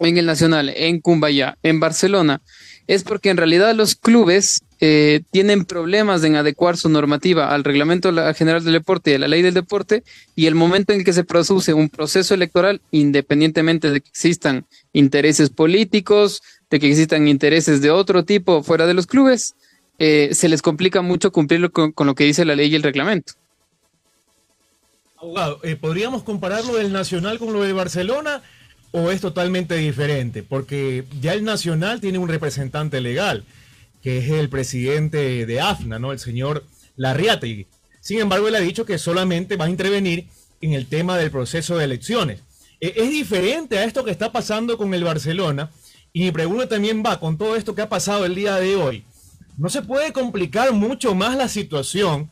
En 0.00 0.18
el 0.18 0.26
Nacional, 0.26 0.70
en 0.76 1.00
Cumbayá, 1.00 1.56
en 1.62 1.80
Barcelona, 1.80 2.42
es 2.90 3.04
porque 3.04 3.30
en 3.30 3.36
realidad 3.36 3.72
los 3.76 3.94
clubes 3.94 4.64
eh, 4.80 5.20
tienen 5.30 5.64
problemas 5.64 6.24
en 6.24 6.34
adecuar 6.34 6.76
su 6.76 6.88
normativa 6.88 7.54
al 7.54 7.62
reglamento 7.62 8.12
general 8.34 8.64
del 8.64 8.72
deporte 8.72 9.12
y 9.12 9.14
a 9.14 9.18
la 9.20 9.28
ley 9.28 9.42
del 9.42 9.54
deporte 9.54 10.02
y 10.34 10.46
el 10.46 10.56
momento 10.56 10.92
en 10.92 11.04
que 11.04 11.12
se 11.12 11.22
produce 11.22 11.72
un 11.72 11.88
proceso 11.88 12.34
electoral, 12.34 12.80
independientemente 12.90 13.92
de 13.92 14.00
que 14.00 14.08
existan 14.08 14.66
intereses 14.92 15.50
políticos, 15.50 16.42
de 16.68 16.80
que 16.80 16.88
existan 16.88 17.28
intereses 17.28 17.80
de 17.80 17.92
otro 17.92 18.24
tipo 18.24 18.64
fuera 18.64 18.88
de 18.88 18.94
los 18.94 19.06
clubes, 19.06 19.54
eh, 20.00 20.30
se 20.32 20.48
les 20.48 20.60
complica 20.60 21.00
mucho 21.00 21.30
cumplirlo 21.30 21.70
con, 21.70 21.94
lo 21.96 22.16
que 22.16 22.24
dice 22.24 22.44
la 22.44 22.56
ley 22.56 22.72
y 22.72 22.74
el 22.74 22.82
reglamento. 22.82 23.34
Abogado, 25.16 25.60
eh, 25.62 25.76
¿podríamos 25.76 26.24
compararlo 26.24 26.74
del 26.74 26.92
Nacional 26.92 27.38
con 27.38 27.52
lo 27.52 27.62
de 27.62 27.72
Barcelona 27.72 28.42
o 28.92 29.10
es 29.10 29.20
totalmente 29.20 29.76
diferente? 29.76 30.42
Porque 30.42 31.04
ya 31.20 31.32
el 31.32 31.44
Nacional 31.44 32.00
tiene 32.00 32.18
un 32.18 32.28
representante 32.28 33.00
legal, 33.00 33.44
que 34.02 34.18
es 34.18 34.30
el 34.30 34.48
presidente 34.48 35.46
de 35.46 35.60
AFNA, 35.60 35.98
¿no? 35.98 36.12
El 36.12 36.18
señor 36.18 36.64
Larriate. 36.96 37.66
Sin 38.00 38.18
embargo, 38.18 38.48
él 38.48 38.54
ha 38.54 38.60
dicho 38.60 38.86
que 38.86 38.98
solamente 38.98 39.56
va 39.56 39.66
a 39.66 39.70
intervenir 39.70 40.26
en 40.60 40.72
el 40.72 40.86
tema 40.86 41.18
del 41.18 41.30
proceso 41.30 41.76
de 41.76 41.84
elecciones. 41.84 42.40
Eh, 42.80 42.94
es 42.96 43.10
diferente 43.10 43.78
a 43.78 43.84
esto 43.84 44.04
que 44.04 44.10
está 44.10 44.32
pasando 44.32 44.78
con 44.78 44.94
el 44.94 45.04
Barcelona, 45.04 45.70
y 46.12 46.24
mi 46.24 46.32
pregunta 46.32 46.68
también 46.68 47.02
va 47.04 47.20
con 47.20 47.38
todo 47.38 47.56
esto 47.56 47.74
que 47.74 47.82
ha 47.82 47.88
pasado 47.88 48.24
el 48.24 48.34
día 48.34 48.56
de 48.56 48.76
hoy. 48.76 49.04
¿No 49.56 49.68
se 49.68 49.82
puede 49.82 50.12
complicar 50.12 50.72
mucho 50.72 51.14
más 51.14 51.36
la 51.36 51.48
situación 51.48 52.30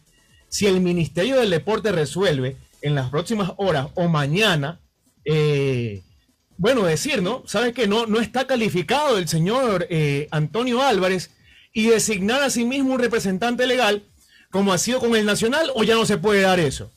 si 0.48 0.66
el 0.66 0.80
Ministerio 0.80 1.36
del 1.36 1.50
Deporte 1.50 1.92
resuelve 1.92 2.56
en 2.80 2.94
las 2.94 3.10
próximas 3.10 3.52
horas 3.56 3.88
o 3.94 4.08
mañana, 4.08 4.80
eh, 5.24 6.02
bueno, 6.58 6.84
decir, 6.84 7.22
¿no? 7.22 7.44
¿Sabes 7.46 7.72
que 7.72 7.86
no, 7.86 8.06
no 8.06 8.20
está 8.20 8.46
calificado 8.46 9.16
el 9.16 9.28
señor 9.28 9.86
eh, 9.90 10.26
Antonio 10.32 10.82
Álvarez 10.82 11.30
y 11.72 11.86
designar 11.86 12.42
a 12.42 12.50
sí 12.50 12.64
mismo 12.64 12.94
un 12.94 13.00
representante 13.00 13.66
legal 13.66 14.04
como 14.50 14.72
ha 14.72 14.78
sido 14.78 15.00
con 15.00 15.14
el 15.14 15.24
Nacional 15.24 15.70
o 15.74 15.84
ya 15.84 15.94
no 15.94 16.04
se 16.04 16.18
puede 16.18 16.42
dar 16.42 16.58
eso? 16.58 16.90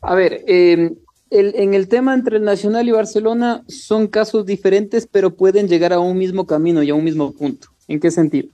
A 0.00 0.14
ver, 0.14 0.44
eh, 0.46 0.92
en 1.30 1.74
el 1.74 1.88
tema 1.88 2.14
entre 2.14 2.36
el 2.36 2.44
Nacional 2.44 2.88
y 2.88 2.92
Barcelona 2.92 3.62
son 3.68 4.06
casos 4.06 4.46
diferentes, 4.46 5.06
pero 5.10 5.34
pueden 5.34 5.68
llegar 5.68 5.92
a 5.92 5.98
un 5.98 6.16
mismo 6.16 6.46
camino 6.46 6.82
y 6.82 6.90
a 6.90 6.94
un 6.94 7.04
mismo 7.04 7.32
punto. 7.32 7.68
¿En 7.88 8.00
qué 8.00 8.10
sentido? 8.10 8.48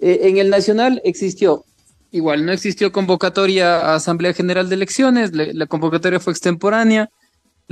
Eh, 0.00 0.20
en 0.22 0.38
el 0.38 0.50
Nacional 0.50 1.00
existió, 1.04 1.64
igual, 2.10 2.46
no 2.46 2.52
existió 2.52 2.90
convocatoria 2.90 3.80
a 3.80 3.96
Asamblea 3.96 4.32
General 4.32 4.68
de 4.68 4.74
Elecciones, 4.74 5.32
la 5.32 5.66
convocatoria 5.66 6.18
fue 6.18 6.32
extemporánea, 6.32 7.10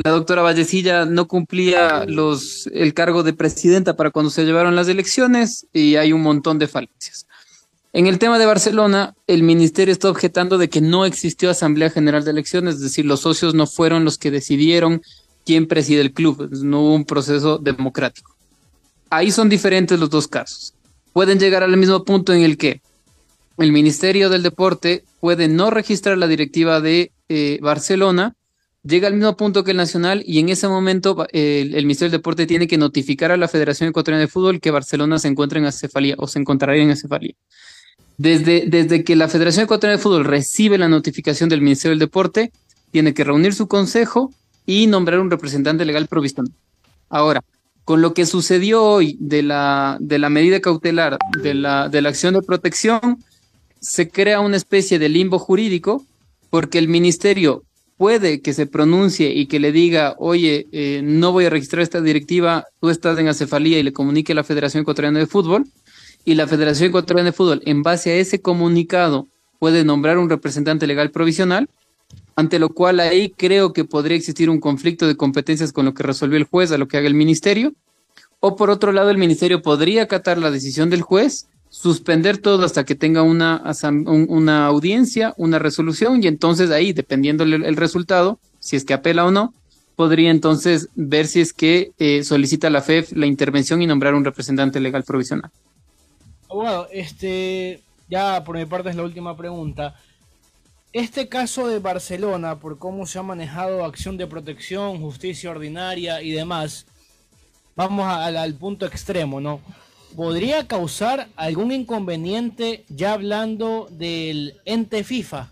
la 0.05 0.13
doctora 0.13 0.43
Vallecilla 0.43 1.05
no 1.07 1.27
cumplía 1.27 2.05
los, 2.07 2.69
el 2.73 2.95
cargo 2.95 3.25
de 3.25 3.33
presidenta 3.33 3.97
para 3.97 4.11
cuando 4.11 4.31
se 4.31 4.45
llevaron 4.45 4.77
las 4.77 4.87
elecciones 4.87 5.67
y 5.73 5.97
hay 5.97 6.13
un 6.13 6.23
montón 6.23 6.59
de 6.59 6.69
falencias. 6.69 7.27
En 7.93 8.07
el 8.07 8.21
tema 8.21 8.39
de 8.39 8.47
Barcelona, 8.47 9.15
el 9.27 9.43
ministerio 9.43 9.91
está 9.91 10.09
objetando 10.09 10.57
de 10.57 10.69
que 10.69 10.81
no 10.81 11.05
existió 11.05 11.51
Asamblea 11.51 11.91
General 11.91 12.25
de 12.25 12.31
Elecciones, 12.31 12.77
es 12.77 12.81
decir, 12.83 13.07
los 13.07 13.21
socios 13.21 13.55
no 13.55 13.67
fueron 13.67 14.05
los 14.05 14.19
que 14.19 14.31
decidieron 14.31 15.03
quién 15.45 15.67
preside 15.67 16.03
el 16.03 16.13
club, 16.13 16.49
no 16.53 16.81
hubo 16.83 16.95
un 16.95 17.05
proceso 17.05 17.59
democrático. 17.59 18.37
Ahí 19.11 19.33
son 19.33 19.49
diferentes 19.49 19.99
los 19.99 20.11
dos 20.11 20.29
casos. 20.29 20.75
Pueden 21.13 21.41
llegar 21.41 21.65
al 21.65 21.77
mismo 21.77 22.05
punto 22.05 22.33
en 22.33 22.43
el 22.43 22.57
que 22.57 22.83
el 23.57 23.73
Ministerio 23.73 24.29
del 24.29 24.45
Deporte 24.45 25.03
puede 25.19 25.49
no 25.49 25.71
registrar 25.71 26.19
la 26.19 26.29
directiva 26.29 26.81
de 26.81 27.11
eh, 27.29 27.59
Barcelona, 27.61 28.37
llega 28.89 29.07
al 29.09 29.15
mismo 29.15 29.37
punto 29.37 29.65
que 29.65 29.73
el 29.73 29.77
Nacional 29.77 30.23
y 30.27 30.39
en 30.39 30.49
ese 30.49 30.67
momento 30.67 31.27
el, 31.33 31.71
Ministerio 31.85 32.11
del 32.11 32.21
Deporte 32.21 32.47
tiene 32.47 32.67
que 32.67 32.79
notificar 32.79 33.31
a 33.31 33.37
la 33.37 33.47
Federación 33.47 33.91
Ecuatoriana 33.91 34.23
de 34.23 34.29
Fútbol 34.29 34.61
que 34.61 34.71
Barcelona 34.71 35.19
se 35.19 35.29
encuentra 35.29 35.59
en 35.59 35.67
acefalía 35.67 36.15
o 36.19 36.27
se 36.27 36.39
encontraría 36.39 36.83
en 36.83 36.91
acefalía. 36.91 37.35
Desde, 38.17 38.65
desde 38.67 39.05
que 39.05 39.15
la 39.15 39.29
Federación 39.29 39.65
Ecuatoriana 39.65 39.99
de 39.99 40.03
Fútbol 40.03 40.25
recibe 40.25 40.79
la 40.79 40.89
notificación 40.89 41.49
del 41.49 41.61
Ministerio 41.61 41.93
del 41.93 41.99
Deporte, 42.01 42.51
tiene 42.91 43.15
que 43.15 43.25
reunir 43.25 43.55
su 43.55 43.69
consejo 43.69 44.33
y 44.65 44.87
nombrar 44.87 45.21
un 45.21 45.31
representante 45.31 45.85
legal 45.85 46.07
provisional. 46.09 46.53
Ahora, 47.11 47.45
con 47.85 48.03
lo 48.03 48.15
que 48.15 48.27
sucedió 48.27 48.83
hoy 48.83 49.17
de 49.21 49.43
la, 49.43 49.99
de 50.01 50.19
la 50.19 50.31
medida 50.31 50.61
cautelar, 50.61 51.19
de 51.43 51.55
la, 51.55 51.89
de 51.89 52.03
la 52.03 52.09
acción 52.09 52.35
de 52.35 52.43
protección, 52.43 53.23
se 53.81 54.09
crea 54.09 54.41
una 54.41 54.57
especie 54.57 54.99
de 54.99 55.09
limbo 55.09 55.39
jurídico 55.39 56.05
porque 56.51 56.79
el 56.79 56.89
ministerio 56.89 57.65
puede 57.99 58.41
que 58.41 58.55
se 58.55 58.67
pronuncie 58.67 59.35
y 59.35 59.47
que 59.47 59.59
le 59.59 59.73
diga, 59.73 60.15
oye, 60.19 60.69
eh, 60.73 61.03
no 61.05 61.33
voy 61.33 61.47
a 61.47 61.51
registrar 61.51 61.83
esta 61.83 62.01
directiva, 62.01 62.65
tú 62.81 62.89
estás 62.89 63.19
en 63.19 63.29
acefalía 63.29 63.79
y 63.79 63.83
le 63.83 63.93
comunique 63.93 64.33
a 64.33 64.37
la 64.37 64.45
Federación 64.45 64.83
Ecuatoriana 64.83 65.19
de 65.19 65.27
Fútbol, 65.27 65.65
y 66.25 66.35
la 66.35 66.47
Federación 66.47 66.89
Ecuatoriana 66.89 67.31
de 67.31 67.37
Fútbol, 67.37 67.61
en 67.67 67.83
base 67.83 68.13
a 68.13 68.15
ese 68.15 68.41
comunicado, 68.41 69.27
puede 69.59 69.85
nombrar 69.85 70.17
un 70.17 70.31
representante 70.31 70.87
legal 70.87 71.11
provisional, 71.11 71.69
ante 72.37 72.61
lo 72.61 72.69
cual 72.69 73.01
ahí 73.01 73.31
creo 73.37 73.73
que 73.73 73.85
podría 73.85 74.17
existir 74.17 74.49
un 74.49 74.61
conflicto 74.61 75.09
de 75.09 75.17
competencias 75.17 75.73
con 75.73 75.85
lo 75.85 75.93
que 75.93 76.05
resolvió 76.05 76.39
el 76.39 76.45
juez 76.45 76.71
a 76.71 76.79
lo 76.79 76.87
que 76.87 76.99
haga 76.99 77.09
el 77.09 77.15
ministerio, 77.15 77.73
o 78.39 78.55
por 78.55 78.71
otro 78.71 78.93
lado 78.93 79.11
el 79.11 79.19
ministerio 79.19 79.61
podría 79.61 80.05
acatar 80.05 80.39
la 80.39 80.53
decisión 80.53 80.89
del 80.89 81.03
juez, 81.03 81.49
suspender 81.71 82.39
todo 82.39 82.65
hasta 82.65 82.85
que 82.85 82.95
tenga 82.95 83.23
una, 83.23 83.63
una 84.07 84.67
audiencia, 84.67 85.35
una 85.37 85.59
resolución, 85.59 86.23
y 86.23 86.27
entonces 86.27 86.71
ahí, 86.71 86.93
dependiendo 86.93 87.45
el, 87.45 87.77
resultado, 87.77 88.39
si 88.59 88.77
es 88.77 88.85
que 88.85 88.95
apela 88.95 89.27
o 89.27 89.31
no, 89.31 89.55
podría 89.97 90.31
entonces 90.31 90.89
ver 90.95 91.27
si 91.27 91.41
es 91.41 91.53
que 91.53 91.93
eh, 91.99 92.25
solicita 92.25 92.71
la 92.71 92.83
FEF 92.83 93.13
la 93.13 93.27
intervención 93.27 93.83
y 93.83 93.87
nombrar 93.87 94.15
un 94.15 94.25
representante 94.25 94.81
legal 94.81 95.05
provisional. 95.05 95.51
Abogado, 96.49 96.89
este, 96.93 97.83
ya 98.09 98.43
por 98.45 98.57
mi 98.57 98.65
parte 98.65 98.91
es 98.91 98.97
la 98.97 99.03
última 99.03 99.37
pregunta. 99.37 99.95
Este 100.93 101.29
caso 101.29 101.69
de 101.69 101.81
Barcelona, 101.81 102.59
por 102.59 102.79
cómo 102.79 103.07
se 103.07 103.19
ha 103.19 103.23
manejado 103.23 103.85
acción 103.85 104.17
de 104.17 104.27
protección, 104.27 105.01
justicia 105.01 105.51
ordinaria 105.51 106.23
y 106.23 106.31
demás, 106.31 106.87
vamos 107.77 108.07
al 108.07 108.55
punto 108.55 108.87
extremo, 108.87 109.41
¿no? 109.41 109.61
¿Podría 110.17 110.67
causar 110.67 111.29
algún 111.37 111.71
inconveniente, 111.71 112.85
ya 112.89 113.13
hablando 113.13 113.89
del 113.91 114.61
ente 114.65 115.05
FIFA, 115.05 115.51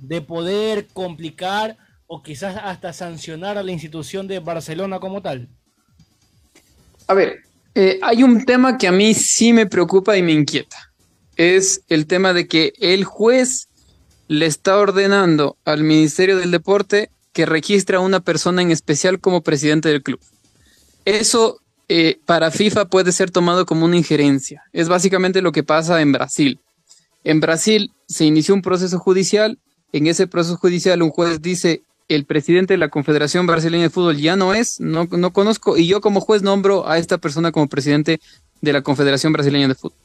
de 0.00 0.20
poder 0.20 0.86
complicar 0.92 1.76
o 2.06 2.22
quizás 2.22 2.56
hasta 2.62 2.92
sancionar 2.92 3.56
a 3.56 3.62
la 3.62 3.72
institución 3.72 4.26
de 4.26 4.40
Barcelona 4.40 5.00
como 5.00 5.22
tal? 5.22 5.48
A 7.06 7.14
ver, 7.14 7.42
eh, 7.74 7.98
hay 8.02 8.22
un 8.22 8.44
tema 8.44 8.78
que 8.78 8.86
a 8.86 8.92
mí 8.92 9.14
sí 9.14 9.52
me 9.52 9.66
preocupa 9.66 10.16
y 10.16 10.22
me 10.22 10.32
inquieta. 10.32 10.92
Es 11.36 11.82
el 11.88 12.06
tema 12.06 12.32
de 12.32 12.46
que 12.46 12.72
el 12.78 13.04
juez 13.04 13.68
le 14.28 14.46
está 14.46 14.78
ordenando 14.78 15.56
al 15.64 15.82
Ministerio 15.82 16.36
del 16.36 16.50
Deporte 16.50 17.10
que 17.32 17.46
registra 17.46 17.98
a 17.98 18.00
una 18.00 18.20
persona 18.20 18.62
en 18.62 18.70
especial 18.70 19.20
como 19.20 19.42
presidente 19.42 19.88
del 19.88 20.02
club. 20.02 20.20
Eso 21.04 21.60
eh, 21.88 22.18
para 22.24 22.50
FIFA 22.50 22.86
puede 22.86 23.12
ser 23.12 23.30
tomado 23.30 23.66
como 23.66 23.84
una 23.84 23.96
injerencia. 23.96 24.62
Es 24.72 24.88
básicamente 24.88 25.42
lo 25.42 25.52
que 25.52 25.62
pasa 25.62 26.00
en 26.00 26.12
Brasil. 26.12 26.58
En 27.24 27.40
Brasil 27.40 27.92
se 28.06 28.24
inició 28.24 28.54
un 28.54 28.62
proceso 28.62 28.98
judicial. 28.98 29.58
En 29.92 30.06
ese 30.06 30.26
proceso 30.26 30.56
judicial 30.56 31.02
un 31.02 31.10
juez 31.10 31.40
dice, 31.40 31.82
el 32.08 32.24
presidente 32.24 32.74
de 32.74 32.78
la 32.78 32.88
Confederación 32.88 33.46
Brasileña 33.46 33.84
de 33.84 33.90
Fútbol 33.90 34.16
ya 34.16 34.36
no 34.36 34.54
es, 34.54 34.80
no, 34.80 35.08
no 35.10 35.32
conozco, 35.32 35.76
y 35.76 35.86
yo 35.86 36.00
como 36.00 36.20
juez 36.20 36.42
nombro 36.42 36.88
a 36.88 36.98
esta 36.98 37.18
persona 37.18 37.52
como 37.52 37.68
presidente 37.68 38.20
de 38.60 38.72
la 38.72 38.82
Confederación 38.82 39.32
Brasileña 39.32 39.68
de 39.68 39.74
Fútbol. 39.74 39.98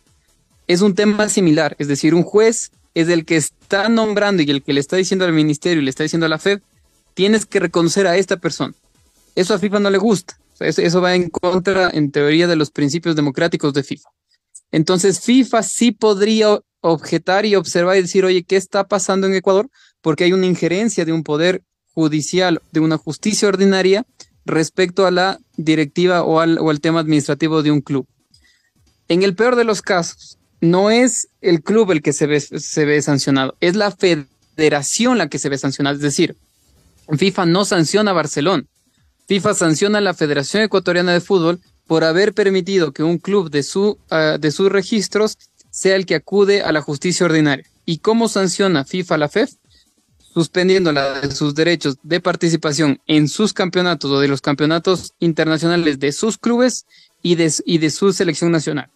Es 0.67 0.81
un 0.81 0.95
tema 0.95 1.27
similar, 1.29 1.75
es 1.79 1.87
decir, 1.87 2.13
un 2.13 2.23
juez 2.23 2.71
es 2.93 3.09
el 3.09 3.25
que 3.25 3.35
está 3.37 3.89
nombrando 3.89 4.41
y 4.41 4.49
el 4.49 4.63
que 4.63 4.73
le 4.73 4.79
está 4.79 4.95
diciendo 4.95 5.25
al 5.25 5.33
ministerio 5.33 5.81
y 5.81 5.85
le 5.85 5.89
está 5.89 6.03
diciendo 6.03 6.25
a 6.25 6.29
la 6.29 6.39
FED, 6.39 6.61
tienes 7.13 7.45
que 7.45 7.59
reconocer 7.59 8.07
a 8.07 8.17
esta 8.17 8.37
persona. 8.37 8.73
Eso 9.35 9.53
a 9.53 9.59
FIFA 9.59 9.79
no 9.79 9.89
le 9.89 9.97
gusta. 9.97 10.37
Eso, 10.59 11.01
va 11.01 11.15
en 11.15 11.29
contra, 11.29 11.89
en 11.89 12.11
teoría, 12.11 12.47
de 12.47 12.55
los 12.55 12.71
principios 12.71 13.15
democráticos 13.15 13.73
de 13.73 13.83
FIFA. 13.83 14.09
Entonces, 14.71 15.21
FIFA 15.21 15.63
sí 15.63 15.91
podría 15.91 16.59
objetar 16.81 17.45
y 17.45 17.55
observar 17.55 17.97
y 17.97 18.01
decir, 18.01 18.25
oye, 18.25 18.43
¿qué 18.43 18.55
está 18.55 18.87
pasando 18.87 19.27
en 19.27 19.35
Ecuador? 19.35 19.69
Porque 20.01 20.23
hay 20.23 20.33
una 20.33 20.45
injerencia 20.45 21.05
de 21.05 21.13
un 21.13 21.23
poder 21.23 21.63
judicial, 21.93 22.61
de 22.71 22.79
una 22.79 22.97
justicia 22.97 23.47
ordinaria 23.47 24.05
respecto 24.45 25.05
a 25.05 25.11
la 25.11 25.39
directiva 25.57 26.23
o 26.23 26.39
al, 26.39 26.57
o 26.59 26.73
tema 26.77 26.99
administrativo 26.99 27.63
de 27.63 27.71
un 27.71 27.81
club. 27.81 28.07
En 29.07 29.23
el 29.23 29.35
peor 29.35 29.55
de 29.55 29.63
los 29.63 29.81
casos, 29.81 30.37
no 30.61 30.91
es 30.91 31.29
el 31.41 31.61
club 31.63 31.91
el 31.91 32.01
que 32.01 32.13
se 32.13 32.27
ve, 32.27 32.39
se 32.39 32.85
ve 32.85 33.01
sancionado, 33.01 33.55
es 33.59 33.75
la 33.75 33.91
federación 33.91 35.17
la 35.17 35.29
que 35.29 35.39
se 35.39 35.49
ve 35.49 35.57
sancionada. 35.57 35.95
Es 35.95 36.01
decir, 36.01 36.35
FIFA 37.17 37.45
no 37.45 37.65
sanciona 37.65 38.11
a 38.11 38.13
Barcelona, 38.13 38.63
FIFA 39.29 39.53
sanciona 39.53 39.99
a 39.99 40.01
la 40.01 40.15
Federación 40.15 40.63
Ecuatoriana 40.63 41.13
de 41.13 41.21
Fútbol 41.21 41.59
por 41.85 42.03
haber 42.03 42.33
permitido 42.33 42.93
que 42.93 43.03
un 43.03 43.19
club 43.19 43.51
de, 43.51 43.61
su, 43.61 43.99
ah, 44.09 44.37
de 44.39 44.49
sus 44.49 44.71
registros 44.71 45.37
sea 45.69 45.95
el 45.95 46.07
que 46.07 46.15
acude 46.15 46.63
a 46.63 46.71
la 46.71 46.81
justicia 46.81 47.27
ordinaria. 47.27 47.63
¿Y 47.85 47.99
cómo 47.99 48.27
sanciona 48.27 48.85
FIFA 48.85 49.13
a 49.13 49.17
la 49.19 49.29
FEF? 49.29 49.51
Suspendiendo 50.33 50.91
de 50.91 51.29
sus 51.29 51.53
derechos 51.53 51.97
de 52.01 52.19
participación 52.19 53.01
en 53.05 53.27
sus 53.27 53.53
campeonatos 53.53 54.09
o 54.09 54.19
de 54.19 54.27
los 54.27 54.41
campeonatos 54.41 55.13
internacionales 55.19 55.99
de 55.99 56.11
sus 56.11 56.39
clubes 56.39 56.87
y 57.21 57.35
de, 57.35 57.53
y 57.67 57.77
de 57.77 57.91
su 57.91 58.11
selección 58.13 58.51
nacional. 58.51 58.89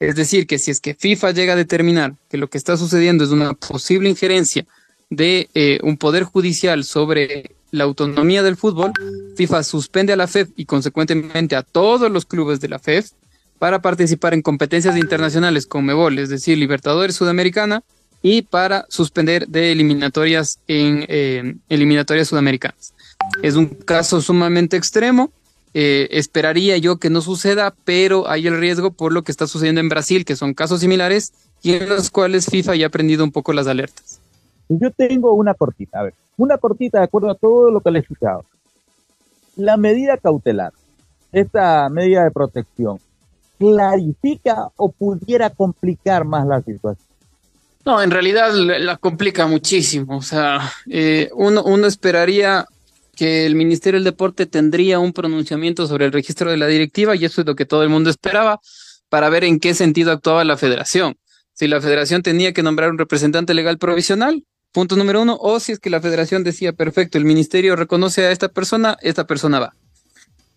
Es 0.00 0.14
decir, 0.14 0.46
que 0.46 0.58
si 0.58 0.70
es 0.70 0.80
que 0.80 0.94
FIFA 0.94 1.32
llega 1.32 1.52
a 1.52 1.56
determinar 1.56 2.14
que 2.30 2.38
lo 2.38 2.48
que 2.48 2.56
está 2.56 2.78
sucediendo 2.78 3.24
es 3.24 3.30
una 3.30 3.52
posible 3.52 4.08
injerencia 4.08 4.66
de 5.10 5.50
eh, 5.52 5.80
un 5.82 5.98
poder 5.98 6.24
judicial 6.24 6.82
sobre 6.84 7.55
la 7.76 7.84
autonomía 7.84 8.42
del 8.42 8.56
fútbol, 8.56 8.92
FIFA 9.36 9.62
suspende 9.62 10.12
a 10.12 10.16
la 10.16 10.26
FEF 10.26 10.50
y 10.56 10.64
consecuentemente 10.64 11.56
a 11.56 11.62
todos 11.62 12.10
los 12.10 12.24
clubes 12.24 12.60
de 12.60 12.68
la 12.68 12.78
FEF 12.78 13.10
para 13.58 13.80
participar 13.80 14.34
en 14.34 14.42
competencias 14.42 14.96
internacionales 14.96 15.66
con 15.66 15.84
MEBOL, 15.84 16.18
es 16.18 16.28
decir, 16.28 16.58
Libertadores 16.58 17.16
Sudamericana, 17.16 17.82
y 18.22 18.42
para 18.42 18.86
suspender 18.88 19.46
de 19.46 19.72
eliminatorias 19.72 20.58
en 20.66 21.04
eh, 21.08 21.54
eliminatorias 21.68 22.28
sudamericanas. 22.28 22.94
Es 23.42 23.54
un 23.54 23.66
caso 23.66 24.20
sumamente 24.20 24.76
extremo, 24.76 25.30
eh, 25.74 26.08
esperaría 26.10 26.78
yo 26.78 26.96
que 26.96 27.10
no 27.10 27.20
suceda, 27.20 27.74
pero 27.84 28.28
hay 28.28 28.46
el 28.46 28.58
riesgo 28.58 28.90
por 28.90 29.12
lo 29.12 29.22
que 29.22 29.32
está 29.32 29.46
sucediendo 29.46 29.80
en 29.80 29.88
Brasil, 29.88 30.24
que 30.24 30.34
son 30.34 30.54
casos 30.54 30.80
similares 30.80 31.34
y 31.62 31.74
en 31.74 31.88
los 31.88 32.10
cuales 32.10 32.46
FIFA 32.46 32.76
ya 32.76 32.86
ha 32.86 32.90
prendido 32.90 33.24
un 33.24 33.32
poco 33.32 33.52
las 33.52 33.66
alertas. 33.66 34.20
Yo 34.68 34.90
tengo 34.90 35.32
una 35.34 35.54
cortita, 35.54 36.00
a 36.00 36.02
ver, 36.04 36.14
una 36.36 36.58
cortita 36.58 36.98
de 36.98 37.04
acuerdo 37.04 37.30
a 37.30 37.34
todo 37.34 37.70
lo 37.70 37.80
que 37.80 37.90
le 37.90 37.98
he 37.98 38.02
escuchado. 38.02 38.44
La 39.56 39.76
medida 39.76 40.16
cautelar, 40.16 40.72
esta 41.32 41.88
medida 41.88 42.24
de 42.24 42.30
protección, 42.30 42.98
¿clarifica 43.58 44.68
o 44.76 44.90
pudiera 44.90 45.50
complicar 45.50 46.24
más 46.24 46.46
la 46.46 46.60
situación? 46.62 47.06
No, 47.84 48.02
en 48.02 48.10
realidad 48.10 48.52
la 48.52 48.96
complica 48.96 49.46
muchísimo. 49.46 50.16
O 50.16 50.22
sea, 50.22 50.72
eh, 50.90 51.30
uno, 51.34 51.62
uno 51.62 51.86
esperaría 51.86 52.66
que 53.14 53.46
el 53.46 53.54
Ministerio 53.54 53.98
del 53.98 54.04
Deporte 54.04 54.46
tendría 54.46 54.98
un 54.98 55.12
pronunciamiento 55.12 55.86
sobre 55.86 56.04
el 56.04 56.12
registro 56.12 56.50
de 56.50 56.56
la 56.56 56.66
directiva 56.66 57.14
y 57.14 57.24
eso 57.24 57.40
es 57.40 57.46
lo 57.46 57.54
que 57.54 57.64
todo 57.64 57.84
el 57.84 57.88
mundo 57.88 58.10
esperaba 58.10 58.60
para 59.08 59.28
ver 59.30 59.44
en 59.44 59.60
qué 59.60 59.72
sentido 59.72 60.10
actuaba 60.12 60.44
la 60.44 60.56
federación. 60.56 61.16
Si 61.54 61.66
la 61.68 61.80
federación 61.80 62.22
tenía 62.22 62.52
que 62.52 62.62
nombrar 62.62 62.90
un 62.90 62.98
representante 62.98 63.54
legal 63.54 63.78
provisional, 63.78 64.44
punto 64.76 64.94
número 64.94 65.22
uno, 65.22 65.38
o 65.40 65.58
si 65.58 65.72
es 65.72 65.78
que 65.78 65.88
la 65.88 66.02
federación 66.02 66.44
decía, 66.44 66.74
perfecto, 66.74 67.16
el 67.16 67.24
ministerio 67.24 67.76
reconoce 67.76 68.26
a 68.26 68.30
esta 68.30 68.48
persona, 68.48 68.98
esta 69.00 69.26
persona 69.26 69.58
va. 69.58 69.74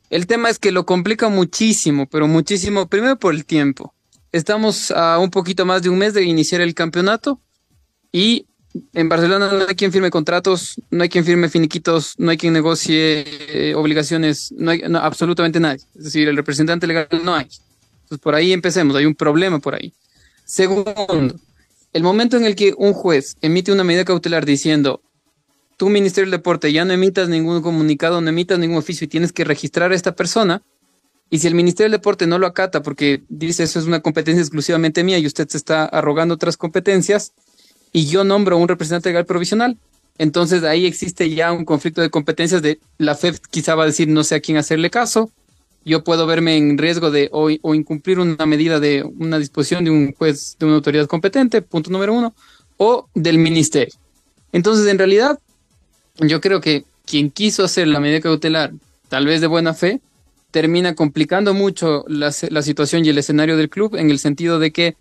El 0.09 0.27
tema 0.27 0.49
es 0.49 0.59
que 0.59 0.73
lo 0.73 0.85
complica 0.85 1.29
muchísimo, 1.29 2.05
pero 2.05 2.27
muchísimo, 2.27 2.89
primero 2.89 3.17
por 3.17 3.33
el 3.33 3.45
tiempo. 3.45 3.93
Estamos 4.33 4.91
a 4.91 5.19
un 5.19 5.29
poquito 5.31 5.65
más 5.65 5.83
de 5.83 5.89
un 5.89 5.99
mes 5.99 6.13
de 6.13 6.23
iniciar 6.23 6.59
el 6.59 6.73
campeonato 6.73 7.39
y 8.11 8.45
en 8.91 9.07
Barcelona 9.07 9.53
no 9.53 9.65
hay 9.69 9.75
quien 9.75 9.93
firme 9.93 10.09
contratos, 10.09 10.81
no 10.91 11.01
hay 11.01 11.07
quien 11.07 11.23
firme 11.23 11.47
finiquitos, 11.47 12.15
no 12.17 12.31
hay 12.31 12.35
quien 12.35 12.51
negocie 12.51 13.23
eh, 13.25 13.73
obligaciones, 13.73 14.51
no 14.51 14.71
hay 14.71 14.81
absolutamente 14.95 15.61
nadie. 15.61 15.85
Es 15.95 16.03
decir, 16.03 16.27
el 16.27 16.35
representante 16.35 16.87
legal 16.87 17.07
no 17.23 17.35
hay. 17.35 17.47
Entonces, 18.03 18.19
por 18.21 18.35
ahí 18.35 18.51
empecemos, 18.51 18.97
hay 18.97 19.05
un 19.05 19.15
problema 19.15 19.59
por 19.59 19.75
ahí. 19.75 19.93
Segundo, 20.43 21.39
el 21.93 22.03
momento 22.03 22.37
en 22.37 22.45
el 22.45 22.55
que 22.55 22.73
un 22.77 22.93
juez 22.93 23.35
emite 23.41 23.71
una 23.71 23.83
medida 23.83 24.05
cautelar 24.05 24.45
diciendo, 24.45 25.01
tu 25.77 25.89
Ministerio 25.89 26.29
del 26.29 26.39
Deporte 26.39 26.71
ya 26.71 26.85
no 26.85 26.93
emitas 26.93 27.29
ningún 27.29 27.61
comunicado, 27.61 28.21
no 28.21 28.29
emitas 28.29 28.59
ningún 28.59 28.77
oficio 28.77 29.05
y 29.05 29.07
tienes 29.07 29.31
que 29.31 29.43
registrar 29.43 29.91
a 29.91 29.95
esta 29.95 30.15
persona, 30.15 30.61
y 31.29 31.39
si 31.39 31.47
el 31.47 31.55
Ministerio 31.55 31.91
del 31.91 31.99
Deporte 31.99 32.27
no 32.27 32.39
lo 32.39 32.47
acata 32.47 32.81
porque 32.81 33.23
dice 33.29 33.63
eso 33.63 33.79
es 33.79 33.85
una 33.85 34.01
competencia 34.01 34.41
exclusivamente 34.41 35.03
mía 35.03 35.19
y 35.19 35.27
usted 35.27 35.47
se 35.47 35.57
está 35.57 35.85
arrogando 35.85 36.35
otras 36.35 36.57
competencias, 36.57 37.33
y 37.91 38.05
yo 38.05 38.23
nombro 38.23 38.57
un 38.57 38.67
representante 38.67 39.09
legal 39.09 39.25
provisional. 39.25 39.77
Entonces 40.17 40.63
ahí 40.63 40.85
existe 40.85 41.29
ya 41.29 41.51
un 41.51 41.65
conflicto 41.65 42.01
de 42.01 42.09
competencias 42.09 42.61
de 42.61 42.79
la 42.97 43.15
FED 43.15 43.37
quizá 43.49 43.75
va 43.75 43.83
a 43.83 43.87
decir 43.87 44.07
no 44.09 44.23
sé 44.23 44.35
a 44.35 44.41
quién 44.41 44.57
hacerle 44.57 44.89
caso. 44.89 45.31
Yo 45.85 46.03
puedo 46.03 46.27
verme 46.27 46.57
en 46.57 46.77
riesgo 46.77 47.11
de 47.11 47.29
o, 47.31 47.49
incumplir 47.73 48.19
una 48.19 48.45
medida 48.45 48.79
de 48.79 49.03
una 49.03 49.39
disposición 49.39 49.85
de 49.85 49.91
un 49.91 50.13
juez, 50.13 50.57
de 50.59 50.65
una 50.65 50.75
autoridad 50.75 51.07
competente, 51.07 51.61
punto 51.61 51.89
número 51.89 52.13
uno, 52.13 52.33
o 52.77 53.07
del 53.15 53.37
ministerio. 53.37 53.93
Entonces, 54.51 54.87
en 54.87 54.97
realidad, 54.97 55.39
yo 56.17 56.41
creo 56.41 56.61
que 56.61 56.85
quien 57.05 57.31
quiso 57.31 57.63
hacer 57.63 57.87
la 57.87 57.99
medida 57.99 58.21
cautelar, 58.21 58.73
tal 59.07 59.25
vez 59.25 59.41
de 59.41 59.47
buena 59.47 59.73
fe, 59.73 60.01
termina 60.51 60.95
complicando 60.95 61.53
mucho 61.53 62.03
la, 62.07 62.33
la 62.49 62.61
situación 62.61 63.05
y 63.05 63.09
el 63.09 63.17
escenario 63.17 63.57
del 63.57 63.69
club 63.69 63.95
en 63.95 64.09
el 64.09 64.19
sentido 64.19 64.59
de 64.59 64.71
que 64.71 64.95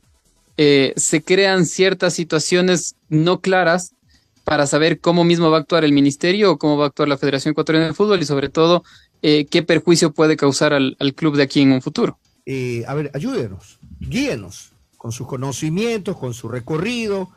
eh, 0.61 0.93
se 0.97 1.23
crean 1.23 1.67
ciertas 1.67 2.15
situaciones 2.15 2.97
no 3.09 3.41
claras 3.41 3.95
para 4.43 4.67
saber 4.67 4.99
cómo 4.99 5.23
mismo 5.23 5.51
va 5.51 5.59
a 5.59 5.61
actuar 5.61 5.85
el 5.85 5.93
ministerio 5.93 6.51
o 6.51 6.59
cómo 6.59 6.77
va 6.77 6.87
a 6.87 6.89
actuar 6.89 7.09
la 7.09 7.17
Federación 7.17 7.53
Ecuatoriana 7.53 7.87
de 7.87 7.95
Fútbol 7.95 8.21
y 8.21 8.25
sobre 8.25 8.49
todo 8.49 8.83
eh, 9.23 9.47
qué 9.47 9.63
perjuicio 9.63 10.13
puede 10.13 10.37
causar 10.37 10.73
al, 10.73 10.97
club 11.15 11.37
de 11.37 11.43
aquí 11.43 11.63
en 11.63 11.73
un 11.73 11.83
futuro. 11.83 12.19
Eh, 12.47 12.85
a 12.87 12.95
ver, 12.95 13.11
ayúdenos, 13.15 13.79
guíenos 14.01 14.73
con 14.97 15.13
sus 15.13 15.27
conocimientos, 15.27 16.17
con 16.17 16.35
su 16.35 16.49
recorrido, 16.49 17.31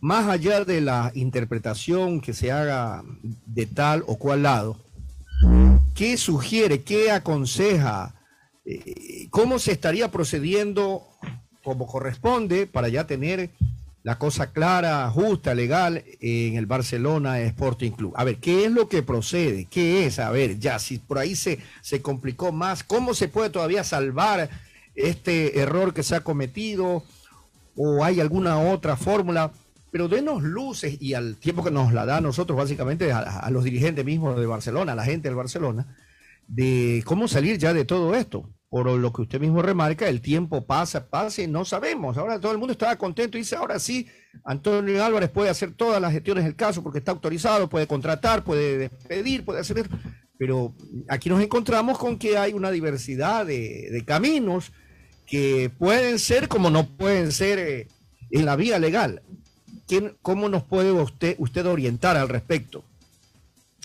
más 0.00 0.28
allá 0.28 0.64
de 0.64 0.80
la 0.80 1.12
interpretación 1.14 2.20
que 2.20 2.32
se 2.32 2.50
haga 2.50 3.02
de 3.46 3.66
tal 3.66 4.04
o 4.06 4.18
cual 4.18 4.42
lado. 4.42 4.76
¿Qué 5.94 6.16
sugiere, 6.16 6.82
qué 6.82 7.10
aconseja, 7.10 8.14
cómo 9.30 9.58
se 9.58 9.72
estaría 9.72 10.10
procediendo 10.10 11.06
como 11.62 11.86
corresponde 11.86 12.66
para 12.66 12.88
ya 12.88 13.06
tener 13.06 13.50
la 14.04 14.18
cosa 14.18 14.52
clara, 14.52 15.10
justa, 15.10 15.54
legal 15.54 16.04
en 16.20 16.56
el 16.56 16.66
Barcelona 16.66 17.40
Sporting 17.40 17.92
Club. 17.92 18.12
A 18.16 18.24
ver, 18.24 18.36
¿qué 18.36 18.66
es 18.66 18.70
lo 18.70 18.86
que 18.86 19.02
procede? 19.02 19.64
¿Qué 19.64 20.04
es? 20.04 20.18
A 20.18 20.30
ver, 20.30 20.58
ya, 20.58 20.78
si 20.78 20.98
por 20.98 21.18
ahí 21.18 21.34
se, 21.34 21.58
se 21.80 22.02
complicó 22.02 22.52
más, 22.52 22.84
¿cómo 22.84 23.14
se 23.14 23.28
puede 23.28 23.48
todavía 23.48 23.82
salvar 23.82 24.50
este 24.94 25.58
error 25.58 25.94
que 25.94 26.02
se 26.02 26.14
ha 26.14 26.20
cometido? 26.20 27.02
¿O 27.76 28.04
hay 28.04 28.20
alguna 28.20 28.58
otra 28.58 28.96
fórmula? 28.96 29.52
Pero 29.90 30.08
denos 30.08 30.42
luces 30.42 31.00
y 31.00 31.14
al 31.14 31.36
tiempo 31.36 31.64
que 31.64 31.70
nos 31.70 31.94
la 31.94 32.04
da 32.04 32.18
a 32.18 32.20
nosotros, 32.20 32.58
básicamente 32.58 33.10
a, 33.10 33.20
a 33.20 33.50
los 33.50 33.64
dirigentes 33.64 34.04
mismos 34.04 34.38
de 34.38 34.44
Barcelona, 34.44 34.92
a 34.92 34.96
la 34.96 35.04
gente 35.04 35.28
del 35.28 35.36
Barcelona, 35.36 35.96
de 36.46 37.02
cómo 37.06 37.26
salir 37.26 37.56
ya 37.56 37.72
de 37.72 37.86
todo 37.86 38.14
esto 38.14 38.50
por 38.74 38.90
lo 38.90 39.12
que 39.12 39.22
usted 39.22 39.40
mismo 39.40 39.62
remarca, 39.62 40.08
el 40.08 40.20
tiempo 40.20 40.66
pasa, 40.66 41.08
pasa 41.08 41.40
y 41.42 41.46
no 41.46 41.64
sabemos. 41.64 42.18
Ahora 42.18 42.40
todo 42.40 42.50
el 42.50 42.58
mundo 42.58 42.72
estaba 42.72 42.96
contento 42.96 43.38
y 43.38 43.42
dice, 43.42 43.54
ahora 43.54 43.78
sí, 43.78 44.08
Antonio 44.44 45.04
Álvarez 45.04 45.30
puede 45.30 45.48
hacer 45.48 45.74
todas 45.74 46.02
las 46.02 46.12
gestiones 46.12 46.42
del 46.42 46.56
caso 46.56 46.82
porque 46.82 46.98
está 46.98 47.12
autorizado, 47.12 47.68
puede 47.68 47.86
contratar, 47.86 48.42
puede 48.42 48.76
despedir, 48.76 49.44
puede 49.44 49.60
hacer... 49.60 49.88
Pero 50.36 50.74
aquí 51.08 51.28
nos 51.28 51.40
encontramos 51.40 51.98
con 51.98 52.18
que 52.18 52.36
hay 52.36 52.52
una 52.52 52.72
diversidad 52.72 53.46
de, 53.46 54.02
caminos 54.04 54.72
que 55.24 55.70
pueden 55.78 56.18
ser 56.18 56.48
como 56.48 56.68
no 56.68 56.88
pueden 56.96 57.30
ser 57.30 57.60
eh, 57.60 57.86
en 58.32 58.44
la 58.44 58.56
vía 58.56 58.80
legal. 58.80 59.22
¿Quién, 59.86 60.16
¿Cómo 60.20 60.48
nos 60.48 60.64
puede 60.64 60.90
usted, 60.90 61.36
usted 61.38 61.64
orientar 61.64 62.16
al 62.16 62.28
respecto? 62.28 62.82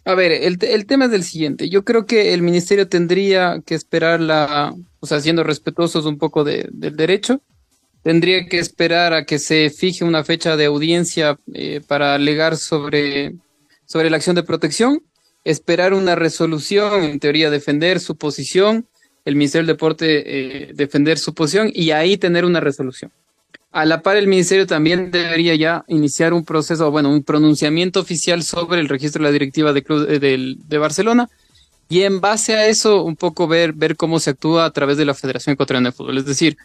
A 0.09 0.15
ver, 0.15 0.31
el, 0.31 0.57
el, 0.63 0.87
tema 0.87 1.05
es 1.05 1.11
del 1.11 1.23
siguiente. 1.23 1.69
Yo 1.69 1.85
creo 1.85 2.07
que 2.07 2.33
el 2.33 2.41
ministerio 2.41 2.87
tendría 2.87 3.61
que 3.63 3.75
esperar 3.75 4.19
la, 4.19 4.73
o 4.99 5.05
sea, 5.05 5.19
siendo 5.19 5.43
respetuosos 5.43 6.07
un 6.07 6.17
poco 6.17 6.43
de, 6.43 6.67
del 6.71 6.95
derecho, 6.95 7.43
tendría 8.01 8.47
que 8.47 8.57
esperar 8.57 9.13
a 9.13 9.25
que 9.25 9.37
se 9.37 9.69
fije 9.69 10.03
una 10.03 10.23
fecha 10.23 10.57
de 10.57 10.65
audiencia 10.65 11.37
eh, 11.53 11.81
para 11.87 12.15
alegar 12.15 12.57
sobre, 12.57 13.35
sobre 13.85 14.09
la 14.09 14.17
acción 14.17 14.35
de 14.35 14.41
protección, 14.41 15.03
esperar 15.43 15.93
una 15.93 16.15
resolución, 16.15 17.03
en 17.03 17.19
teoría 17.19 17.51
defender 17.51 17.99
su 17.99 18.15
posición, 18.15 18.87
el 19.25 19.35
Ministerio 19.35 19.67
del 19.67 19.75
Deporte 19.75 20.23
eh, 20.25 20.73
defender 20.73 21.19
su 21.19 21.35
posición 21.35 21.69
y 21.71 21.91
ahí 21.91 22.17
tener 22.17 22.45
una 22.45 22.61
resolución. 22.61 23.11
A 23.71 23.85
la 23.85 24.01
par, 24.01 24.17
el 24.17 24.27
Ministerio 24.27 24.65
también 24.65 25.11
debería 25.11 25.53
ya 25.55 25.85
iniciar 25.87 26.33
un 26.33 26.43
proceso, 26.43 26.89
bueno, 26.89 27.11
un 27.11 27.23
pronunciamiento 27.23 27.99
oficial 27.99 28.41
sobre 28.41 28.79
el 28.79 28.89
registro 28.89 29.21
de 29.21 29.29
la 29.29 29.31
directiva 29.31 29.73
de, 29.73 29.83
Club, 29.83 30.07
eh, 30.09 30.19
de, 30.19 30.77
Barcelona 30.79 31.29
y 31.87 32.01
en 32.01 32.19
base 32.19 32.55
a 32.55 32.67
eso 32.67 33.03
un 33.03 33.15
poco 33.15 33.47
ver, 33.47 33.73
ver 33.73 33.95
cómo 33.95 34.19
se 34.19 34.31
actúa 34.31 34.65
a 34.65 34.71
través 34.71 34.97
de 34.97 35.05
la 35.05 35.13
Federación 35.13 35.53
Ecuatoriana 35.53 35.89
de 35.89 35.95
Fútbol. 35.95 36.17
Es 36.17 36.25
decir, 36.25 36.57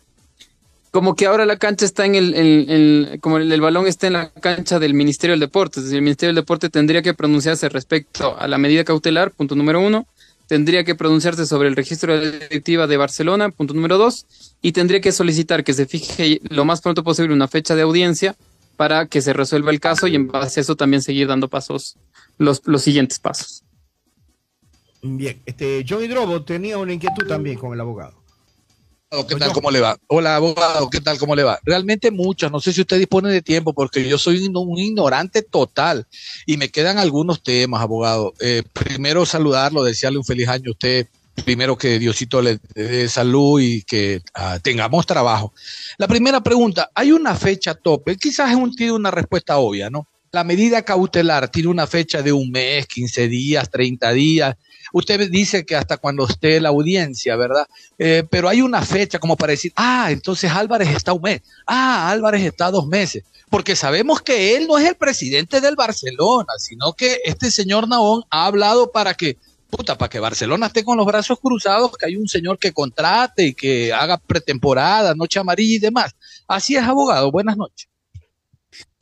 como 0.92 1.14
que 1.14 1.26
ahora 1.26 1.44
la 1.44 1.58
cancha 1.58 1.84
está 1.84 2.06
en 2.06 2.14
el 2.14 3.18
como 3.20 3.36
el, 3.36 3.52
el, 3.52 3.60
balón 3.60 3.86
está 3.86 4.06
en 4.06 4.12
la 4.14 4.30
cancha 4.30 4.78
del 4.78 4.94
Ministerio 4.94 5.32
del 5.32 5.40
Deporte. 5.40 5.80
Es 5.80 5.84
decir, 5.84 5.98
el 5.98 6.04
Ministerio 6.04 6.30
del 6.30 6.42
Deporte 6.42 6.70
tendría 6.70 7.02
que 7.02 7.12
pronunciarse 7.12 7.68
respecto 7.68 8.38
a 8.38 8.48
la 8.48 8.56
medida 8.56 8.84
cautelar, 8.84 9.30
punto 9.30 9.56
número 9.56 9.80
uno, 9.80 10.06
tendría 10.46 10.84
que 10.84 10.94
pronunciarse 10.94 11.46
sobre 11.46 11.68
el 11.68 11.76
registro 11.76 12.18
de 12.18 12.24
la 12.26 12.38
directiva 12.38 12.86
de 12.86 12.96
Barcelona, 12.96 13.50
punto 13.50 13.74
número 13.74 13.98
dos, 13.98 14.26
y 14.60 14.72
tendría 14.72 15.00
que 15.00 15.12
solicitar 15.12 15.64
que 15.64 15.72
se 15.72 15.86
fije 15.86 16.40
lo 16.48 16.64
más 16.64 16.80
pronto 16.80 17.02
posible 17.04 17.34
una 17.34 17.48
fecha 17.48 17.74
de 17.74 17.82
audiencia 17.82 18.36
para 18.76 19.06
que 19.06 19.22
se 19.22 19.32
resuelva 19.32 19.70
el 19.70 19.80
caso 19.80 20.06
y 20.06 20.14
en 20.14 20.28
base 20.28 20.60
a 20.60 20.62
eso 20.62 20.76
también 20.76 21.02
seguir 21.02 21.28
dando 21.28 21.48
pasos, 21.48 21.96
los, 22.38 22.62
los 22.64 22.82
siguientes 22.82 23.18
pasos. 23.18 23.62
Bien, 25.02 25.40
este, 25.44 25.84
John 25.86 26.02
Hidrobo 26.02 26.42
tenía 26.42 26.78
una 26.78 26.92
inquietud 26.92 27.26
también 27.26 27.58
con 27.58 27.74
el 27.74 27.80
abogado. 27.80 28.23
¿Qué 29.22 29.36
tal? 29.36 29.52
¿Cómo 29.52 29.70
le 29.70 29.80
va? 29.80 29.96
Hola, 30.08 30.36
abogado, 30.36 30.90
¿qué 30.90 31.00
tal? 31.00 31.18
¿Cómo 31.18 31.36
le 31.36 31.44
va? 31.44 31.60
Realmente 31.64 32.10
muchas, 32.10 32.50
no 32.50 32.58
sé 32.58 32.72
si 32.72 32.80
usted 32.80 32.98
dispone 32.98 33.30
de 33.30 33.42
tiempo, 33.42 33.72
porque 33.72 34.08
yo 34.08 34.18
soy 34.18 34.44
un 34.44 34.78
ignorante 34.78 35.42
total 35.42 36.06
y 36.46 36.56
me 36.56 36.68
quedan 36.68 36.98
algunos 36.98 37.42
temas, 37.42 37.80
abogado. 37.80 38.34
Eh, 38.40 38.64
primero 38.72 39.24
saludarlo, 39.24 39.84
desearle 39.84 40.18
un 40.18 40.24
feliz 40.24 40.48
año 40.48 40.70
a 40.70 40.72
usted, 40.72 41.06
primero 41.44 41.78
que 41.78 42.00
Diosito 42.00 42.42
le 42.42 42.58
dé 42.74 43.08
salud 43.08 43.60
y 43.60 43.82
que 43.82 44.20
uh, 44.36 44.58
tengamos 44.60 45.06
trabajo. 45.06 45.52
La 45.96 46.08
primera 46.08 46.42
pregunta, 46.42 46.90
¿hay 46.94 47.12
una 47.12 47.36
fecha 47.36 47.74
tope? 47.74 48.16
Quizás 48.16 48.50
es 48.50 48.56
un, 48.56 48.74
tiene 48.74 48.92
una 48.92 49.12
respuesta 49.12 49.58
obvia, 49.58 49.90
¿no? 49.90 50.08
La 50.32 50.42
medida 50.42 50.82
cautelar 50.82 51.48
tiene 51.48 51.68
una 51.68 51.86
fecha 51.86 52.20
de 52.20 52.32
un 52.32 52.50
mes, 52.50 52.88
15 52.88 53.28
días, 53.28 53.70
30 53.70 54.12
días. 54.12 54.56
Usted 54.92 55.30
dice 55.30 55.64
que 55.64 55.76
hasta 55.76 55.96
cuando 55.96 56.26
esté 56.26 56.60
la 56.60 56.70
audiencia, 56.70 57.36
¿verdad? 57.36 57.66
Eh, 57.98 58.24
pero 58.28 58.48
hay 58.48 58.62
una 58.62 58.82
fecha 58.82 59.18
como 59.18 59.36
para 59.36 59.52
decir, 59.52 59.72
ah, 59.76 60.08
entonces 60.10 60.50
Álvarez 60.50 60.88
está 60.88 61.12
un 61.12 61.22
mes, 61.22 61.42
ah, 61.66 62.10
Álvarez 62.10 62.42
está 62.42 62.70
dos 62.70 62.86
meses, 62.86 63.24
porque 63.50 63.76
sabemos 63.76 64.22
que 64.22 64.56
él 64.56 64.66
no 64.66 64.78
es 64.78 64.88
el 64.88 64.96
presidente 64.96 65.60
del 65.60 65.76
Barcelona, 65.76 66.52
sino 66.58 66.92
que 66.92 67.20
este 67.24 67.50
señor 67.50 67.88
Naón 67.88 68.22
ha 68.30 68.46
hablado 68.46 68.90
para 68.92 69.14
que 69.14 69.36
puta, 69.70 69.98
para 69.98 70.08
que 70.08 70.20
Barcelona 70.20 70.66
esté 70.66 70.84
con 70.84 70.96
los 70.96 71.06
brazos 71.06 71.38
cruzados, 71.40 71.96
que 71.96 72.06
hay 72.06 72.16
un 72.16 72.28
señor 72.28 72.58
que 72.58 72.72
contrate 72.72 73.46
y 73.46 73.54
que 73.54 73.92
haga 73.92 74.18
pretemporada, 74.18 75.14
noche 75.14 75.40
amarilla 75.40 75.76
y 75.76 75.80
demás. 75.80 76.14
Así 76.46 76.76
es, 76.76 76.82
abogado. 76.84 77.32
Buenas 77.32 77.56
noches. 77.56 77.88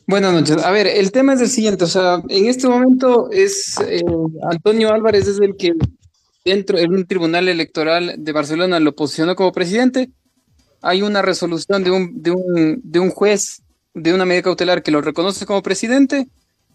Buenas 0.06 0.32
noches. 0.32 0.58
A 0.64 0.70
ver, 0.70 0.86
el 0.86 1.12
tema 1.12 1.34
es 1.34 1.40
el 1.40 1.48
siguiente, 1.48 1.84
o 1.84 1.88
sea, 1.88 2.22
en 2.28 2.46
este 2.46 2.68
momento 2.68 3.30
es 3.30 3.78
eh, 3.86 4.02
Antonio 4.50 4.92
Álvarez 4.92 5.28
es 5.28 5.38
el 5.40 5.56
que 5.56 5.74
dentro 6.44 6.78
de 6.78 6.86
un 6.86 7.06
tribunal 7.06 7.48
electoral 7.48 8.16
de 8.18 8.32
Barcelona 8.32 8.80
lo 8.80 8.94
posicionó 8.94 9.36
como 9.36 9.52
presidente. 9.52 10.10
Hay 10.80 11.02
una 11.02 11.22
resolución 11.22 11.84
de 11.84 11.92
un, 11.92 12.22
de 12.22 12.32
un, 12.32 12.80
de 12.82 12.98
un 12.98 13.10
juez 13.10 13.62
de 13.94 14.12
una 14.12 14.24
medida 14.24 14.42
cautelar 14.42 14.82
que 14.82 14.90
lo 14.90 15.02
reconoce 15.02 15.46
como 15.46 15.62
presidente 15.62 16.26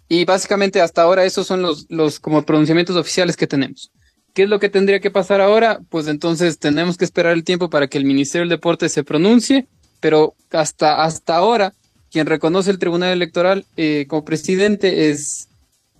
y 0.08 0.24
básicamente 0.24 0.80
hasta 0.80 1.02
ahora 1.02 1.26
esos 1.26 1.48
son 1.48 1.62
los, 1.62 1.86
los 1.90 2.20
como 2.20 2.44
pronunciamientos 2.44 2.96
oficiales 2.96 3.36
que 3.36 3.48
tenemos. 3.48 3.92
¿Qué 4.34 4.44
es 4.44 4.50
lo 4.50 4.60
que 4.60 4.70
tendría 4.70 5.00
que 5.00 5.12
pasar 5.12 5.42
ahora? 5.42 5.82
Pues 5.90 6.08
entonces 6.08 6.60
tenemos 6.60 6.96
que 6.96 7.06
esperar 7.06 7.34
el 7.34 7.44
tiempo 7.44 7.70
para 7.70 7.88
que 7.88 7.98
el 7.98 8.06
Ministerio 8.06 8.44
del 8.44 8.58
Deporte 8.58 8.88
se 8.88 9.04
pronuncie, 9.04 9.68
pero 10.00 10.36
hasta, 10.52 11.04
hasta 11.04 11.36
ahora 11.36 11.74
quien 12.12 12.28
reconoce 12.28 12.72
el 12.72 12.80
Tribunal 12.80 13.12
Electoral 13.12 13.66
eh, 13.76 14.05
como 14.08 14.26
presidente 14.26 15.10
es, 15.10 15.47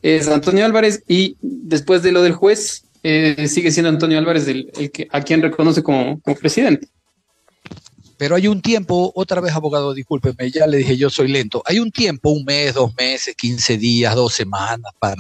es 0.02 0.28
Antonio 0.28 0.66
Álvarez 0.66 1.04
y 1.08 1.38
después 1.42 2.04
de 2.04 2.12
lo 2.12 2.22
del 2.22 2.34
juez 2.34 2.84
eh, 3.04 3.48
sigue 3.48 3.72
siendo 3.72 3.90
Antonio 3.90 4.18
Álvarez 4.18 4.48
el, 4.48 4.72
que, 4.92 5.08
a 5.12 5.22
quien 5.22 5.42
reconoce 5.42 5.84
como, 5.84 6.20
presidente. 6.40 6.88
Pero 8.18 8.36
hay 8.36 8.48
un 8.48 8.62
tiempo, 8.62 9.12
otra 9.14 9.42
vez 9.42 9.54
abogado, 9.54 9.94
discúlpeme, 9.94 10.50
ya 10.50 10.66
le 10.66 10.78
dije 10.78 10.98
yo 10.98 11.10
soy 11.10 11.28
lento, 11.28 11.62
hay 11.66 11.80
un 11.80 11.92
tiempo, 11.92 12.32
un 12.32 12.44
mes, 12.46 12.74
dos 12.74 12.92
meses, 12.96 13.36
quince 13.36 13.78
días, 13.78 14.16
dos 14.16 14.34
semanas 14.34 14.92
para 14.98 15.16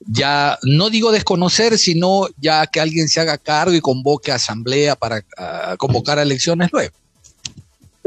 ya, 0.00 0.58
no 0.62 0.90
digo 0.90 1.10
desconocer, 1.10 1.78
sino 1.78 2.26
ya 2.36 2.66
que 2.66 2.80
alguien 2.80 3.08
se 3.08 3.20
haga 3.20 3.38
cargo 3.38 3.74
y 3.74 3.80
convoque 3.80 4.30
a 4.30 4.34
asamblea 4.34 4.94
para 4.96 5.24
convocar 5.78 6.18
a 6.18 6.22
elecciones 6.22 6.70
luego. 6.72 6.94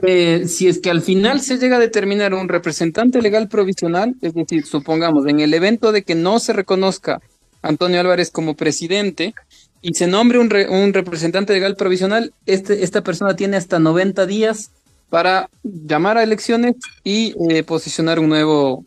Eh, 0.04 0.48
si 0.48 0.68
es 0.68 0.80
que 0.80 0.90
al 0.90 1.02
final 1.02 1.42
se 1.42 1.58
llega 1.58 1.78
a 1.78 1.80
determinar 1.80 2.34
un 2.34 2.48
representante 2.48 3.22
legal 3.22 3.50
provisional, 3.50 4.16
es 4.22 4.34
decir, 4.34 4.66
supongamos, 4.66 5.28
en 5.28 5.40
el 5.40 5.54
evento 5.54 5.92
de 5.92 6.04
que 6.04 6.16
no 6.16 6.40
se 6.40 6.54
reconozca 6.54 7.20
Antonio 7.62 8.00
Álvarez 8.00 8.32
como 8.32 8.56
presidente 8.56 9.34
y 9.82 9.94
se 9.94 10.08
nombre 10.08 10.40
un, 10.40 10.50
re, 10.50 10.70
un 10.70 10.94
representante 10.94 11.54
legal 11.54 11.76
provisional, 11.76 12.34
este, 12.46 12.84
esta 12.84 13.02
persona 13.02 13.36
tiene 13.36 13.58
hasta 13.58 13.80
90 13.80 14.26
días 14.26 14.72
para 15.10 15.50
llamar 15.64 16.18
a 16.18 16.24
elecciones 16.24 16.76
y 17.04 17.34
eh, 17.50 17.64
posicionar 17.64 18.20
un 18.20 18.30
nuevo, 18.30 18.86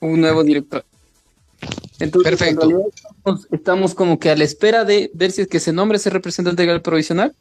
un 0.00 0.20
nuevo 0.20 0.42
director. 0.42 0.84
Entonces, 1.98 2.30
Perfecto. 2.30 2.70
En 2.70 2.80
estamos, 2.94 3.48
estamos 3.52 3.94
como 3.94 4.18
que 4.18 4.30
a 4.30 4.36
la 4.36 4.44
espera 4.44 4.84
de 4.84 5.10
ver 5.12 5.30
si 5.32 5.42
es 5.42 5.48
que 5.48 5.60
se 5.60 5.72
nombre 5.72 5.98
ese 5.98 6.10
representante 6.10 6.62
legal 6.62 6.80
provisional 6.80 7.34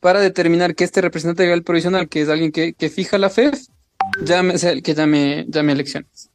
para 0.00 0.20
determinar 0.20 0.74
que 0.74 0.84
este 0.84 1.00
representante 1.00 1.44
legal 1.44 1.62
provisional, 1.62 2.08
que 2.08 2.22
es 2.22 2.28
alguien 2.28 2.52
que, 2.52 2.72
que 2.72 2.88
fija 2.88 3.18
la 3.18 3.30
FEF, 3.30 3.66
llame, 4.24 4.54
que 4.82 4.94
llame, 4.94 5.46
llame 5.48 5.72
elecciones. 5.72 6.30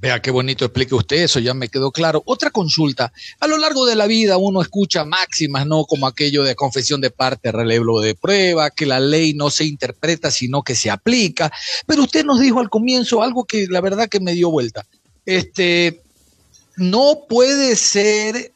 Vea 0.00 0.20
qué 0.20 0.30
bonito 0.30 0.66
explique 0.66 0.94
usted 0.94 1.22
eso, 1.22 1.38
ya 1.38 1.54
me 1.54 1.68
quedó 1.68 1.90
claro. 1.90 2.22
Otra 2.26 2.50
consulta. 2.50 3.10
A 3.40 3.46
lo 3.46 3.56
largo 3.56 3.86
de 3.86 3.96
la 3.96 4.06
vida 4.06 4.36
uno 4.36 4.60
escucha 4.60 5.04
máximas, 5.06 5.66
¿no? 5.66 5.86
Como 5.86 6.06
aquello 6.06 6.44
de 6.44 6.54
confesión 6.54 7.00
de 7.00 7.10
parte, 7.10 7.50
relevo 7.52 8.02
de 8.02 8.14
prueba, 8.14 8.68
que 8.68 8.84
la 8.84 9.00
ley 9.00 9.32
no 9.32 9.48
se 9.48 9.64
interpreta, 9.64 10.30
sino 10.30 10.62
que 10.62 10.74
se 10.74 10.90
aplica. 10.90 11.50
Pero 11.86 12.02
usted 12.02 12.22
nos 12.24 12.38
dijo 12.40 12.60
al 12.60 12.68
comienzo 12.68 13.22
algo 13.22 13.44
que 13.44 13.66
la 13.70 13.80
verdad 13.80 14.10
que 14.10 14.20
me 14.20 14.34
dio 14.34 14.50
vuelta. 14.50 14.84
Este, 15.24 16.02
no 16.76 17.20
puede 17.26 17.76
ser 17.76 18.52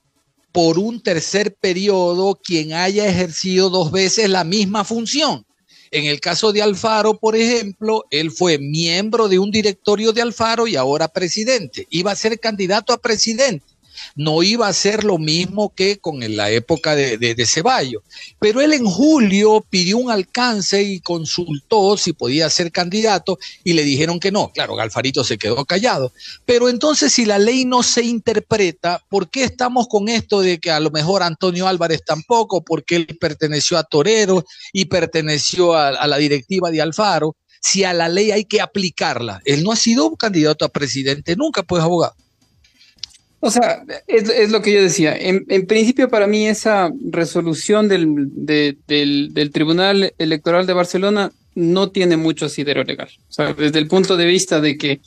por 0.58 0.76
un 0.76 1.00
tercer 1.00 1.54
periodo 1.54 2.34
quien 2.34 2.72
haya 2.72 3.06
ejercido 3.06 3.70
dos 3.70 3.92
veces 3.92 4.28
la 4.28 4.42
misma 4.42 4.82
función. 4.82 5.46
En 5.92 6.06
el 6.06 6.18
caso 6.18 6.50
de 6.52 6.62
Alfaro, 6.62 7.16
por 7.16 7.36
ejemplo, 7.36 8.06
él 8.10 8.32
fue 8.32 8.58
miembro 8.58 9.28
de 9.28 9.38
un 9.38 9.52
directorio 9.52 10.12
de 10.12 10.20
Alfaro 10.20 10.66
y 10.66 10.74
ahora 10.74 11.06
presidente. 11.06 11.86
Iba 11.90 12.10
a 12.10 12.16
ser 12.16 12.40
candidato 12.40 12.92
a 12.92 12.98
presidente. 12.98 13.64
No 14.14 14.42
iba 14.42 14.68
a 14.68 14.72
ser 14.72 15.04
lo 15.04 15.18
mismo 15.18 15.72
que 15.74 15.98
con 15.98 16.20
la 16.36 16.50
época 16.50 16.94
de, 16.94 17.46
Ceballos. 17.46 18.02
Pero 18.38 18.60
él 18.60 18.72
en 18.72 18.84
julio 18.84 19.64
pidió 19.68 19.98
un 19.98 20.10
alcance 20.10 20.82
y 20.82 21.00
consultó 21.00 21.96
si 21.96 22.12
podía 22.12 22.50
ser 22.50 22.70
candidato 22.72 23.38
y 23.64 23.72
le 23.72 23.84
dijeron 23.84 24.20
que 24.20 24.32
no. 24.32 24.50
Claro, 24.52 24.74
Galfarito 24.74 25.24
se 25.24 25.38
quedó 25.38 25.64
callado. 25.64 26.12
Pero 26.44 26.68
entonces, 26.68 27.12
si 27.12 27.24
la 27.24 27.38
ley 27.38 27.64
no 27.64 27.82
se 27.82 28.02
interpreta, 28.02 29.02
¿por 29.08 29.30
qué 29.30 29.44
estamos 29.44 29.88
con 29.88 30.08
esto 30.08 30.40
de 30.40 30.58
que 30.58 30.70
a 30.70 30.80
lo 30.80 30.90
mejor 30.90 31.22
Antonio 31.22 31.68
Álvarez 31.68 32.02
tampoco, 32.04 32.62
porque 32.62 32.96
él 32.96 33.06
perteneció 33.20 33.78
a 33.78 33.84
Torero 33.84 34.44
y 34.72 34.86
perteneció 34.86 35.74
a, 35.74 35.88
a 35.88 36.06
la 36.06 36.18
directiva 36.18 36.70
de 36.70 36.82
Alfaro? 36.82 37.36
Si 37.60 37.84
a 37.84 37.92
la 37.92 38.08
ley 38.08 38.30
hay 38.30 38.44
que 38.44 38.60
aplicarla. 38.60 39.40
Él 39.44 39.64
no 39.64 39.72
ha 39.72 39.76
sido 39.76 40.14
candidato 40.16 40.64
a 40.64 40.68
presidente 40.68 41.36
nunca, 41.36 41.62
pues, 41.62 41.82
abogado. 41.82 42.14
O 43.40 43.50
sea, 43.50 43.84
es, 44.06 44.28
es, 44.28 44.50
lo 44.50 44.62
que 44.62 44.72
yo 44.72 44.82
decía. 44.82 45.16
En, 45.16 45.66
principio, 45.66 46.08
para 46.08 46.26
mí, 46.26 46.48
esa 46.48 46.90
resolución 47.10 47.88
del, 47.88 48.28
de, 48.32 48.76
del, 48.88 49.32
del, 49.32 49.52
Tribunal 49.52 50.12
Electoral 50.18 50.66
de 50.66 50.72
Barcelona 50.72 51.32
no 51.54 51.90
tiene 51.90 52.16
mucho 52.16 52.46
asidero 52.46 52.82
legal. 52.82 53.08
O 53.28 53.32
sea, 53.32 53.54
desde 53.54 53.78
el 53.78 53.86
punto 53.86 54.16
de 54.16 54.26
vista 54.26 54.60
de 54.60 54.76
que 54.76 55.00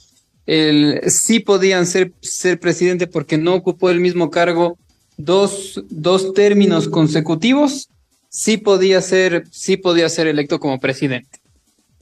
el, 0.45 1.01
sí 1.09 1.39
podían 1.39 1.85
ser, 1.85 2.13
ser 2.21 2.59
presidente 2.59 3.07
porque 3.07 3.37
no 3.37 3.53
ocupó 3.53 3.89
el 3.89 3.99
mismo 3.99 4.29
cargo 4.29 4.77
dos, 5.17 5.83
dos 5.89 6.33
términos 6.33 6.87
consecutivos, 6.87 7.89
sí 8.29 8.57
podía 8.57 9.01
ser, 9.01 9.43
sí 9.51 9.77
podía 9.77 10.09
ser 10.09 10.27
electo 10.27 10.59
como 10.59 10.79
presidente. 10.79 11.39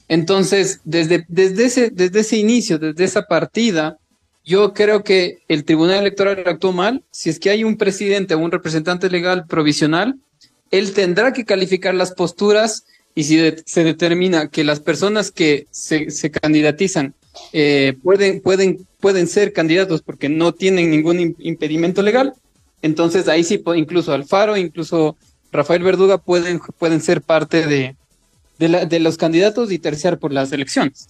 Entonces, 0.08 0.80
desde, 0.84 1.24
desde, 1.28 1.66
ese, 1.66 1.90
desde 1.90 2.20
ese 2.20 2.36
inicio, 2.36 2.78
desde 2.78 3.04
esa 3.04 3.22
partida, 3.22 3.98
Yo 4.50 4.74
creo 4.74 5.04
que 5.04 5.44
el 5.46 5.64
Tribunal 5.64 5.98
Electoral 6.00 6.42
actuó 6.44 6.72
mal. 6.72 7.04
Si 7.12 7.30
es 7.30 7.38
que 7.38 7.50
hay 7.50 7.62
un 7.62 7.76
presidente 7.76 8.34
o 8.34 8.38
un 8.40 8.50
representante 8.50 9.08
legal 9.08 9.44
provisional, 9.46 10.16
él 10.72 10.92
tendrá 10.92 11.32
que 11.32 11.44
calificar 11.44 11.94
las 11.94 12.10
posturas 12.10 12.84
y 13.14 13.22
si 13.22 13.38
se 13.64 13.84
determina 13.84 14.48
que 14.48 14.64
las 14.64 14.80
personas 14.80 15.30
que 15.30 15.68
se, 15.70 16.30
candidatizan 16.32 17.14
eh, 17.52 17.94
pueden, 18.02 18.40
pueden, 18.40 18.88
pueden 18.98 19.28
ser 19.28 19.52
candidatos 19.52 20.02
porque 20.02 20.28
no 20.28 20.52
tienen 20.52 20.90
ningún 20.90 21.18
im- 21.18 21.36
impedimento 21.38 22.02
legal, 22.02 22.34
entonces 22.82 23.28
ahí 23.28 23.44
sí, 23.44 23.62
incluso 23.76 24.12
Alfaro, 24.12 24.56
incluso 24.56 25.16
Rafael 25.52 25.84
Verduga 25.84 26.18
pueden, 26.18 26.60
pueden 26.76 27.00
ser 27.00 27.22
parte 27.22 27.68
de, 27.68 27.94
de, 28.58 28.86
de 28.86 28.98
los 28.98 29.16
candidatos 29.16 29.70
y 29.70 29.78
terciar 29.78 30.18
por 30.18 30.32
las 30.32 30.50
elecciones. 30.50 31.06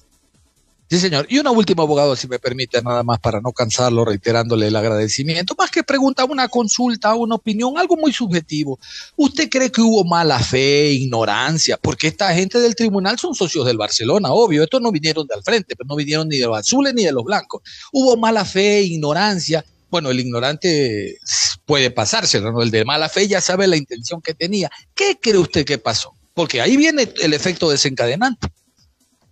Sí, 0.90 0.98
señor. 0.98 1.24
Y 1.28 1.38
una 1.38 1.52
última, 1.52 1.84
abogado, 1.84 2.16
si 2.16 2.26
me 2.26 2.40
permite, 2.40 2.82
nada 2.82 3.04
más 3.04 3.20
para 3.20 3.40
no 3.40 3.52
cansarlo, 3.52 4.04
reiterándole 4.04 4.66
el 4.66 4.74
agradecimiento. 4.74 5.54
Más 5.56 5.70
que 5.70 5.84
pregunta, 5.84 6.24
una 6.24 6.48
consulta, 6.48 7.14
una 7.14 7.36
opinión, 7.36 7.78
algo 7.78 7.96
muy 7.96 8.12
subjetivo. 8.12 8.76
¿Usted 9.14 9.48
cree 9.48 9.70
que 9.70 9.82
hubo 9.82 10.02
mala 10.02 10.40
fe, 10.40 10.90
ignorancia? 10.90 11.76
Porque 11.80 12.08
esta 12.08 12.34
gente 12.34 12.58
del 12.58 12.74
tribunal 12.74 13.20
son 13.20 13.36
socios 13.36 13.64
del 13.66 13.76
Barcelona, 13.76 14.32
obvio. 14.32 14.64
Estos 14.64 14.80
no 14.80 14.90
vinieron 14.90 15.28
de 15.28 15.34
al 15.34 15.44
frente, 15.44 15.76
pero 15.76 15.86
no 15.86 15.94
vinieron 15.94 16.28
ni 16.28 16.38
de 16.38 16.46
los 16.46 16.58
azules 16.58 16.92
ni 16.92 17.04
de 17.04 17.12
los 17.12 17.22
blancos. 17.22 17.62
¿Hubo 17.92 18.16
mala 18.16 18.44
fe, 18.44 18.82
ignorancia? 18.82 19.64
Bueno, 19.90 20.10
el 20.10 20.18
ignorante 20.18 21.18
puede 21.66 21.92
pasarse, 21.92 22.40
¿no? 22.40 22.62
El 22.62 22.72
de 22.72 22.84
mala 22.84 23.08
fe 23.08 23.28
ya 23.28 23.40
sabe 23.40 23.68
la 23.68 23.76
intención 23.76 24.20
que 24.20 24.34
tenía. 24.34 24.68
¿Qué 24.92 25.20
cree 25.22 25.38
usted 25.38 25.64
que 25.64 25.78
pasó? 25.78 26.16
Porque 26.34 26.60
ahí 26.60 26.76
viene 26.76 27.08
el 27.22 27.32
efecto 27.32 27.70
desencadenante. 27.70 28.48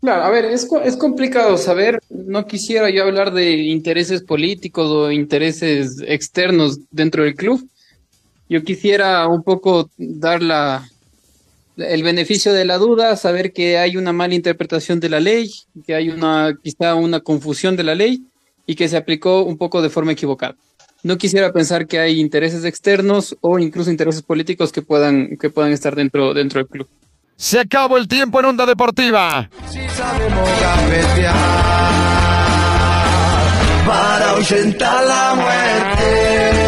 Claro, 0.01 0.23
a 0.23 0.31
ver, 0.31 0.45
es, 0.45 0.69
es 0.85 0.97
complicado 0.97 1.57
saber, 1.59 1.99
no 2.09 2.47
quisiera 2.47 2.89
yo 2.89 3.03
hablar 3.03 3.33
de 3.33 3.57
intereses 3.57 4.23
políticos 4.23 4.89
o 4.91 5.11
intereses 5.11 5.97
externos 6.07 6.79
dentro 6.91 7.25
del 7.25 7.35
club. 7.35 7.69
Yo 8.49 8.63
quisiera 8.63 9.27
un 9.27 9.43
poco 9.43 9.91
dar 9.97 10.41
la, 10.41 10.89
el 11.77 12.03
beneficio 12.05 12.53
de 12.53 12.65
la 12.65 12.79
duda, 12.79 13.17
saber 13.17 13.53
que 13.53 13.77
hay 13.77 13.97
una 13.97 14.13
mala 14.13 14.35
interpretación 14.35 15.01
de 15.01 15.09
la 15.09 15.21
ley, 15.21 15.51
que 15.85 15.95
hay 15.95 16.11
una 16.11 16.57
quizá 16.63 16.95
una 16.95 17.21
confusión 17.21 17.77
de 17.77 17.85
la 17.85 17.95
ley 17.95 18.23
y 18.67 18.77
que 18.77 18.89
se 18.89 18.97
aplicó 18.97 19.43
un 19.43 19.59
poco 19.59 19.83
de 19.83 19.91
forma 19.91 20.13
equivocada. 20.13 20.57
No 21.03 21.19
quisiera 21.19 21.53
pensar 21.53 21.87
que 21.87 21.99
hay 21.99 22.21
intereses 22.21 22.65
externos 22.65 23.37
o 23.41 23.59
incluso 23.59 23.91
intereses 23.91 24.23
políticos 24.23 24.73
que 24.73 24.83
puedan, 24.83 25.37
que 25.37 25.51
puedan 25.51 25.73
estar 25.73 25.95
dentro, 25.95 26.35
dentro 26.35 26.59
del 26.61 26.69
club. 26.69 26.89
Se 27.41 27.61
acabó 27.61 27.97
el 27.99 28.09
tiempo 28.09 28.41
en 28.41 28.47
Onda 28.47 28.67
Deportiva. 28.67 29.49
para 33.87 34.31
ahuyentar 34.31 35.05
la 35.07 35.35
muerte. 35.37 36.68